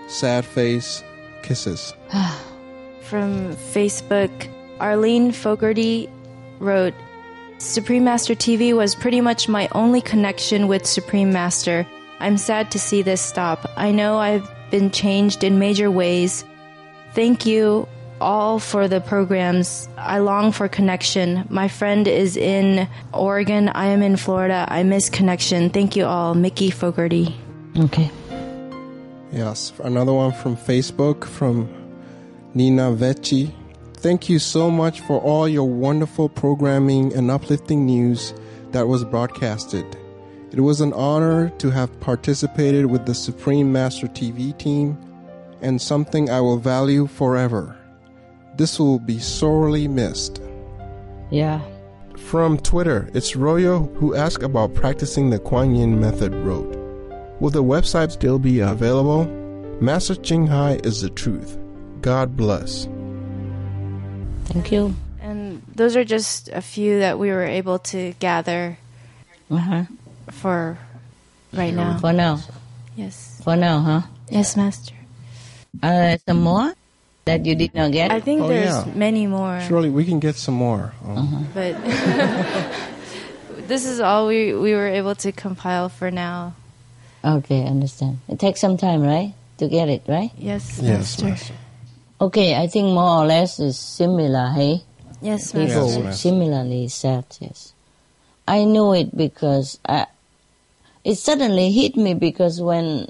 [0.08, 1.02] Sad face,
[1.42, 1.94] kisses.
[3.00, 4.30] From Facebook,
[4.80, 6.08] Arlene Fogarty
[6.58, 6.94] wrote,
[7.58, 11.86] Supreme Master TV was pretty much my only connection with Supreme Master.
[12.20, 13.70] I'm sad to see this stop.
[13.76, 16.44] I know I've been changed in major ways.
[17.14, 17.86] Thank you
[18.22, 19.88] all for the programs.
[19.98, 21.44] I long for connection.
[21.50, 23.68] My friend is in Oregon.
[23.68, 24.64] I am in Florida.
[24.68, 25.68] I miss connection.
[25.70, 26.34] Thank you all.
[26.34, 27.34] Mickey Fogarty.
[27.76, 28.10] Okay.
[29.32, 31.68] Yes, another one from Facebook from
[32.54, 33.52] Nina Vecchi.
[33.94, 38.34] Thank you so much for all your wonderful programming and uplifting news
[38.72, 39.86] that was broadcasted.
[40.52, 44.98] It was an honor to have participated with the Supreme Master TV team
[45.62, 47.78] and something I will value forever.
[48.56, 50.40] This will be sorely missed.
[51.30, 51.60] Yeah.
[52.16, 56.76] From Twitter, it's Royo who asked about practicing the Kuan Yin method wrote,
[57.40, 59.24] Will the website still be available?
[59.80, 61.58] Master Ching Hai is the truth.
[62.02, 62.86] God bless.
[64.46, 64.94] Thank you.
[65.20, 68.76] And those are just a few that we were able to gather
[69.50, 69.84] Uh-huh.
[70.30, 70.78] for
[71.52, 71.98] right now.
[71.98, 72.40] For now.
[72.96, 73.40] Yes.
[73.42, 74.00] For now, huh?
[74.30, 74.94] Yes, Master.
[75.82, 76.74] Uh, some more
[77.24, 78.10] that you did not get?
[78.10, 78.92] I think Oh, there's yeah.
[78.94, 79.60] many more.
[79.68, 80.92] Surely we can get some more.
[81.06, 81.16] Oh.
[81.18, 81.38] Uh-huh.
[81.54, 81.76] But
[83.68, 86.54] this is all we, we were able to compile for now.
[87.24, 88.18] Okay, understand.
[88.28, 89.34] It takes some time, right?
[89.58, 90.30] To get it, right?
[90.36, 91.24] Yes, Yes, Master.
[91.26, 91.54] Master.
[92.20, 94.82] Okay, I think more or less is similar, hey?
[95.20, 96.02] Yes, People Master.
[96.02, 96.28] Master.
[96.28, 97.72] similarly said, yes.
[98.46, 100.06] I knew it because I,
[101.04, 103.08] it suddenly hit me because when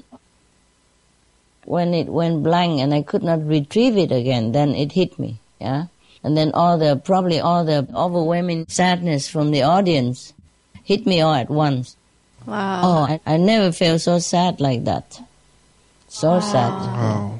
[1.65, 5.39] when it went blank and I could not retrieve it again, then it hit me,
[5.59, 5.85] yeah?
[6.23, 10.33] And then all the, probably all the overwhelming sadness from the audience
[10.83, 11.97] hit me all at once.
[12.45, 12.81] Wow.
[12.83, 15.21] Oh, I, I never felt so sad like that.
[16.07, 16.71] So sad.
[16.71, 17.39] Wow.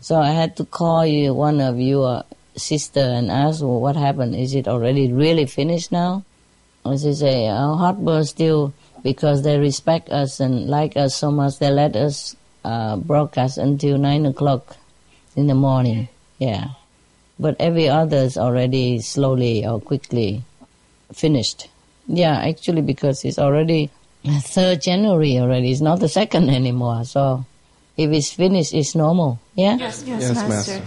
[0.00, 2.24] So I had to call you, one of your
[2.56, 4.34] sister, and ask, well, what happened?
[4.36, 6.24] Is it already really finished now?
[6.84, 11.58] And she say, our harbor still, because they respect us and like us so much,
[11.58, 14.76] they let us uh, broadcast until 9 o'clock
[15.36, 16.08] in the morning.
[16.38, 16.68] Yeah.
[17.38, 20.42] But every other is already slowly or quickly
[21.12, 21.68] finished.
[22.06, 23.90] Yeah, actually, because it's already
[24.24, 25.70] 3rd January already.
[25.70, 27.04] It's not the 2nd anymore.
[27.04, 27.44] So
[27.96, 29.38] if it's finished, it's normal.
[29.54, 29.76] Yeah?
[29.76, 30.48] Yes, yes, Yes, Master.
[30.80, 30.82] Master.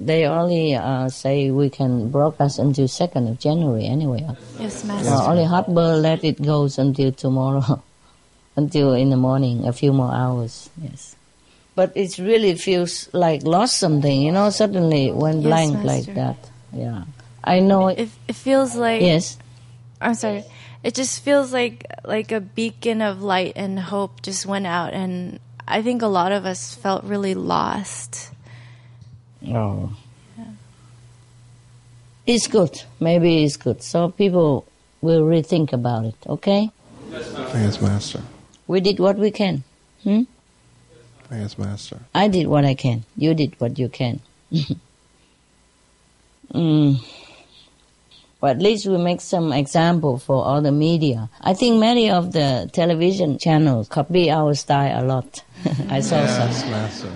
[0.00, 4.24] They only uh, say we can broadcast until 2nd of January anyway.
[4.60, 5.10] Yes, Master.
[5.10, 7.82] Uh, only Hotbird let it goes until tomorrow,
[8.58, 10.68] until in the morning, a few more hours.
[10.82, 11.14] Yes.
[11.78, 15.86] But it really feels like lost something, you know, suddenly it went Yes, blank Master.
[15.86, 16.38] like that.
[16.74, 17.04] Yeah.
[17.44, 17.98] I know it.
[18.00, 19.38] It, it feels like Yes.
[20.02, 20.42] I'm sorry.
[20.82, 25.38] It just feels like like a beacon of light and hope just went out, and
[25.66, 28.30] I think a lot of us felt really lost.
[29.46, 29.90] Oh.
[32.26, 32.82] It's good.
[33.00, 33.82] Maybe it's good.
[33.82, 34.66] So people
[35.00, 36.70] will rethink about it, okay?
[37.10, 38.20] Yes, Master.
[38.68, 39.64] We did what we can.
[40.04, 40.22] Hmm?
[41.32, 42.00] Yes, Master.
[42.14, 43.04] I did what I can.
[43.16, 44.20] You did what you can.
[46.54, 46.96] mm.
[48.40, 51.28] But at least we make some example for all the media.
[51.40, 55.42] I think many of the television channels copy our style a lot.
[55.88, 56.70] I saw Yes, some.
[56.70, 57.12] Master.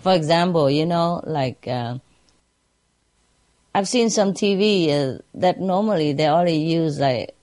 [0.00, 1.98] For example, you know, like uh,
[3.74, 7.34] I've seen some TV uh, that normally they only use like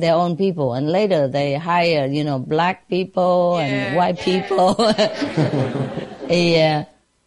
[0.00, 4.76] their own people, and later they hire, you know, black people and white people.
[6.28, 6.84] yeah.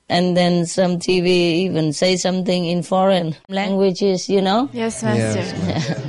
[0.10, 1.28] And then some TV
[1.68, 4.68] even say something in foreign languages, you know?
[4.74, 5.40] Yes, Master.
[5.40, 6.06] Yes,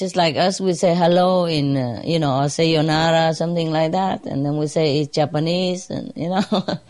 [0.00, 3.92] Just like us, we say hello in, uh, you know, or say sayonara, something like
[3.92, 4.24] that.
[4.24, 6.40] And then we say it's Japanese, and, you know.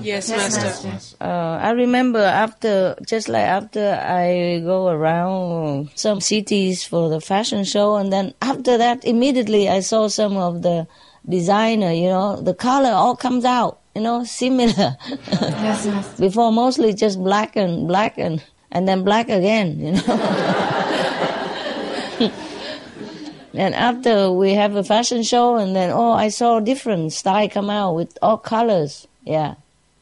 [0.00, 0.88] Yes, Yes, Master.
[0.88, 1.16] Master.
[1.20, 7.64] Uh, I remember after, just like after I go around some cities for the fashion
[7.64, 10.86] show, and then after that, immediately I saw some of the
[11.28, 14.96] designer, you know, the color all comes out, you know, similar.
[15.32, 16.22] Yes, Master.
[16.26, 18.40] Before mostly just black and black and,
[18.70, 20.68] and then black again, you know.
[23.54, 27.70] and after we have a fashion show, and then, oh, I saw different style come
[27.70, 29.54] out with all colors, yeah.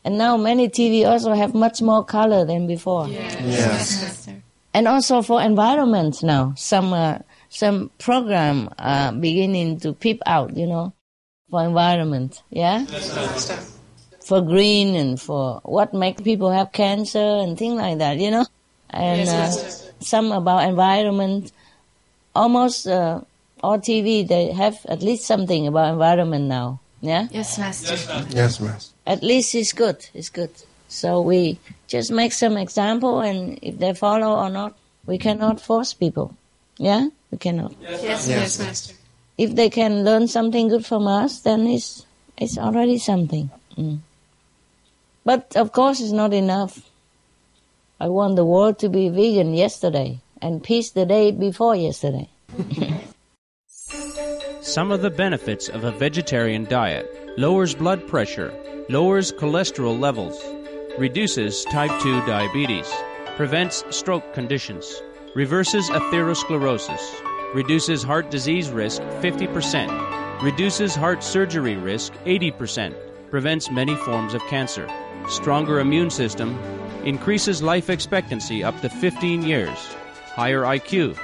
[0.04, 3.06] And now many TV also have much more color than before.
[3.08, 4.02] Yes.
[4.02, 4.42] Master.
[4.72, 7.18] And also for environment now, some uh,
[7.48, 10.94] some program uh, beginning to peep out, you know,
[11.50, 12.84] for environment, yeah,
[14.24, 18.46] for green and for what make people have cancer and things like that, you know,
[18.90, 19.50] and uh,
[19.98, 21.52] some about environment.
[22.32, 23.22] Almost uh,
[23.62, 27.28] all TV they have at least something about environment now, yeah.
[27.30, 27.96] Yes, Master.
[28.30, 28.94] Yes, Master.
[29.06, 30.06] At least it's good.
[30.14, 30.50] It's good.
[30.88, 34.76] So we just make some example, and if they follow or not,
[35.06, 36.34] we cannot force people.
[36.78, 37.74] Yeah, we cannot.
[37.80, 38.28] Yes, Yes.
[38.28, 38.94] yes, Master.
[39.38, 42.04] If they can learn something good from us, then it's
[42.36, 43.50] it's already something.
[43.76, 44.00] Mm.
[45.24, 46.80] But of course, it's not enough.
[48.00, 52.28] I want the world to be vegan yesterday and peace the day before yesterday.
[54.70, 58.54] Some of the benefits of a vegetarian diet lowers blood pressure,
[58.88, 60.40] lowers cholesterol levels,
[60.96, 62.88] reduces type 2 diabetes,
[63.36, 65.02] prevents stroke conditions,
[65.34, 67.02] reverses atherosclerosis,
[67.52, 72.94] reduces heart disease risk 50%, reduces heart surgery risk 80%,
[73.28, 74.88] prevents many forms of cancer,
[75.28, 76.56] stronger immune system,
[77.04, 79.78] increases life expectancy up to 15 years,
[80.36, 81.18] higher IQ.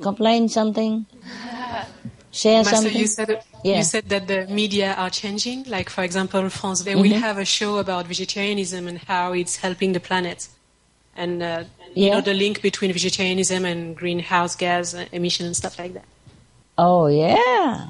[0.00, 1.04] complain something,
[2.42, 2.96] share Master, something?
[3.02, 3.30] you said
[3.62, 3.76] Yeah.
[3.78, 5.58] you said that the media are changing.
[5.76, 7.02] Like for example, France, they Mhm.
[7.02, 10.40] will have a show about vegetarianism and how it's helping the planet,
[11.22, 12.14] and uh, you Yeah.
[12.14, 14.86] know the link between vegetarianism and greenhouse gas
[15.18, 16.06] emission and stuff like that.
[16.76, 17.86] Oh yeah,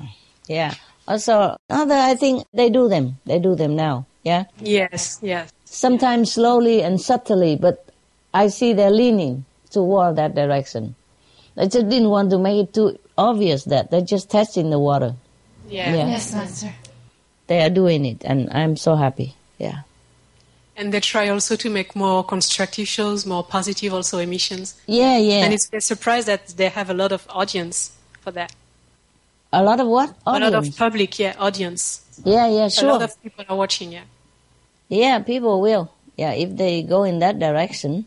[0.46, 0.74] yeah.
[1.08, 3.06] Also, other I think they do them.
[3.26, 3.94] They do them now.
[4.30, 4.44] Yeah.
[4.60, 5.50] Yes, yes.
[5.64, 7.76] Sometimes slowly and subtly, but
[8.32, 10.94] I see they're leaning toward that direction.
[11.56, 15.14] I just didn't want to make it too obvious that they're just testing the water.
[15.68, 15.94] Yeah.
[15.94, 16.08] Yeah.
[16.08, 16.72] Yes, Master.
[17.46, 19.34] They are doing it, and I'm so happy.
[19.58, 19.80] Yeah.
[20.76, 24.74] And they try also to make more constructive shows, more positive also emissions.
[24.86, 25.44] Yeah, yeah.
[25.44, 28.52] And it's a surprise that they have a lot of audience for that.
[29.52, 30.12] A lot of what?
[30.26, 32.02] A lot of public, yeah, audience.
[32.24, 32.88] Yeah, yeah, sure.
[32.88, 34.02] A lot of people are watching, yeah.
[34.88, 35.92] Yeah, people will.
[36.16, 38.06] Yeah, if they go in that direction,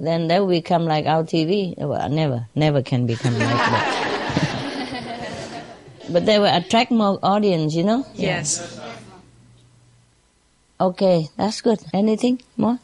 [0.00, 1.76] then they will become like our TV.
[1.76, 4.06] Well, never, never can become like that.
[6.10, 8.06] but they will attract more audience, you know?
[8.14, 8.80] Yes.
[10.80, 11.78] Okay, that's good.
[11.92, 12.78] Anything more?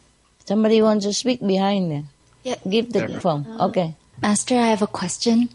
[0.44, 2.05] Somebody wants to speak behind there.
[2.44, 2.56] Yeah.
[2.68, 3.47] Give the phone.
[3.60, 3.97] Okay.
[4.22, 5.48] Master, I have a question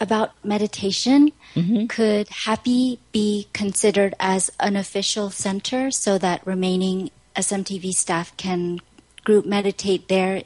[0.00, 1.32] about meditation.
[1.54, 1.86] Mm-hmm.
[1.86, 8.80] Could Happy be considered as an official center so that remaining SMTV staff can
[9.24, 10.42] group meditate there?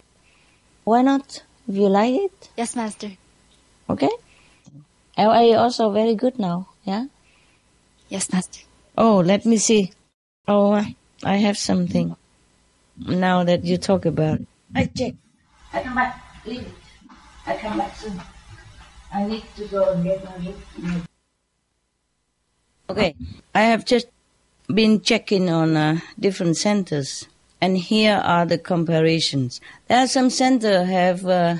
[0.89, 1.43] Why not?
[1.69, 2.49] If you like it.
[2.57, 3.11] Yes, Master.
[3.91, 4.09] Okay.
[5.19, 6.69] LA also very good now.
[6.83, 7.13] Yeah.
[8.09, 8.65] Yes, Master.
[8.97, 9.93] Oh, let me see.
[10.49, 10.83] Oh,
[11.23, 12.17] I have something.
[12.97, 14.47] Now that you talk about it.
[14.75, 15.13] I check.
[15.75, 16.25] I come back.
[16.47, 16.73] Leave it.
[17.45, 18.19] I come back soon.
[19.13, 20.57] I need to go and get my book.
[22.89, 23.15] Okay.
[23.55, 24.07] I have just
[24.73, 27.29] been checking on uh, different centers,
[27.61, 29.61] and here are the comparisons.
[29.89, 31.57] There are some centers have uh,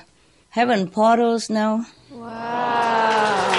[0.51, 1.87] having portals now.
[2.11, 3.55] Wow.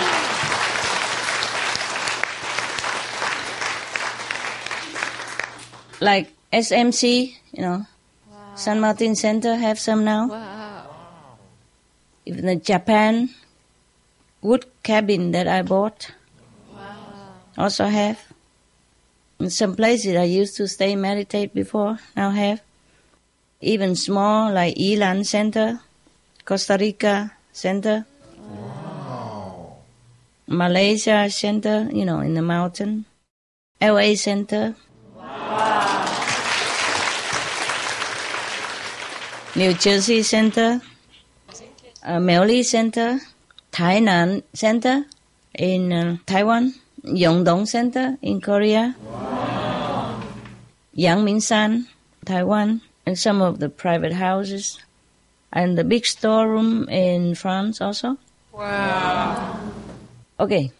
[6.01, 7.85] Like SMC, you know,
[8.55, 10.27] San Martin Center have some now.
[10.27, 10.85] Wow.
[12.25, 13.29] Even the Japan
[14.41, 16.11] wood cabin that I bought
[16.73, 17.33] wow.
[17.57, 18.28] also have.
[19.47, 22.61] Some places I used to stay meditate before now have.
[23.61, 25.79] Even small like Yilan Center,
[26.43, 28.05] Costa Rica Center,
[30.47, 33.05] Malaysia Center, you know, in the mountain,
[33.81, 34.75] LA Center.
[39.55, 40.81] New Jersey Center,
[42.03, 43.19] uh, Miaoli Center,
[43.71, 45.05] Tainan Center.
[45.55, 46.73] In uh, Taiwan,
[47.03, 48.95] Yongdong Center in Korea,
[50.95, 51.87] Yangmingshan,
[52.25, 54.79] Taiwan, and some of the private houses,
[55.53, 58.17] and the big storeroom in France also.
[58.51, 59.59] Wow.
[60.39, 60.71] Okay.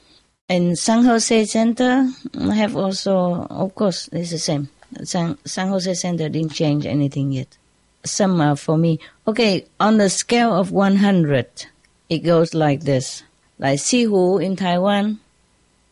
[0.50, 2.10] And San Jose Center
[2.40, 4.70] I have also, of course, it's the same.
[5.04, 7.58] San, San Jose Center didn't change anything yet.
[8.04, 9.00] Some are for me.
[9.28, 11.68] Okay, on the scale of 100,
[12.10, 13.24] it goes like this.
[13.60, 15.20] Like Sihu in Taiwan,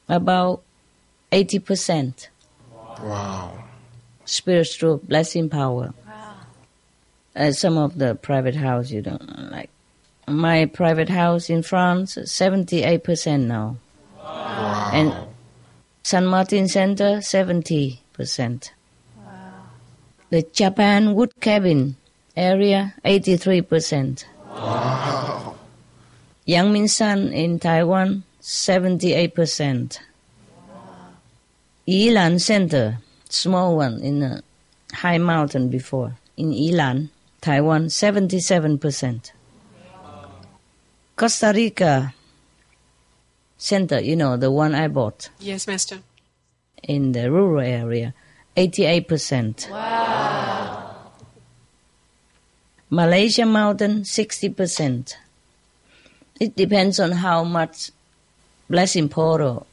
[0.09, 0.63] about
[1.31, 2.27] 80%.
[3.01, 3.63] Wow.
[4.25, 5.93] Spiritual blessing power.
[7.35, 9.69] Uh, some of the private house you don't like.
[10.27, 13.77] My private house in France, 78% now.
[14.17, 14.89] Wow!
[14.91, 15.13] And
[16.01, 17.99] San Martin Center, 70%.
[19.17, 19.31] Wow.
[20.31, 21.95] The Japan wood cabin
[22.35, 24.25] area, 83%.
[24.49, 25.55] Wow.
[26.47, 29.99] Yangmingshan in Taiwan, 78%.
[31.87, 32.97] Yilan Center,
[33.29, 34.41] small one in a
[34.93, 37.09] high mountain before, in Yilan,
[37.41, 39.31] Taiwan, 77%.
[41.15, 42.13] Costa Rica
[43.57, 45.99] Center, you know, the one I bought Yes, Master.
[46.83, 48.13] in the rural area,
[48.55, 49.69] 88%.
[49.71, 50.95] Wow.
[52.89, 55.15] Malaysia Mountain, 60%.
[56.39, 57.91] It depends on how much
[58.69, 59.65] blessing portal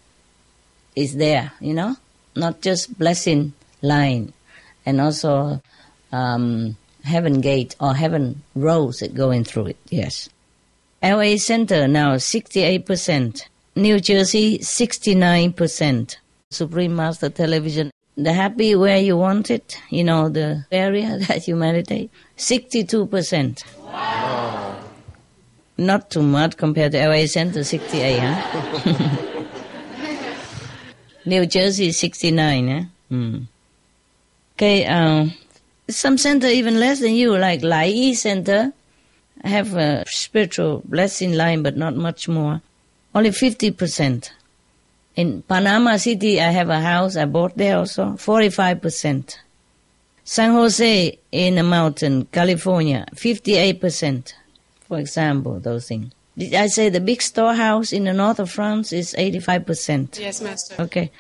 [0.97, 1.97] is there, you know,
[2.37, 3.53] not just blessing
[3.83, 4.33] line,
[4.87, 5.61] and also
[6.13, 9.77] um, heaven gate or heaven roads that going through it.
[9.91, 10.29] Yes.
[11.03, 13.43] LA Center now 68%.
[13.77, 16.17] New Jersey 69%.
[16.51, 21.57] Supreme Master Television, the happy where you want it, you know, the area that you
[21.57, 23.65] meditate, 62%.
[25.77, 29.45] Not too much compared to LA Center 68, huh?
[31.27, 32.85] New Jersey 69, huh?
[33.09, 33.39] Hmm.
[34.57, 35.33] Okay, um,
[35.89, 38.73] some center even less than you, like Lai Yi Center,
[39.43, 42.63] have a spiritual blessing line, but not much more.
[43.15, 44.31] Only 50%.
[45.17, 49.39] In Panama City, I have a house I bought there also, 45%.
[50.25, 54.33] San Jose in a mountain, California, 58%.
[54.95, 56.13] For example, those things.
[56.39, 60.21] Did I say the big storehouse in the north of France is 85%?
[60.21, 60.77] Yes, Master.
[60.83, 61.11] Okay.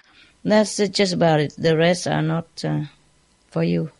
[0.45, 1.55] That's just about it.
[1.59, 2.83] The rest are not uh,
[3.51, 3.91] for you.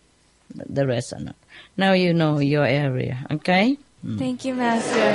[0.55, 1.35] The rest are not.
[1.77, 3.77] Now you know your area, okay?
[4.17, 5.15] Thank you, Master.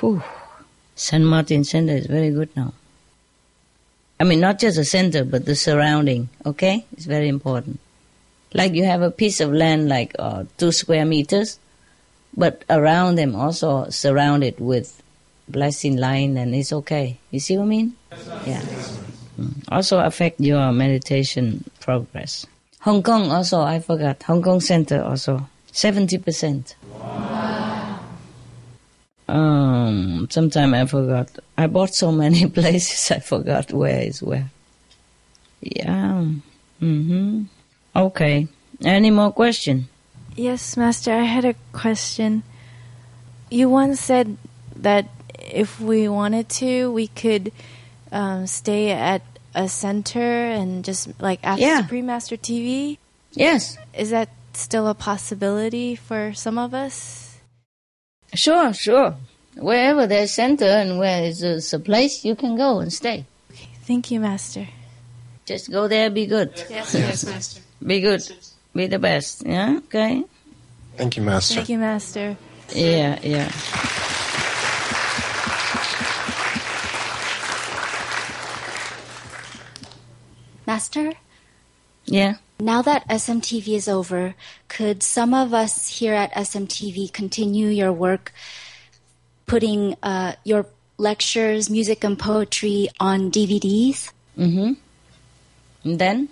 [0.00, 0.22] Whew.
[0.96, 2.74] San Martin Center is very good now.
[4.22, 6.86] I mean, not just the center, but the surrounding, okay?
[6.92, 7.80] It's very important.
[8.54, 11.58] Like you have a piece of land like uh, two square meters,
[12.36, 15.02] but around them also surrounded with
[15.48, 17.18] blessing line and it's okay.
[17.32, 17.96] You see what I mean?
[18.46, 18.62] Yeah.
[19.40, 19.64] Mm.
[19.72, 22.46] Also affect your meditation progress.
[22.82, 24.22] Hong Kong also, I forgot.
[24.22, 26.74] Hong Kong Center also, 70%.
[29.32, 31.30] Um, sometime I forgot.
[31.56, 34.50] I bought so many places I forgot where is where.
[35.62, 36.26] Yeah.
[36.82, 37.44] Mm-hmm.
[37.96, 38.48] Okay.
[38.84, 39.88] Any more question?
[40.36, 42.42] Yes, Master, I had a question.
[43.50, 44.36] You once said
[44.76, 47.52] that if we wanted to, we could
[48.10, 49.22] um, stay at
[49.54, 51.80] a center and just like after Yeah.
[51.82, 52.98] Supreme Master TV.
[53.32, 53.78] Yes.
[53.94, 57.31] Is that still a possibility for some of us?
[58.34, 59.14] Sure, sure.
[59.56, 63.26] Wherever there's center and where is a, a place, you can go and stay.
[63.50, 64.66] Okay, Thank you, Master.
[65.44, 66.50] Just go there, be good.
[66.70, 67.60] Yes, yes, Master.
[67.84, 68.22] Be good.
[68.74, 69.44] Be the best.
[69.44, 70.24] Yeah, okay?
[70.96, 71.56] Thank you, Master.
[71.56, 72.36] Thank you, Master.
[72.74, 73.50] Yeah, yeah.
[80.66, 81.12] Master,
[82.06, 82.36] Yeah.
[82.62, 84.34] Now that SMTV is over,
[84.68, 88.32] could some of us here at SMTV continue your work
[89.46, 90.66] putting uh, your
[90.96, 94.12] lectures, music, and poetry on DVDs?
[94.38, 94.72] Mm-hmm.
[95.84, 96.28] And then?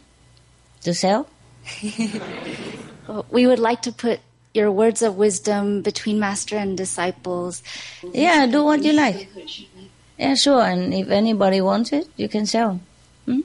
[0.82, 1.28] To sell?
[3.31, 4.20] We would like to put
[4.55, 7.61] your words of wisdom between master and disciples.
[8.12, 9.28] Yeah, do what you like.
[10.16, 10.62] Yeah, sure.
[10.62, 12.81] And if anybody wants it, you can sell.
[13.27, 13.40] Hmm?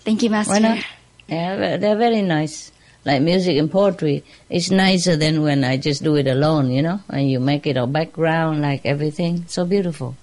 [0.00, 0.52] Thank you, Master.
[0.54, 0.84] Why not?
[1.28, 2.72] Yeah, they're very nice.
[3.04, 7.00] Like music and poetry, it's nicer than when I just do it alone, you know,
[7.08, 9.44] and you make it a background, like everything.
[9.46, 10.16] So beautiful.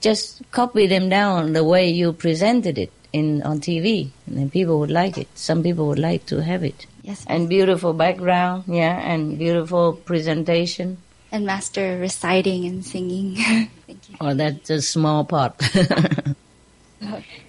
[0.00, 4.78] Just copy them down the way you presented it in on TV, and then people
[4.80, 5.28] would like it.
[5.34, 6.86] Some people would like to have it.
[7.02, 7.24] Yes.
[7.28, 10.98] And beautiful background, yeah, and beautiful presentation.
[11.30, 13.36] And Master reciting and singing.
[13.86, 14.16] Thank you.
[14.20, 15.54] Oh, that's a small part.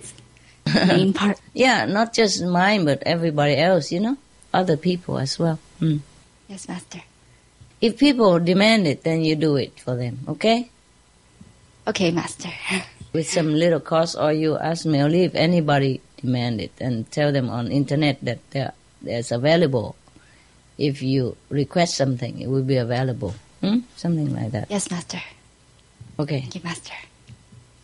[0.87, 1.39] Main part.
[1.53, 4.17] Yeah, not just mine, but everybody else, you know,
[4.53, 5.59] other people as well.
[5.81, 6.01] Mm.
[6.47, 7.01] yes, Master.
[7.81, 10.69] If people demand it, then you do it for them, okay?
[11.87, 12.49] Okay, Master.
[13.13, 17.31] With some little cost, or you ask me or if anybody demand it, and tell
[17.31, 19.95] them on internet that there, there's available.
[20.77, 23.33] If you request something, it will be available.
[23.61, 23.79] Hmm?
[23.95, 24.69] Something like that.
[24.69, 25.21] Yes, Master.
[26.19, 26.41] Okay.
[26.41, 26.93] Thank you, Master.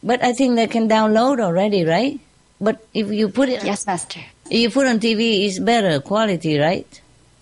[0.04, 2.20] But I think they can download already, right?
[2.64, 4.22] But if you put it, Yes, Master.
[4.49, 6.88] if you put on TV, it's better quality, right?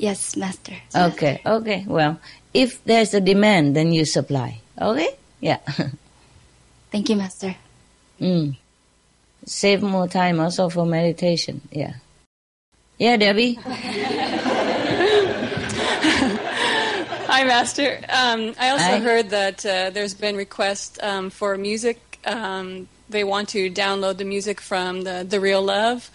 [0.02, 0.74] Yes, Master.
[0.96, 1.86] Okay, okay.
[1.88, 2.18] Well,
[2.54, 4.60] if there's a demand, then you supply.
[4.82, 5.14] Okay?
[5.40, 5.62] Yeah.
[6.92, 7.56] Thank you, Master.
[8.20, 8.58] mm.
[9.46, 11.62] Save more time also for meditation.
[11.72, 11.94] Yeah.
[12.98, 13.58] Yeah, Debbie.
[17.28, 18.00] Hi, Master.
[18.10, 19.00] Um, I also Hi.
[19.00, 22.20] heard that uh, there's been requests um, for music.
[22.26, 26.10] Um, they want to download the music from the the Real Love,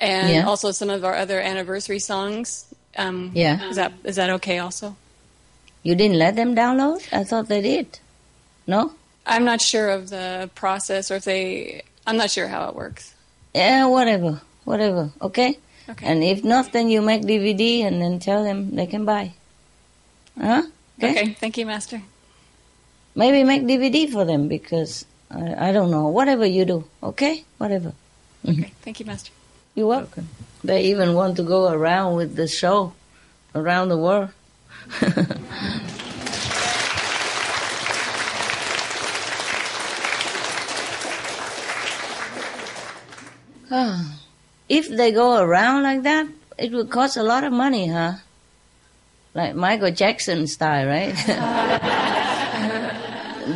[0.00, 0.46] and Yeah.
[0.50, 2.64] also some of our other anniversary songs.
[2.96, 3.68] Um, Yeah.
[3.70, 4.58] Is that is that okay?
[4.58, 4.96] Also,
[5.82, 7.00] You didn't let them download?
[7.12, 7.98] I thought they did.
[8.66, 8.92] No?
[9.26, 11.82] I'm not sure of the process, or if they.
[12.06, 13.14] I'm not sure how it works.
[13.54, 14.40] Yeah, whatever.
[14.64, 15.10] Whatever.
[15.20, 15.58] Okay?
[15.88, 16.06] Okay.
[16.06, 19.32] And if not, then you make DVD and then tell them they can buy.
[20.40, 20.62] Huh?
[21.02, 21.34] Okay.
[21.40, 22.00] Thank you, Master.
[23.14, 26.08] Maybe make DVD for them because I, I don't know.
[26.08, 26.84] Whatever you do.
[27.02, 27.44] Okay?
[27.58, 27.92] Whatever.
[28.46, 28.72] Okay.
[28.82, 29.32] Thank you, Master.
[29.74, 30.28] You're welcome.
[30.62, 32.92] They even want to go around with the show
[33.54, 34.30] around the world.
[43.74, 44.20] Ah,
[44.68, 46.28] if they go around like that,
[46.58, 48.12] it would cost a lot of money, huh?
[49.32, 52.08] Like Michael Jackson style, right?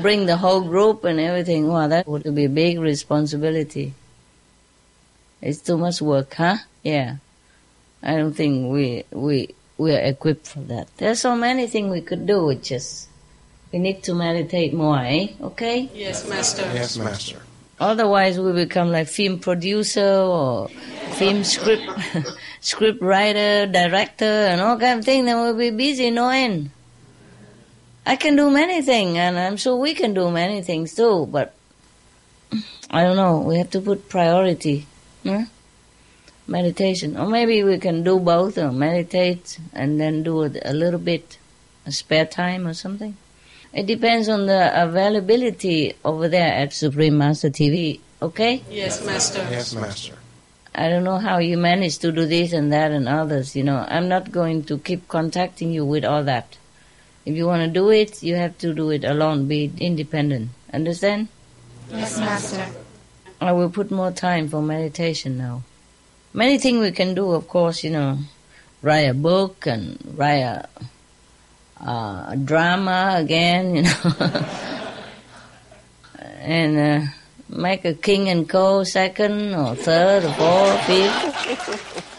[0.02, 1.68] Bring the whole group and everything.
[1.68, 3.94] Wow, that would be a big responsibility.
[5.42, 6.56] It's too much work, huh?
[6.82, 7.16] Yeah.
[8.02, 10.88] I don't think we we we are equipped for that.
[10.96, 12.50] There's so many things we could do.
[12.50, 13.08] It's just
[13.72, 15.28] we need to meditate more, eh?
[15.40, 15.90] Okay.
[15.94, 16.62] Yes, Master.
[16.72, 17.40] Yes, Master.
[17.78, 20.68] Otherwise, we become like film producer or
[21.18, 21.84] film script
[22.60, 25.24] script writer, director, and all kind of thing.
[25.24, 26.70] Then we'll be busy no end.
[28.06, 31.26] I can do many things, and I'm sure we can do many things too.
[31.26, 31.52] But
[32.88, 33.40] I don't know.
[33.40, 34.86] We have to put priority.
[35.24, 35.46] Huh?
[36.46, 41.00] Meditation, or maybe we can do both, or meditate and then do it a little
[41.00, 41.38] bit,
[41.84, 43.16] a spare time or something.
[43.72, 47.98] It depends on the availability over there at Supreme Master TV.
[48.22, 48.62] Okay.
[48.70, 49.44] Yes, Master.
[49.50, 50.14] Yes, Master.
[50.74, 53.56] I don't know how you manage to do this and that and others.
[53.56, 56.56] You know, I'm not going to keep contacting you with all that.
[57.26, 59.48] If you want to do it, you have to do it alone.
[59.48, 60.50] Be independent.
[60.72, 61.26] Understand?
[61.90, 62.68] Yes, Master.
[63.40, 65.64] I will put more time for meditation now.
[66.32, 67.82] Many things we can do, of course.
[67.82, 68.18] You know,
[68.80, 70.68] write a book and write a,
[71.80, 73.74] uh, a drama again.
[73.74, 74.12] You know,
[76.38, 77.06] and uh,
[77.48, 82.02] make a king and co second or third or fourth, fifth.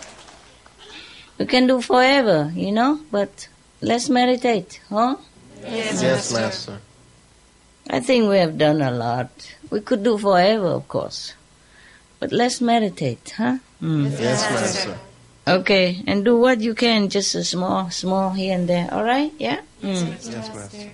[1.38, 3.47] We can do forever, you know, but
[3.81, 5.15] let's meditate, huh?
[5.63, 6.79] Yes, Yes, Master.
[7.89, 9.29] I think we have done a lot.
[9.69, 11.33] We could do forever, of course.
[12.19, 13.57] But let's meditate, huh?
[13.81, 14.11] Mm.
[14.19, 14.97] Yes, Master.
[15.47, 18.89] Okay, and do what you can, just a small, small here and there.
[18.91, 19.31] All right?
[19.39, 19.61] Yeah.
[19.81, 20.09] Mm.
[20.09, 20.91] Yes, Master.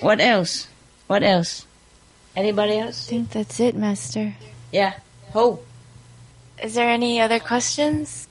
[0.00, 0.68] What else?
[1.06, 1.66] What else?
[2.36, 3.08] Anybody else?
[3.08, 4.34] I think that's it, Master.
[4.72, 4.94] Yeah.
[5.32, 5.60] Ho.
[6.62, 8.28] Is there any other questions?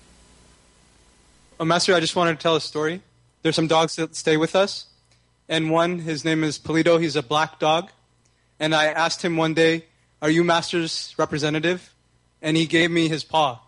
[1.60, 3.02] Oh, Master, I just wanted to tell a story.
[3.42, 4.86] There's some dogs that stay with us,
[5.48, 7.00] and one, his name is Polito.
[7.00, 7.90] He's a black dog,
[8.60, 9.86] and I asked him one day,
[10.22, 11.94] "Are you Master's representative?"
[12.42, 13.60] And he gave me his paw,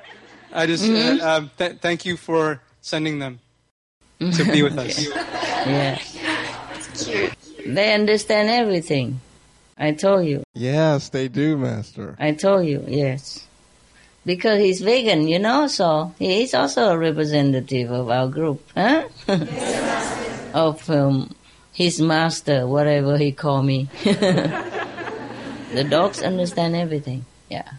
[0.53, 1.21] I just Mhm.
[1.21, 3.39] uh, um, th- thank you for sending them
[4.19, 5.03] to be with us.
[5.65, 5.99] yeah.
[7.65, 9.19] They understand everything.
[9.77, 10.43] I told you.
[10.55, 12.15] Yes, they do, Master.
[12.19, 13.45] I told you, yes.
[14.27, 19.07] Because he's vegan, you know, so he is also a representative of our group, huh?
[20.53, 21.33] of um,
[21.71, 23.87] his master, whatever he call me.
[24.03, 27.23] the dogs understand everything.
[27.49, 27.71] Yeah.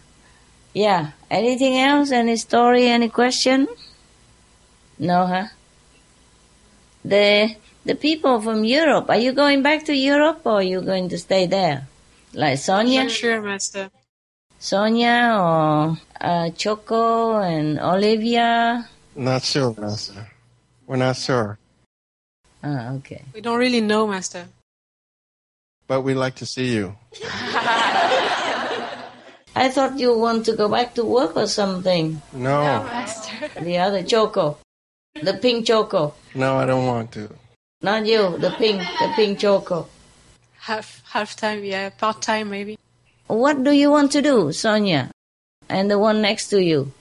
[0.73, 1.11] Yeah.
[1.29, 2.09] Anything else?
[2.09, 2.87] Any story?
[2.87, 3.67] Any question?
[4.97, 5.47] No, huh?
[7.05, 7.55] The
[7.85, 9.07] the people from Europe.
[9.09, 11.87] Are you going back to Europe or are you going to stay there?
[12.33, 13.03] Like Sonia?
[13.03, 13.91] Not sure, Master.
[14.59, 18.87] Sonia or uh, Choco and Olivia?
[19.15, 20.27] Not sure, Master.
[20.87, 21.57] We're not sure,
[22.63, 23.23] Ah, okay.
[23.33, 24.47] We don't really know, Master.
[25.87, 26.95] but we'd like to see you.
[29.55, 32.21] I thought you want to go back to work or something.
[32.33, 33.49] No, master.
[33.59, 34.57] The other Choco.
[35.21, 36.13] The pink Choco.
[36.35, 37.29] no, I don't want to.
[37.81, 39.87] Not you, the pink, the pink Choco.
[40.59, 42.77] Half half time, yeah, part time maybe.
[43.27, 45.09] What do you want to do, Sonia?
[45.69, 46.91] And the one next to you?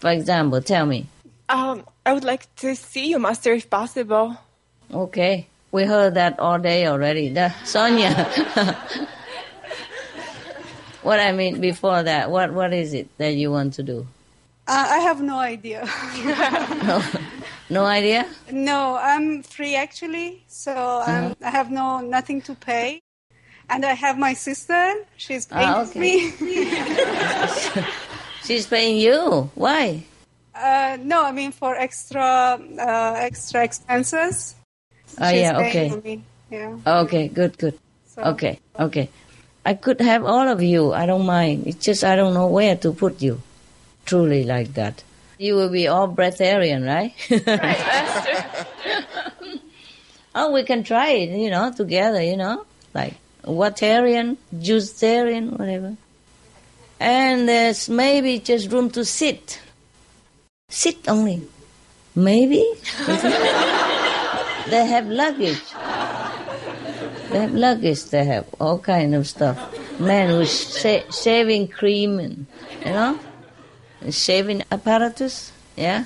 [0.00, 1.06] For example, tell me.
[1.48, 4.36] Um, I would like to see you, Master, if possible.
[4.92, 5.46] Okay.
[5.72, 7.30] We heard that all day already.
[7.30, 8.14] The, Sonia.
[11.02, 14.06] what I mean before that, what, what is it that you want to do?
[14.68, 15.88] Uh, I have no idea.
[16.84, 17.02] No,
[17.70, 18.26] no idea?
[18.50, 23.00] no, I'm free actually, so I'm, I have no nothing to pay,
[23.68, 24.94] And I have my sister.
[25.16, 26.00] She's paying Ah, okay.
[26.00, 26.30] me.
[28.44, 29.50] She's paying you.
[29.54, 30.04] Why?
[30.54, 32.22] uh, no, I mean for extra
[32.56, 34.54] uh, extra expenses.
[35.20, 35.90] Oh, She's yeah, okay.
[36.04, 36.22] me.
[36.50, 36.76] Yeah.
[36.86, 37.78] Okay, good, good.
[38.16, 39.10] Okay, okay.
[39.66, 40.92] I could have all of you.
[40.94, 41.66] I don't mind.
[41.66, 43.42] It's just I don't know where to put you.
[44.06, 45.02] Truly like that.
[45.38, 47.12] You will be all breatharian, right?
[50.34, 52.64] oh, we can try it, you know, together, you know,
[52.94, 53.14] like
[53.46, 55.96] watarian, juicerian, whatever.
[56.98, 59.60] And there's maybe just room to sit.
[60.68, 61.46] Sit only.
[62.14, 62.64] Maybe.
[63.06, 65.60] they have luggage.
[67.30, 68.04] They have luggage.
[68.06, 69.58] They have all kind of stuff.
[70.00, 72.46] Man with sha- shaving cream and
[72.80, 73.18] you know,
[74.00, 75.52] and shaving apparatus.
[75.76, 76.04] Yeah,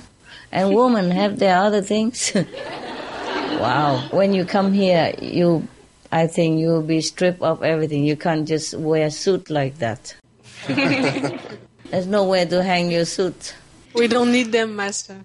[0.51, 2.31] and women have their other things.
[2.35, 4.07] wow!
[4.11, 5.67] When you come here, you,
[6.11, 8.03] I think you'll be stripped of everything.
[8.03, 10.13] You can't just wear a suit like that.
[10.67, 13.55] There's nowhere to hang your suit.
[13.93, 15.23] We don't need them, Master.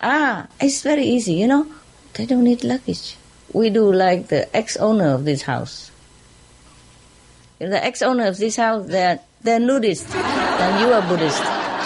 [0.00, 1.66] Ah, it's very easy, you know.
[2.14, 3.16] They don't need luggage.
[3.52, 5.90] We do like the ex-owner of this house.
[7.58, 11.42] The ex-owner of this house, they're, they're nudist, and you are Buddhist.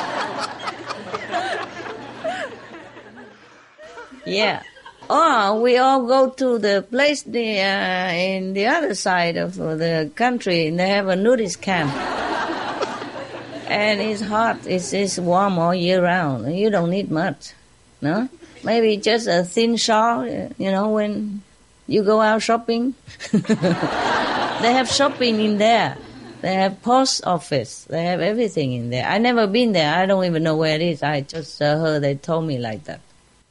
[4.26, 4.62] Yeah.
[5.10, 10.08] Or we all go to the place the, uh, in the other side of the
[10.14, 11.92] country, and they have a nudist camp.
[13.66, 17.54] and it's hot, it's, it's warm all year round, you don't need much.
[18.00, 18.28] No?
[18.62, 21.42] Maybe just a thin shawl, you know, when
[21.88, 22.94] you go out shopping.
[23.32, 25.96] they have shopping in there.
[26.40, 27.82] They have post office.
[27.84, 29.06] They have everything in there.
[29.06, 29.92] I never been there.
[29.92, 31.02] I don't even know where it is.
[31.02, 33.00] I just uh, heard they told me like that.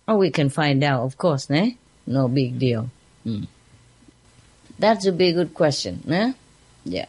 [0.09, 1.77] Oh, we can find out, of course, ne?
[2.07, 2.89] No big deal.
[3.23, 3.43] Hmm.
[4.79, 6.33] That's a big good question, ne?
[6.83, 7.05] Yeah.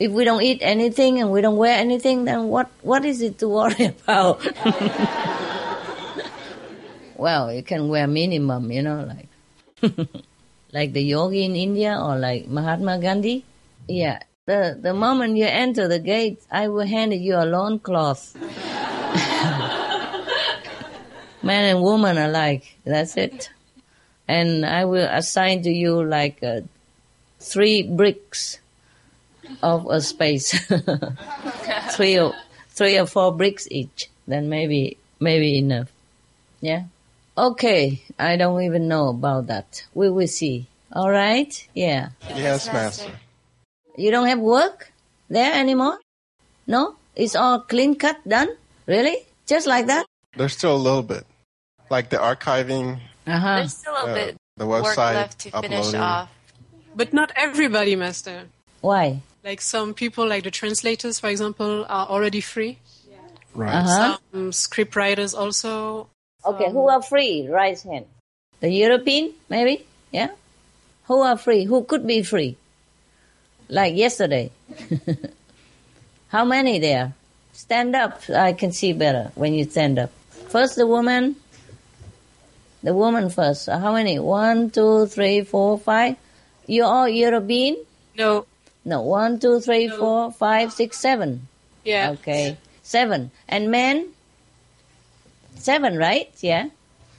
[0.00, 3.38] If we don't eat anything and we don't wear anything, then what, what is it
[3.38, 4.42] to worry about?
[7.16, 9.28] well, you can wear minimum, you know, like
[10.72, 13.44] like the yogi in India or like Mahatma Gandhi.
[13.86, 14.18] Yeah.
[14.46, 18.34] The the moment you enter the gate, I will hand you a lawn cloth.
[21.42, 22.76] Man and woman alike.
[22.84, 23.50] That's it.
[24.28, 26.60] And I will assign to you like uh,
[27.40, 28.58] three bricks
[29.62, 30.54] of a space.
[31.90, 32.34] three or
[32.70, 34.08] three or four bricks each.
[34.26, 35.90] Then maybe maybe enough.
[36.60, 36.84] Yeah.
[37.36, 38.02] Okay.
[38.18, 39.84] I don't even know about that.
[39.94, 40.66] We will see.
[40.92, 41.50] All right.
[41.74, 42.10] Yeah.
[42.28, 43.10] Yes, Master.
[43.96, 44.92] You don't have work
[45.28, 45.98] there anymore?
[46.66, 46.96] No?
[47.16, 48.48] It's all clean cut done?
[48.86, 49.16] Really?
[49.46, 50.06] Just like that?
[50.36, 51.26] There's still a little bit,
[51.92, 52.98] like the archiving.
[53.26, 53.56] Uh-huh.
[53.56, 56.28] There's still a uh, bit the work website left to finish off.
[56.96, 58.48] But not everybody, Master.
[58.80, 59.22] Why?
[59.44, 62.78] Like some people, like the translators, for example, are already free.
[63.54, 63.74] Right.
[63.74, 64.18] Uh-huh.
[64.32, 66.08] Some script writers also.
[66.44, 67.46] Okay, who are free?
[67.48, 68.06] Raise hand.
[68.60, 69.84] The European, maybe?
[70.10, 70.30] Yeah?
[71.06, 71.64] Who are free?
[71.64, 72.56] Who could be free?
[73.68, 74.50] Like yesterday.
[76.28, 77.14] How many there?
[77.52, 78.22] Stand up.
[78.30, 80.10] I can see better when you stand up.
[80.48, 81.36] First the woman.
[82.82, 83.68] The woman first.
[83.68, 84.18] How many?
[84.18, 86.16] One, two, three, four, five.
[86.66, 87.76] You all European?
[88.16, 88.46] No.
[88.84, 89.02] No.
[89.02, 91.46] One, two, three, four, five, six, seven.
[91.84, 92.10] Yeah.
[92.12, 92.56] Okay.
[92.82, 93.30] Seven.
[93.48, 94.08] And men?
[95.56, 96.30] Seven, right?
[96.40, 96.70] Yeah.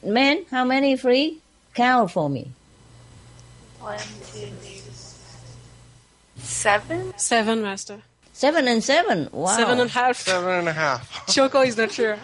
[0.04, 1.40] Men, how many free?
[1.74, 2.52] Count for me.
[3.80, 4.82] One, two, three,
[6.38, 7.14] seven.
[7.18, 8.02] Seven, Master.
[8.34, 9.30] Seven and seven.
[9.32, 9.56] Wow.
[9.56, 10.18] Seven and a half.
[10.18, 11.28] Seven and a half.
[11.28, 12.18] Choco is not sure.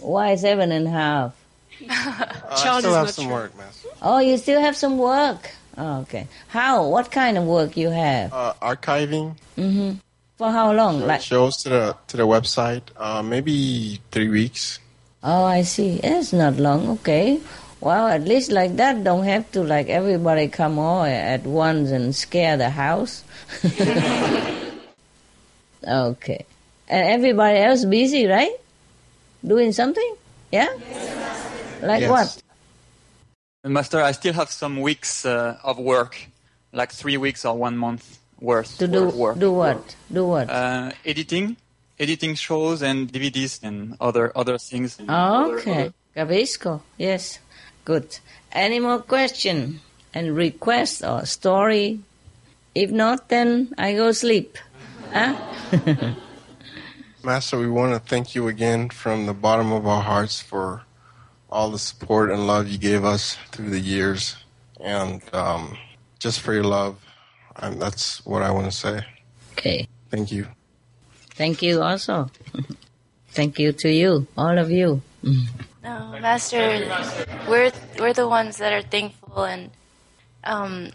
[0.00, 1.39] Why seven and a half?
[1.88, 3.32] I still is have some sure.
[3.32, 3.88] work, Master.
[4.02, 5.50] Oh, you still have some work.
[5.78, 6.26] Oh, okay.
[6.48, 6.88] How?
[6.88, 8.32] What kind of work you have?
[8.32, 9.98] Uh, archiving Mm-hmm.
[10.36, 11.00] For how long?
[11.00, 11.20] Like.
[11.20, 12.82] shows to the to the website.
[12.96, 14.78] Uh, maybe three weeks.
[15.22, 16.00] Oh, I see.
[16.02, 16.88] It's not long.
[17.00, 17.40] Okay.
[17.80, 22.16] Well, at least like that, don't have to like everybody come all at once and
[22.16, 23.24] scare the house.
[25.84, 26.44] okay.
[26.88, 28.56] And everybody else busy, right?
[29.46, 30.16] Doing something?
[30.52, 30.68] Yeah?
[31.82, 32.10] Like Yes.
[32.10, 32.42] what?
[33.72, 36.16] Master, I still have some weeks uh, of work,
[36.72, 39.38] like three weeks or one month worth To do work.
[39.38, 39.96] do what?
[40.12, 40.48] Do what?
[40.48, 41.56] Uh, editing,
[41.98, 44.98] editing shows and DVDs and other other things.
[45.00, 45.92] Okay.
[46.16, 46.80] Gavisco.
[46.96, 47.38] Yes.
[47.84, 48.18] Good.
[48.52, 49.80] Any more question
[50.14, 52.00] and request or story?
[52.74, 54.56] If not, then I go sleep.
[55.12, 55.34] Huh?
[57.22, 60.82] Master, we want to thank you again from the bottom of our hearts for
[61.50, 64.36] all the support and love you gave us through the years.
[64.80, 65.76] And um,
[66.18, 66.96] just for your love.
[67.56, 69.04] And that's what I want to say.
[69.52, 69.88] Okay.
[70.10, 70.46] Thank you.
[71.34, 72.30] Thank you also.
[73.32, 75.02] Thank you to you, all of you.
[75.82, 76.86] No, Master,
[77.48, 79.70] we're we're the ones that are thankful, and
[80.44, 80.90] um,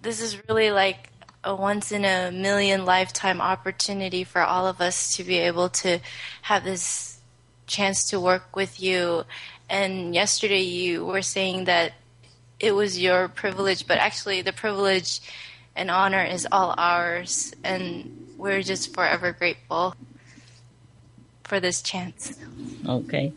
[0.00, 1.10] this is really like
[1.42, 5.98] a once in a million lifetime opportunity for all of us to be able to
[6.42, 7.18] have this
[7.66, 9.24] chance to work with you.
[9.72, 11.94] And yesterday you were saying that
[12.60, 15.20] it was your privilege, but actually the privilege
[15.74, 19.96] and honor is all ours, and we're just forever grateful
[21.44, 22.38] for this chance.
[22.86, 23.32] Okay.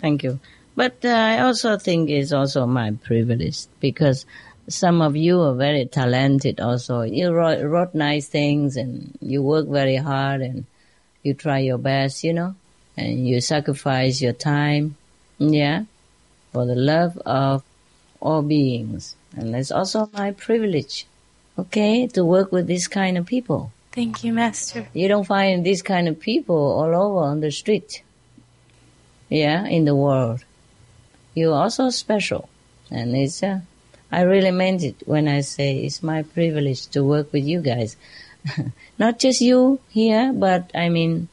[0.00, 0.40] Thank you.
[0.74, 4.24] But uh, I also think it's also my privilege because
[4.68, 7.02] some of you are very talented also.
[7.02, 10.64] You wrote, wrote nice things and you work very hard and
[11.22, 12.54] you try your best, you know,
[12.96, 14.96] and you sacrifice your time,
[15.52, 15.84] yeah,
[16.52, 17.62] for the love of
[18.20, 19.16] all beings.
[19.36, 21.06] And it's also my privilege,
[21.58, 23.72] okay, to work with this kind of people.
[23.92, 24.88] Thank you, Master.
[24.92, 28.02] You don't find these kind of people all over on the street.
[29.28, 30.44] Yeah, in the world.
[31.34, 32.48] You're also special.
[32.90, 33.60] And it's, uh,
[34.10, 37.96] I really meant it when I say it's my privilege to work with you guys.
[38.98, 41.28] Not just you here, but I mean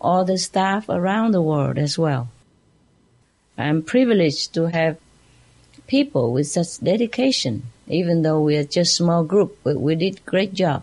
[0.00, 2.28] all the staff around the world as well.
[3.56, 4.98] I'm privileged to have
[5.86, 10.54] people with such dedication, even though we are just small group, but we did great
[10.54, 10.82] job.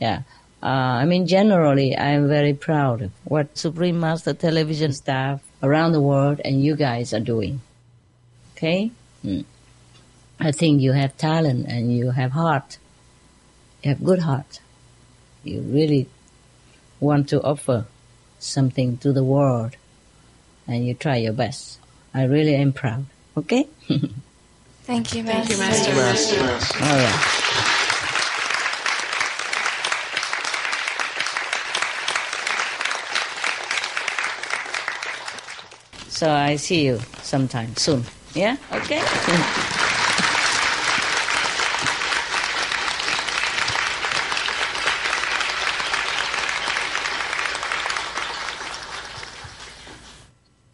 [0.00, 0.22] Yeah.
[0.62, 6.00] Uh, I mean, generally, I'm very proud of what Supreme Master Television staff around the
[6.00, 7.60] world and you guys are doing.
[8.54, 8.90] Okay?
[9.24, 9.44] Mm.
[10.38, 12.78] I think you have talent and you have heart.
[13.82, 14.60] You have good heart.
[15.44, 16.08] You really
[17.00, 17.86] want to offer
[18.38, 19.76] something to the world
[20.66, 21.78] and you try your best.
[22.14, 23.06] I really am proud.
[23.36, 23.68] Okay?
[24.84, 25.54] Thank you, Master.
[25.54, 26.40] Thank you, Master.
[26.40, 26.84] Master.
[26.84, 27.46] All right.
[36.08, 38.04] So I see you sometime soon.
[38.34, 38.56] Yeah?
[38.72, 39.02] Okay?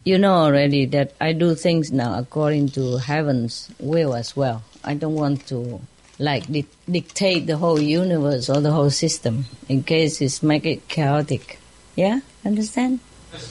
[0.03, 4.63] you know already that I do things now according to heaven's will as well.
[4.83, 5.81] I don't want to
[6.19, 10.87] like di- dictate the whole universe or the whole system in case it's make it
[10.87, 11.59] chaotic.
[11.95, 12.99] Yeah, understand?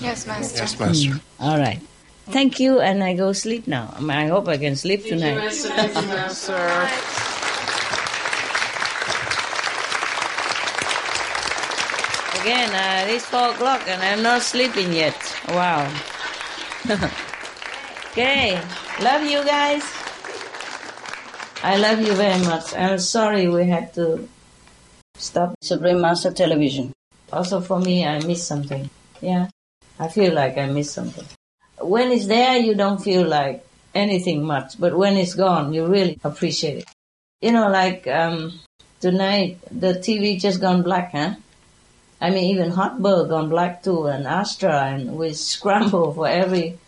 [0.00, 0.58] Yes, Master.
[0.58, 1.10] Yes, Master.
[1.10, 1.20] Mm.
[1.40, 1.80] All right.
[2.30, 3.92] Thank you, and I go sleep now.
[3.96, 5.36] I, mean, I hope I can sleep tonight.
[5.36, 6.54] Master.
[12.42, 15.14] Again, uh, it's four o'clock and I'm not sleeping yet.
[15.48, 15.88] Wow.
[18.10, 18.60] okay,
[19.00, 19.84] love you guys.
[21.62, 22.74] I love you very much.
[22.74, 24.28] I'm sorry we had to
[25.16, 26.92] stop Supreme Master Television.
[27.32, 28.90] Also for me, I miss something.
[29.20, 29.48] Yeah,
[30.00, 31.24] I feel like I miss something.
[31.80, 33.64] When it's there, you don't feel like
[33.94, 36.88] anything much, but when it's gone, you really appreciate it.
[37.40, 38.58] You know, like um,
[39.00, 41.34] tonight, the TV just gone black, huh?
[42.22, 46.78] I mean, even Hotbird on black 2 and Astra, and we scramble for every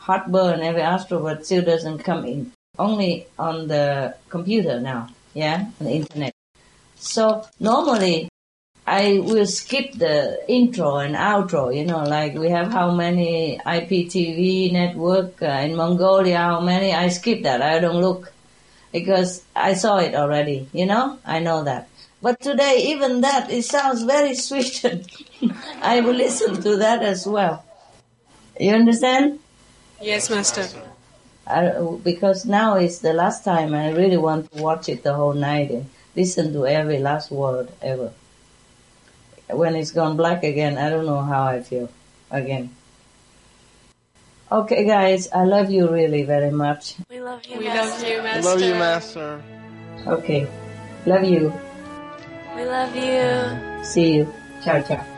[0.00, 2.52] Hotbird and every Astra, but still doesn't come in.
[2.78, 6.32] Only on the computer now, yeah, on the internet.
[6.94, 8.28] So normally,
[8.86, 14.70] I will skip the intro and outro, you know, like we have how many IPTV
[14.72, 18.32] network uh, in Mongolia, how many, I skip that, I don't look.
[18.92, 21.88] Because I saw it already, you know, I know that.
[22.22, 24.84] But today, even that, it sounds very sweet.
[25.82, 27.64] I will listen to that as well.
[28.58, 29.40] You understand?
[30.00, 30.68] Yes, Master.
[31.46, 35.34] I, because now is the last time I really want to watch it the whole
[35.34, 35.86] night and
[36.16, 38.12] listen to every last word ever.
[39.50, 41.88] When it's gone black again, I don't know how I feel
[42.30, 42.70] again.
[44.50, 46.94] Okay, guys, I love you really very much.
[47.10, 47.90] We love you, We Master.
[47.90, 48.48] love you, Master.
[48.48, 49.42] Love you, Master.
[50.06, 50.48] Okay,
[51.04, 51.52] love you.
[52.56, 53.84] We love you.
[53.84, 54.32] See you.
[54.62, 55.15] Ciao, ciao.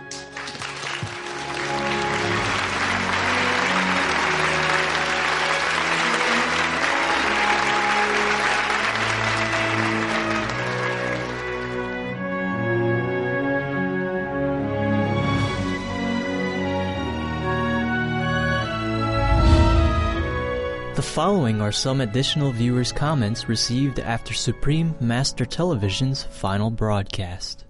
[21.28, 27.66] Following are some additional viewers' comments received after Supreme Master Television's final broadcast.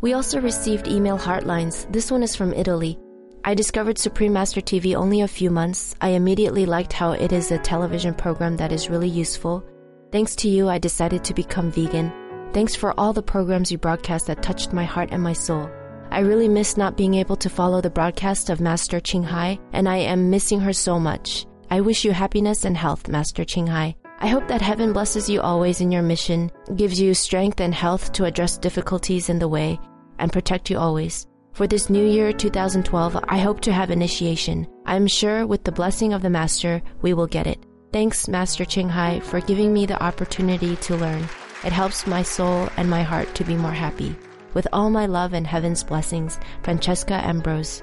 [0.00, 1.86] We also received email heartlines.
[1.92, 2.98] This one is from Italy.
[3.44, 5.94] I discovered Supreme Master TV only a few months.
[6.00, 9.62] I immediately liked how it is a television program that is really useful.
[10.10, 12.10] Thanks to you, I decided to become vegan.
[12.54, 15.68] Thanks for all the programs you broadcast that touched my heart and my soul.
[16.10, 19.90] I really miss not being able to follow the broadcast of Master Ching Hai, and
[19.90, 21.44] I am missing her so much.
[21.74, 23.96] I wish you happiness and health, Master Ching Hai.
[24.20, 28.12] I hope that heaven blesses you always in your mission, gives you strength and health
[28.12, 29.80] to address difficulties in the way,
[30.20, 31.26] and protect you always.
[31.52, 34.68] For this new year 2012, I hope to have initiation.
[34.86, 37.66] I am sure with the blessing of the Master, we will get it.
[37.92, 41.24] Thanks, Master Ching Hai, for giving me the opportunity to learn.
[41.64, 44.14] It helps my soul and my heart to be more happy.
[44.54, 47.82] With all my love and heaven's blessings, Francesca Ambrose.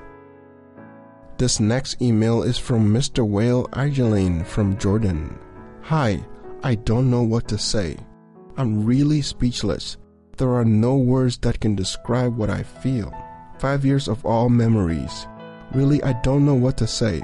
[1.42, 3.28] This next email is from Mr.
[3.28, 5.40] Whale Argeline from Jordan.
[5.82, 6.24] Hi,
[6.62, 7.98] I don't know what to say.
[8.58, 9.98] I'm really speechless.
[10.38, 13.12] There are no words that can describe what I feel.
[13.58, 15.26] Five years of all memories.
[15.74, 17.24] Really, I don't know what to say.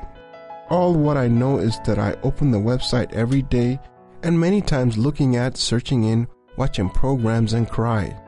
[0.71, 3.79] All what I know is that I open the website every day
[4.23, 6.27] and many times looking at, searching in,
[6.57, 8.19] watching programs and cry.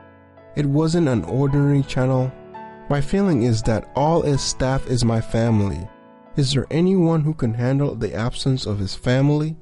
[0.54, 2.30] It wasn't an ordinary channel.
[2.90, 5.88] My feeling is that all his staff is my family.
[6.34, 9.56] Is there anyone who can handle the absence of his family?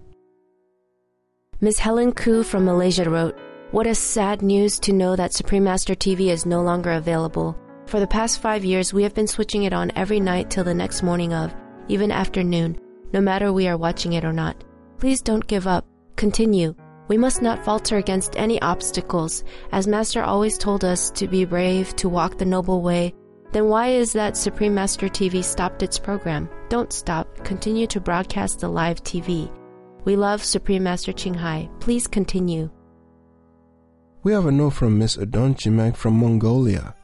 [1.60, 3.36] Miss Helen Koo from Malaysia wrote,
[3.70, 7.54] What a sad news to know that Supreme Master TV is no longer available.
[7.84, 10.72] For the past five years, we have been switching it on every night till the
[10.72, 11.54] next morning of,
[11.88, 12.80] even afternoon,
[13.12, 14.64] no matter we are watching it or not.
[14.96, 15.84] Please don't give up.
[16.16, 16.74] Continue.
[17.08, 21.94] We must not falter against any obstacles, as Master always told us to be brave,
[21.96, 23.14] to walk the noble way.
[23.52, 26.48] Then why is that Supreme Master TV stopped its program?
[26.68, 27.26] Don't stop.
[27.44, 29.50] Continue to broadcast the live TV.
[30.04, 31.68] We love Supreme Master Ching Hai.
[31.80, 32.70] Please continue.
[34.22, 36.94] We have a note from Miss Adon Chimek from Mongolia.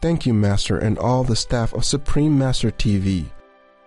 [0.00, 3.26] Thank you, Master, and all the staff of Supreme Master TV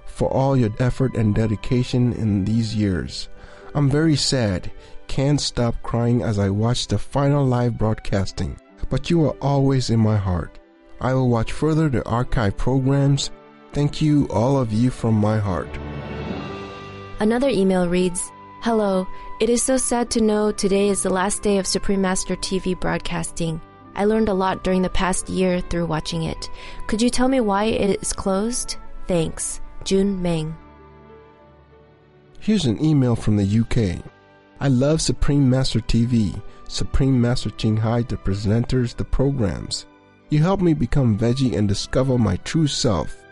[0.05, 3.29] for all your effort and dedication in these years.
[3.75, 4.71] I'm very sad,
[5.07, 8.59] can't stop crying as I watch the final live broadcasting,
[8.89, 10.57] but you are always in my heart.
[10.99, 13.31] I will watch further the archive programs.
[13.73, 15.69] Thank you, all of you, from my heart.
[17.19, 19.07] Another email reads Hello,
[19.39, 22.79] it is so sad to know today is the last day of Supreme Master TV
[22.79, 23.59] broadcasting.
[23.95, 26.49] I learned a lot during the past year through watching it.
[26.85, 28.77] Could you tell me why it is closed?
[29.07, 29.59] Thanks.
[29.83, 30.55] Jun Meng.
[32.39, 34.05] Here's an email from the UK.
[34.59, 39.86] I love Supreme Master TV, Supreme Master Ching Hai, the presenters, the programs.
[40.29, 43.23] You helped me become veggie and discover my true self.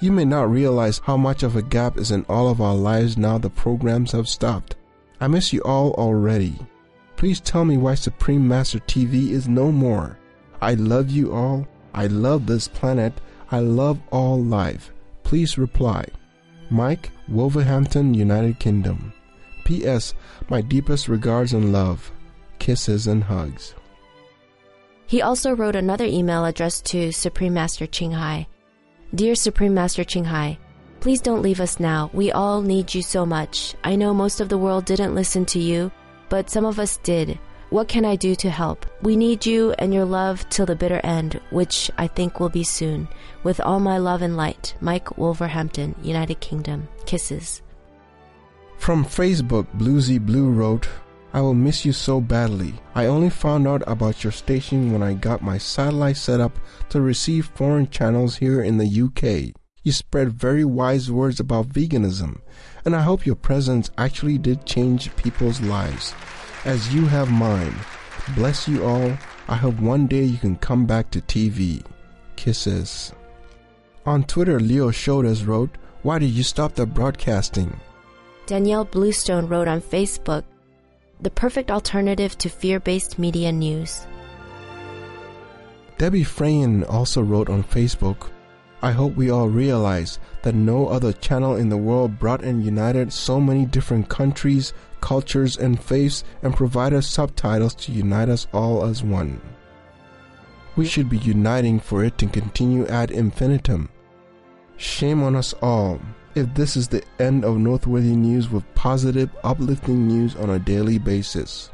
[0.00, 3.16] You may not realize how much of a gap is in all of our lives
[3.16, 4.76] now the programs have stopped.
[5.20, 6.58] I miss you all already.
[7.16, 10.18] Please tell me why Supreme Master TV is no more.
[10.60, 11.68] I love you all.
[11.92, 13.12] I love this planet.
[13.50, 14.90] I love all life.
[15.22, 16.06] Please reply.
[16.70, 19.12] Mike, Wolverhampton, United Kingdom.
[19.64, 20.14] P.S.
[20.48, 22.10] My deepest regards and love.
[22.58, 23.74] Kisses and hugs.
[25.10, 28.46] He also wrote another email addressed to Supreme Master Ching Hai.
[29.12, 30.56] Dear Supreme Master Ching Hai,
[31.00, 32.10] please don't leave us now.
[32.12, 33.74] We all need you so much.
[33.82, 35.90] I know most of the world didn't listen to you,
[36.28, 37.40] but some of us did.
[37.70, 38.86] What can I do to help?
[39.02, 42.62] We need you and your love till the bitter end, which I think will be
[42.62, 43.08] soon.
[43.42, 46.86] With all my love and light, Mike Wolverhampton, United Kingdom.
[47.06, 47.62] Kisses.
[48.78, 50.88] From Facebook, Bluesy Blue wrote,
[51.32, 52.74] I will miss you so badly.
[52.94, 56.58] I only found out about your station when I got my satellite set up
[56.88, 59.54] to receive foreign channels here in the UK.
[59.82, 62.40] You spread very wise words about veganism,
[62.84, 66.14] and I hope your presence actually did change people's lives,
[66.64, 67.74] as you have mine.
[68.34, 69.16] Bless you all.
[69.48, 71.84] I hope one day you can come back to TV.
[72.36, 73.12] Kisses.
[74.04, 75.70] On Twitter, Leo Shodas wrote,
[76.02, 77.78] Why did you stop the broadcasting?
[78.46, 80.44] Danielle Bluestone wrote on Facebook,
[81.22, 84.06] the perfect alternative to fear based media news.
[85.98, 88.30] Debbie Frayin also wrote on Facebook,
[88.82, 93.12] I hope we all realize that no other channel in the world brought and united
[93.12, 94.72] so many different countries,
[95.02, 99.40] cultures, and faiths and provided subtitles to unite us all as one.
[100.76, 103.90] We should be uniting for it to continue ad infinitum.
[104.78, 106.00] Shame on us all
[106.34, 110.98] if this is the end of Noteworthy News with positive, uplifting news on a daily
[110.98, 111.70] basis.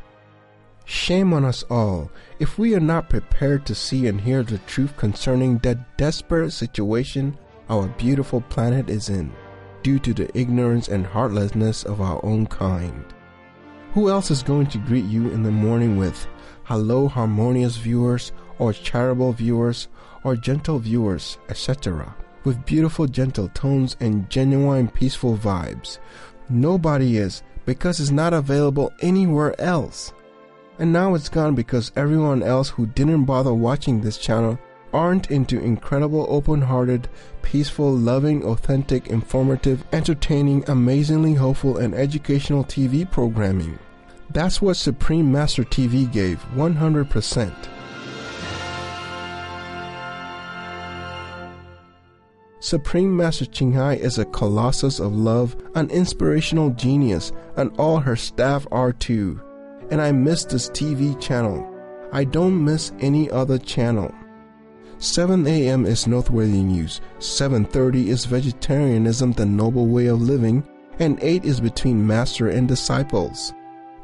[0.85, 4.97] Shame on us all if we are not prepared to see and hear the truth
[4.97, 7.37] concerning that desperate situation
[7.69, 9.33] our beautiful planet is in,
[9.83, 13.05] due to the ignorance and heartlessness of our own kind.
[13.93, 16.27] Who else is going to greet you in the morning with,
[16.65, 19.89] Hello, harmonious viewers, or charitable viewers,
[20.25, 22.15] or gentle viewers, etc.,
[22.47, 25.99] with beautiful, gentle tones and genuine, peaceful vibes?
[26.49, 30.15] Nobody is, because it's not available anywhere else.
[30.79, 34.59] And now it's gone because everyone else who didn't bother watching this channel
[34.93, 37.09] aren't into incredible, open hearted,
[37.43, 43.79] peaceful, loving, authentic, informative, entertaining, amazingly hopeful, and educational TV programming.
[44.31, 47.76] That's what Supreme Master TV gave 100%.
[52.59, 58.17] Supreme Master Ching Hai is a colossus of love, an inspirational genius, and all her
[58.17, 59.41] staff are too.
[59.91, 61.71] And I miss this TV channel.
[62.13, 64.13] I don't miss any other channel.
[64.99, 65.85] 7 a.m.
[65.85, 70.67] is noteworthy news, 7.30 is vegetarianism the noble way of living,
[70.99, 73.53] and 8 is between master and disciples.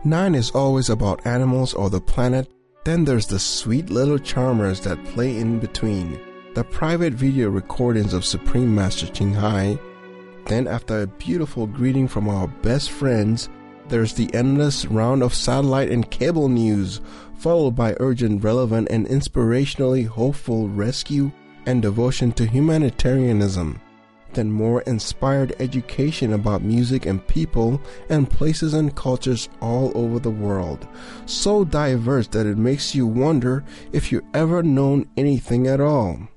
[0.05, 2.53] 9 is always about animals or the planet,
[2.85, 6.20] then there's the sweet little charmers that play in between,
[6.55, 9.79] the private video recordings of Supreme Master Ching Hai.
[10.47, 13.49] Then after a beautiful greeting from our best friends,
[13.89, 17.01] there's the endless round of satellite and cable news,
[17.39, 21.33] followed by urgent, relevant, and inspirationally hopeful rescue
[21.65, 23.81] and devotion to humanitarianism.
[24.35, 27.81] Then more inspired education about music and people
[28.11, 30.87] and places and cultures all over the world.
[31.24, 36.29] So diverse that it makes you wonder if you've ever known anything at all.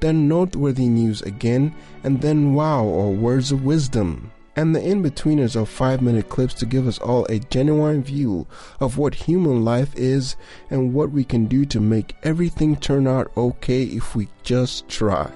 [0.00, 1.74] Then noteworthy news again,
[2.04, 6.54] and then wow or words of wisdom and the in betweeners of five minute clips
[6.54, 8.46] to give us all a genuine view
[8.80, 10.34] of what human life is
[10.70, 15.30] and what we can do to make everything turn out okay if we just try.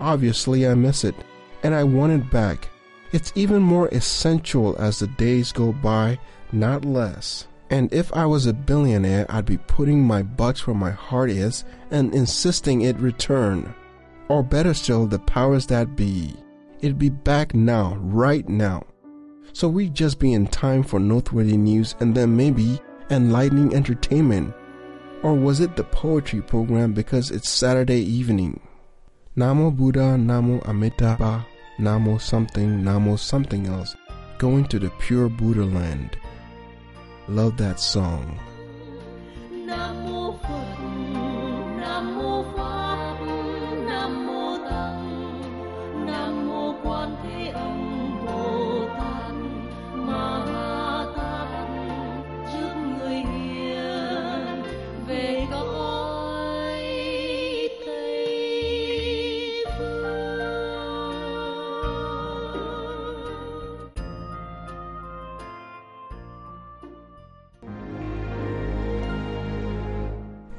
[0.00, 1.14] Obviously, I miss it,
[1.62, 2.68] and I want it back.
[3.12, 6.18] It's even more essential as the days go by,
[6.50, 7.46] not less.
[7.74, 11.64] And if I was a billionaire, I'd be putting my bucks where my heart is
[11.90, 13.74] and insisting it return.
[14.28, 16.36] Or better still, the powers that be.
[16.82, 18.84] It'd be back now, right now.
[19.52, 22.80] So we'd just be in time for noteworthy news and then maybe
[23.10, 24.54] enlightening entertainment.
[25.24, 28.60] Or was it the poetry program because it's Saturday evening?
[29.36, 31.44] Namo Buddha, Namo Amitabha,
[31.80, 33.96] Namo something, Namo something else,
[34.38, 36.16] going to the pure Buddha land.
[37.28, 38.38] Love that song.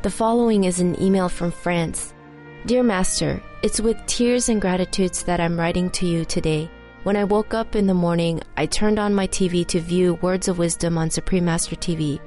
[0.06, 2.14] The following is an email from France.
[2.68, 6.70] Dear Master, it's with tears and gratitudes that I'm writing to you today.
[7.02, 10.48] When I woke up in the morning, I turned on my TV to view Words
[10.48, 12.20] of Wisdom on Supreme Master TV.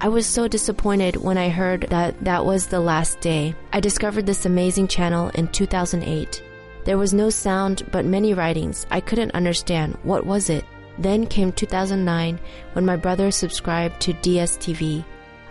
[0.00, 3.56] I was so disappointed when I heard that that was the last day.
[3.72, 6.40] I discovered this amazing channel in 2008.
[6.84, 8.86] There was no sound but many writings.
[8.92, 9.98] I couldn't understand.
[10.04, 10.64] What was it?
[10.98, 12.38] Then came 2009
[12.74, 15.04] when my brother subscribed to DSTV.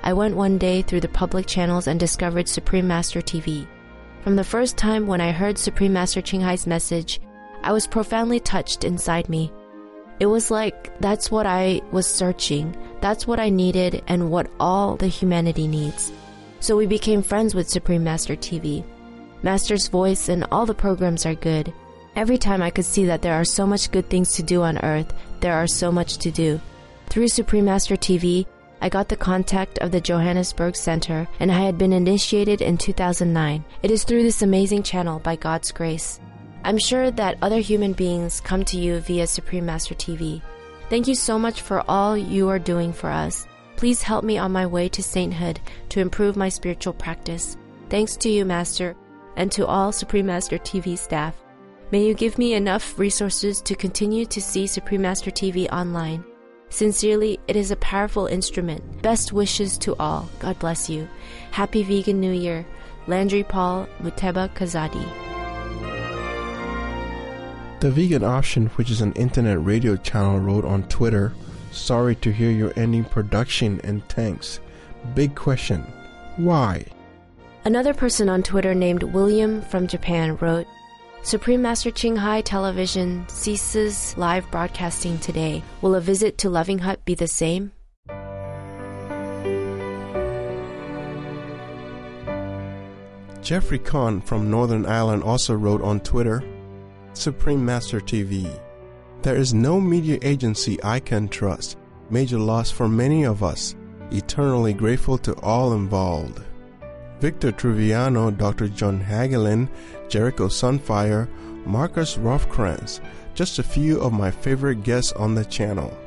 [0.06, 3.66] I went one day through the public channels and discovered Supreme Master TV.
[4.22, 7.22] From the first time when I heard Supreme Master Ching Hai's message,
[7.64, 9.50] I was profoundly touched inside me.
[10.20, 14.98] It was like that's what I was searching, that's what I needed, and what all
[14.98, 16.12] the humanity needs.
[16.60, 18.84] So we became friends with Supreme Master TV.
[19.42, 21.74] Master's voice and all the programs are good.
[22.16, 24.84] Every time I could see that there are so much good things to do on
[24.84, 26.60] earth, there are so much to do.
[27.08, 28.46] Through Supreme Master TV,
[28.84, 33.64] I got the contact of the Johannesburg Center and I had been initiated in 2009.
[33.82, 36.20] It is through this amazing channel, by God's grace.
[36.66, 40.42] I'm sure that other human beings come to you via Supreme Master TV.
[40.90, 43.48] Thank you so much for all you are doing for us.
[43.78, 47.56] Please help me on my way to sainthood to improve my spiritual practice.
[47.88, 48.98] Thanks to you, Master,
[49.38, 51.42] and to all Supreme Master TV staff.
[51.92, 56.26] May you give me enough resources to continue to see Supreme Master TV online.
[56.74, 59.04] Sincerely, it is a powerful instrument.
[59.04, 60.28] Best wishes to all.
[60.40, 61.08] God bless you.
[61.52, 62.66] Happy Vegan New Year.
[63.06, 65.08] Landry Paul Muteba Kazadi.
[67.80, 71.36] The Vegan Option, which is an internet radio channel, wrote on Twitter
[71.72, 74.60] Sorry to hear you're ending production and thanks.
[75.14, 75.82] Big question
[76.38, 76.86] why?
[77.66, 80.66] Another person on Twitter named William from Japan wrote
[81.26, 85.64] Supreme Master Ching Hai Television ceases live broadcasting today.
[85.82, 87.72] Will a visit to Loving Hut be the same?
[93.42, 96.44] Jeffrey Kahn from Northern Ireland also wrote on Twitter
[97.14, 98.60] Supreme Master TV.
[99.22, 101.78] There is no media agency I can trust.
[102.10, 103.76] Major loss for many of us.
[104.12, 106.42] eternally grateful to all involved.
[107.24, 108.68] Victor Truviano, Dr.
[108.68, 109.70] John Hagelin,
[110.10, 111.30] Jericho Sunfire,
[111.66, 113.00] Markus Rothkranz,
[113.34, 115.98] just a few of my favorite guests on the channel.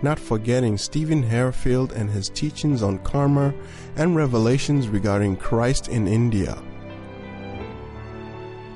[0.00, 3.52] Not forgetting Stephen Harefield and his teachings on karma
[3.96, 6.62] and revelations regarding Christ in India.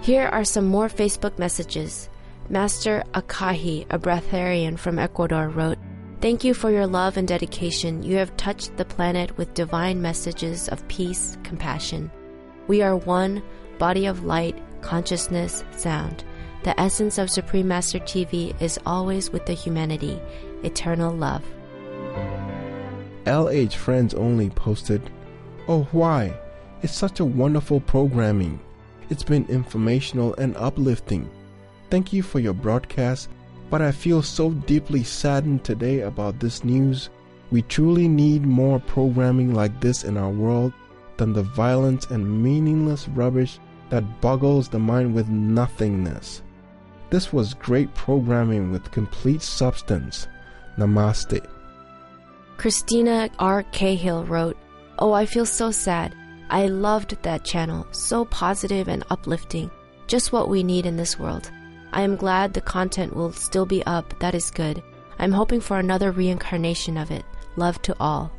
[0.02, 2.08] Here are some more Facebook messages.
[2.48, 5.78] Master Akahi, a breatharian from Ecuador, wrote,
[6.20, 8.02] Thank you for your love and dedication.
[8.02, 12.10] You have touched the planet with divine messages of peace, compassion.
[12.66, 13.42] We are one
[13.78, 16.24] body of light, consciousness, sound.
[16.62, 20.18] The essence of Supreme Master TV is always with the humanity,
[20.62, 21.44] eternal love.
[23.26, 25.10] LH Friends Only posted,
[25.68, 26.34] Oh, why?
[26.82, 28.60] It's such a wonderful programming.
[29.10, 31.30] It's been informational and uplifting.
[31.90, 33.28] Thank you for your broadcast,
[33.74, 37.10] but I feel so deeply saddened today about this news.
[37.50, 40.72] We truly need more programming like this in our world
[41.16, 43.58] than the violence and meaningless rubbish
[43.90, 46.40] that boggles the mind with nothingness.
[47.10, 50.28] This was great programming with complete substance.
[50.78, 51.44] Namaste.
[52.56, 53.64] Christina R.
[53.72, 54.56] Cahill wrote,
[55.00, 56.14] Oh, I feel so sad.
[56.48, 59.68] I loved that channel, so positive and uplifting.
[60.06, 61.50] Just what we need in this world.
[61.94, 64.82] I am glad the content will still be up, that is good.
[65.20, 67.24] I'm hoping for another reincarnation of it.
[67.54, 68.32] Love to all.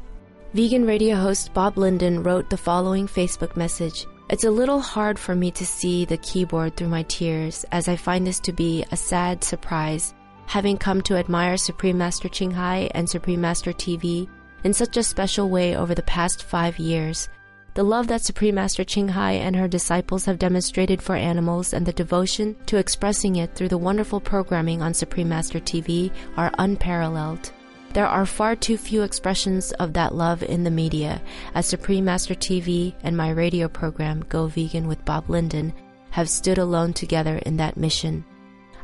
[0.53, 4.05] Vegan radio host Bob Linden wrote the following Facebook message.
[4.29, 7.95] It's a little hard for me to see the keyboard through my tears as I
[7.95, 10.13] find this to be a sad surprise,
[10.47, 14.27] having come to admire Supreme Master Ching Hai and Supreme Master TV
[14.65, 17.29] in such a special way over the past five years.
[17.75, 21.85] The love that Supreme Master Ching Hai and her disciples have demonstrated for animals and
[21.85, 27.51] the devotion to expressing it through the wonderful programming on Supreme Master TV are unparalleled.
[27.91, 31.21] There are far too few expressions of that love in the media,
[31.53, 35.73] as Supreme Master TV and my radio program, Go Vegan with Bob Linden,
[36.11, 38.23] have stood alone together in that mission.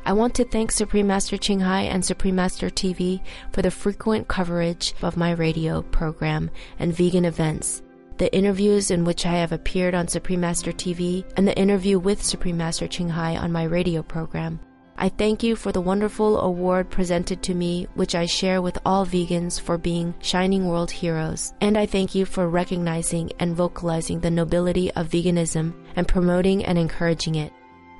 [0.06, 3.22] I want to thank Supreme Master Ching Hai and Supreme Master TV
[3.54, 7.84] for the frequent coverage of my radio program and vegan events,
[8.22, 12.22] the interviews in which I have appeared on Supreme Master TV, and the interview with
[12.22, 14.60] Supreme Master Ching Hai on my radio program.
[14.96, 19.08] I thank you for the wonderful award presented to me, which I share with all
[19.08, 21.56] vegans for being shining world heroes.
[21.62, 26.78] And I thank you for recognizing and vocalizing the nobility of veganism and promoting and
[26.78, 27.52] encouraging it.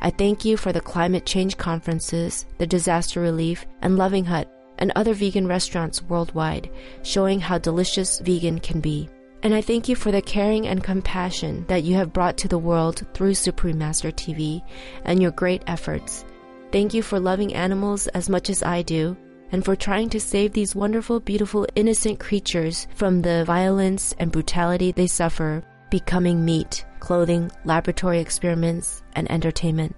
[0.02, 4.92] I thank you for the climate change conferences, the disaster relief, and Loving Hut, and
[4.96, 6.70] other vegan restaurants worldwide,
[7.02, 9.10] showing how delicious vegan can be.
[9.44, 12.60] And I thank you for the caring and compassion that you have brought to the
[12.60, 14.62] world through Supreme Master TV
[15.04, 16.26] and your great efforts.
[16.72, 19.18] Thank you for loving animals as much as I do,
[19.52, 24.92] and for trying to save these wonderful, beautiful, innocent creatures from the violence and brutality
[24.92, 29.96] they suffer, becoming meat, clothing, laboratory experiments, and entertainment.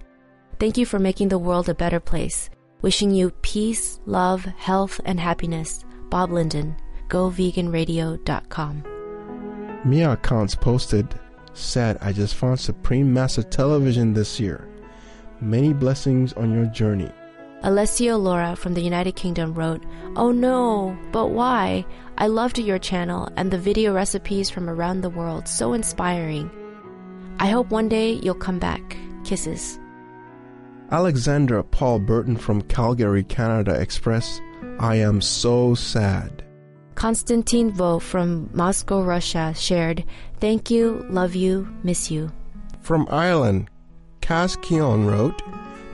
[0.58, 2.48] Thank you for making the world a better place.
[2.80, 5.84] Wishing you peace, love, health, and happiness.
[6.10, 6.76] Bob Linden,
[7.08, 8.93] GoVeganRadio.com.
[9.84, 11.06] Mia accounts posted,
[11.52, 14.66] said, I just found Supreme Master Television this year.
[15.40, 17.10] Many blessings on your journey.
[17.62, 19.82] Alessio Laura from the United Kingdom wrote,
[20.16, 21.84] Oh no, but why?
[22.18, 26.50] I loved your channel and the video recipes from around the world, so inspiring.
[27.38, 28.96] I hope one day you'll come back.
[29.24, 29.78] Kisses.
[30.90, 34.40] Alexandra Paul Burton from Calgary, Canada Express,
[34.78, 36.43] I am so sad.
[36.94, 40.04] Konstantin Vo from Moscow, Russia shared,
[40.40, 42.30] Thank you, love you, miss you.
[42.80, 43.68] From Ireland,
[44.20, 45.42] Kaz Keon wrote,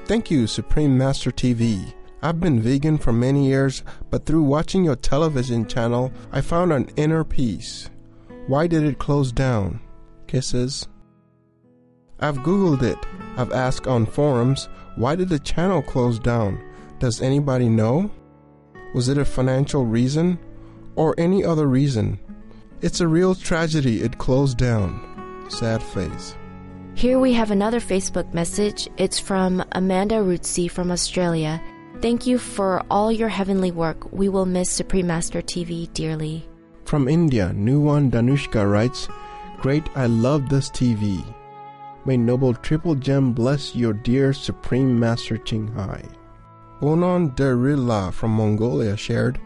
[0.06, 1.94] Thank you, Supreme Master TV.
[2.22, 6.90] I've been vegan for many years, but through watching your television channel, I found an
[6.96, 7.88] inner peace.
[8.46, 9.80] Why did it close down?
[10.26, 10.86] Kisses.
[12.18, 12.98] I've Googled it.
[13.36, 16.62] I've asked on forums, why did the channel close down?
[16.98, 18.10] Does anybody know?
[18.94, 20.38] Was it a financial reason?
[21.00, 22.18] Or any other reason?
[22.82, 25.00] It's a real tragedy it closed down.
[25.48, 26.36] Sad face.
[26.94, 28.86] Here we have another Facebook message.
[28.98, 31.58] It's from Amanda Rootsey from Australia.
[32.02, 34.12] Thank you for all your heavenly work.
[34.12, 36.46] We will miss Supreme Master TV dearly.
[36.84, 39.08] From India, Nuwan Danushka writes,
[39.62, 41.24] Great, I love this TV.
[42.04, 46.04] May Noble Triple Gem bless your dear Supreme Master Ching Hai.
[46.82, 49.40] Onan Derilla from Mongolia shared,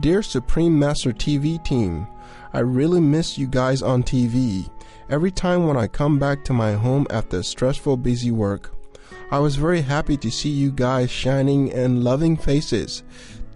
[0.00, 2.06] Dear Supreme Master TV team,
[2.52, 4.70] I really miss you guys on TV.
[5.10, 8.72] Every time when I come back to my home after stressful busy work,
[9.32, 13.02] I was very happy to see you guys shining and loving faces.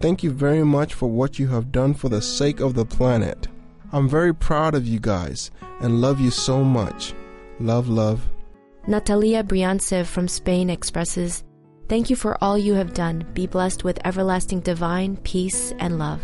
[0.01, 3.47] Thank you very much for what you have done for the sake of the planet.
[3.93, 5.49] I'm very proud of you guys
[5.79, 7.13] and love you so much.
[7.59, 8.27] Love, love.
[8.85, 11.45] Natalia Briancev from Spain expresses,
[11.89, 13.25] Thank you for all you have done.
[13.33, 16.21] Be blessed with everlasting divine peace and love.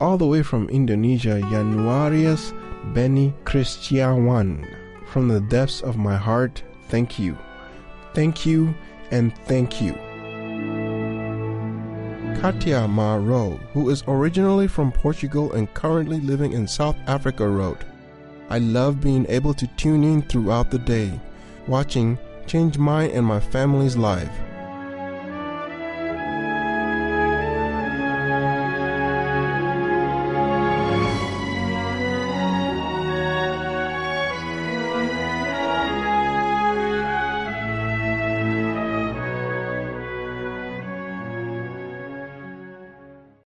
[0.00, 2.52] All the way from Indonesia, Januarius
[2.94, 4.64] Beni Christiawan.
[5.08, 7.36] From the depths of my heart, thank you.
[8.14, 8.74] Thank you
[9.10, 9.94] and thank you.
[12.40, 17.82] Katia Maro, who is originally from Portugal and currently living in South Africa, wrote,
[18.48, 21.18] I love being able to tune in throughout the day,
[21.66, 22.16] watching
[22.48, 24.47] change mine and my family's life.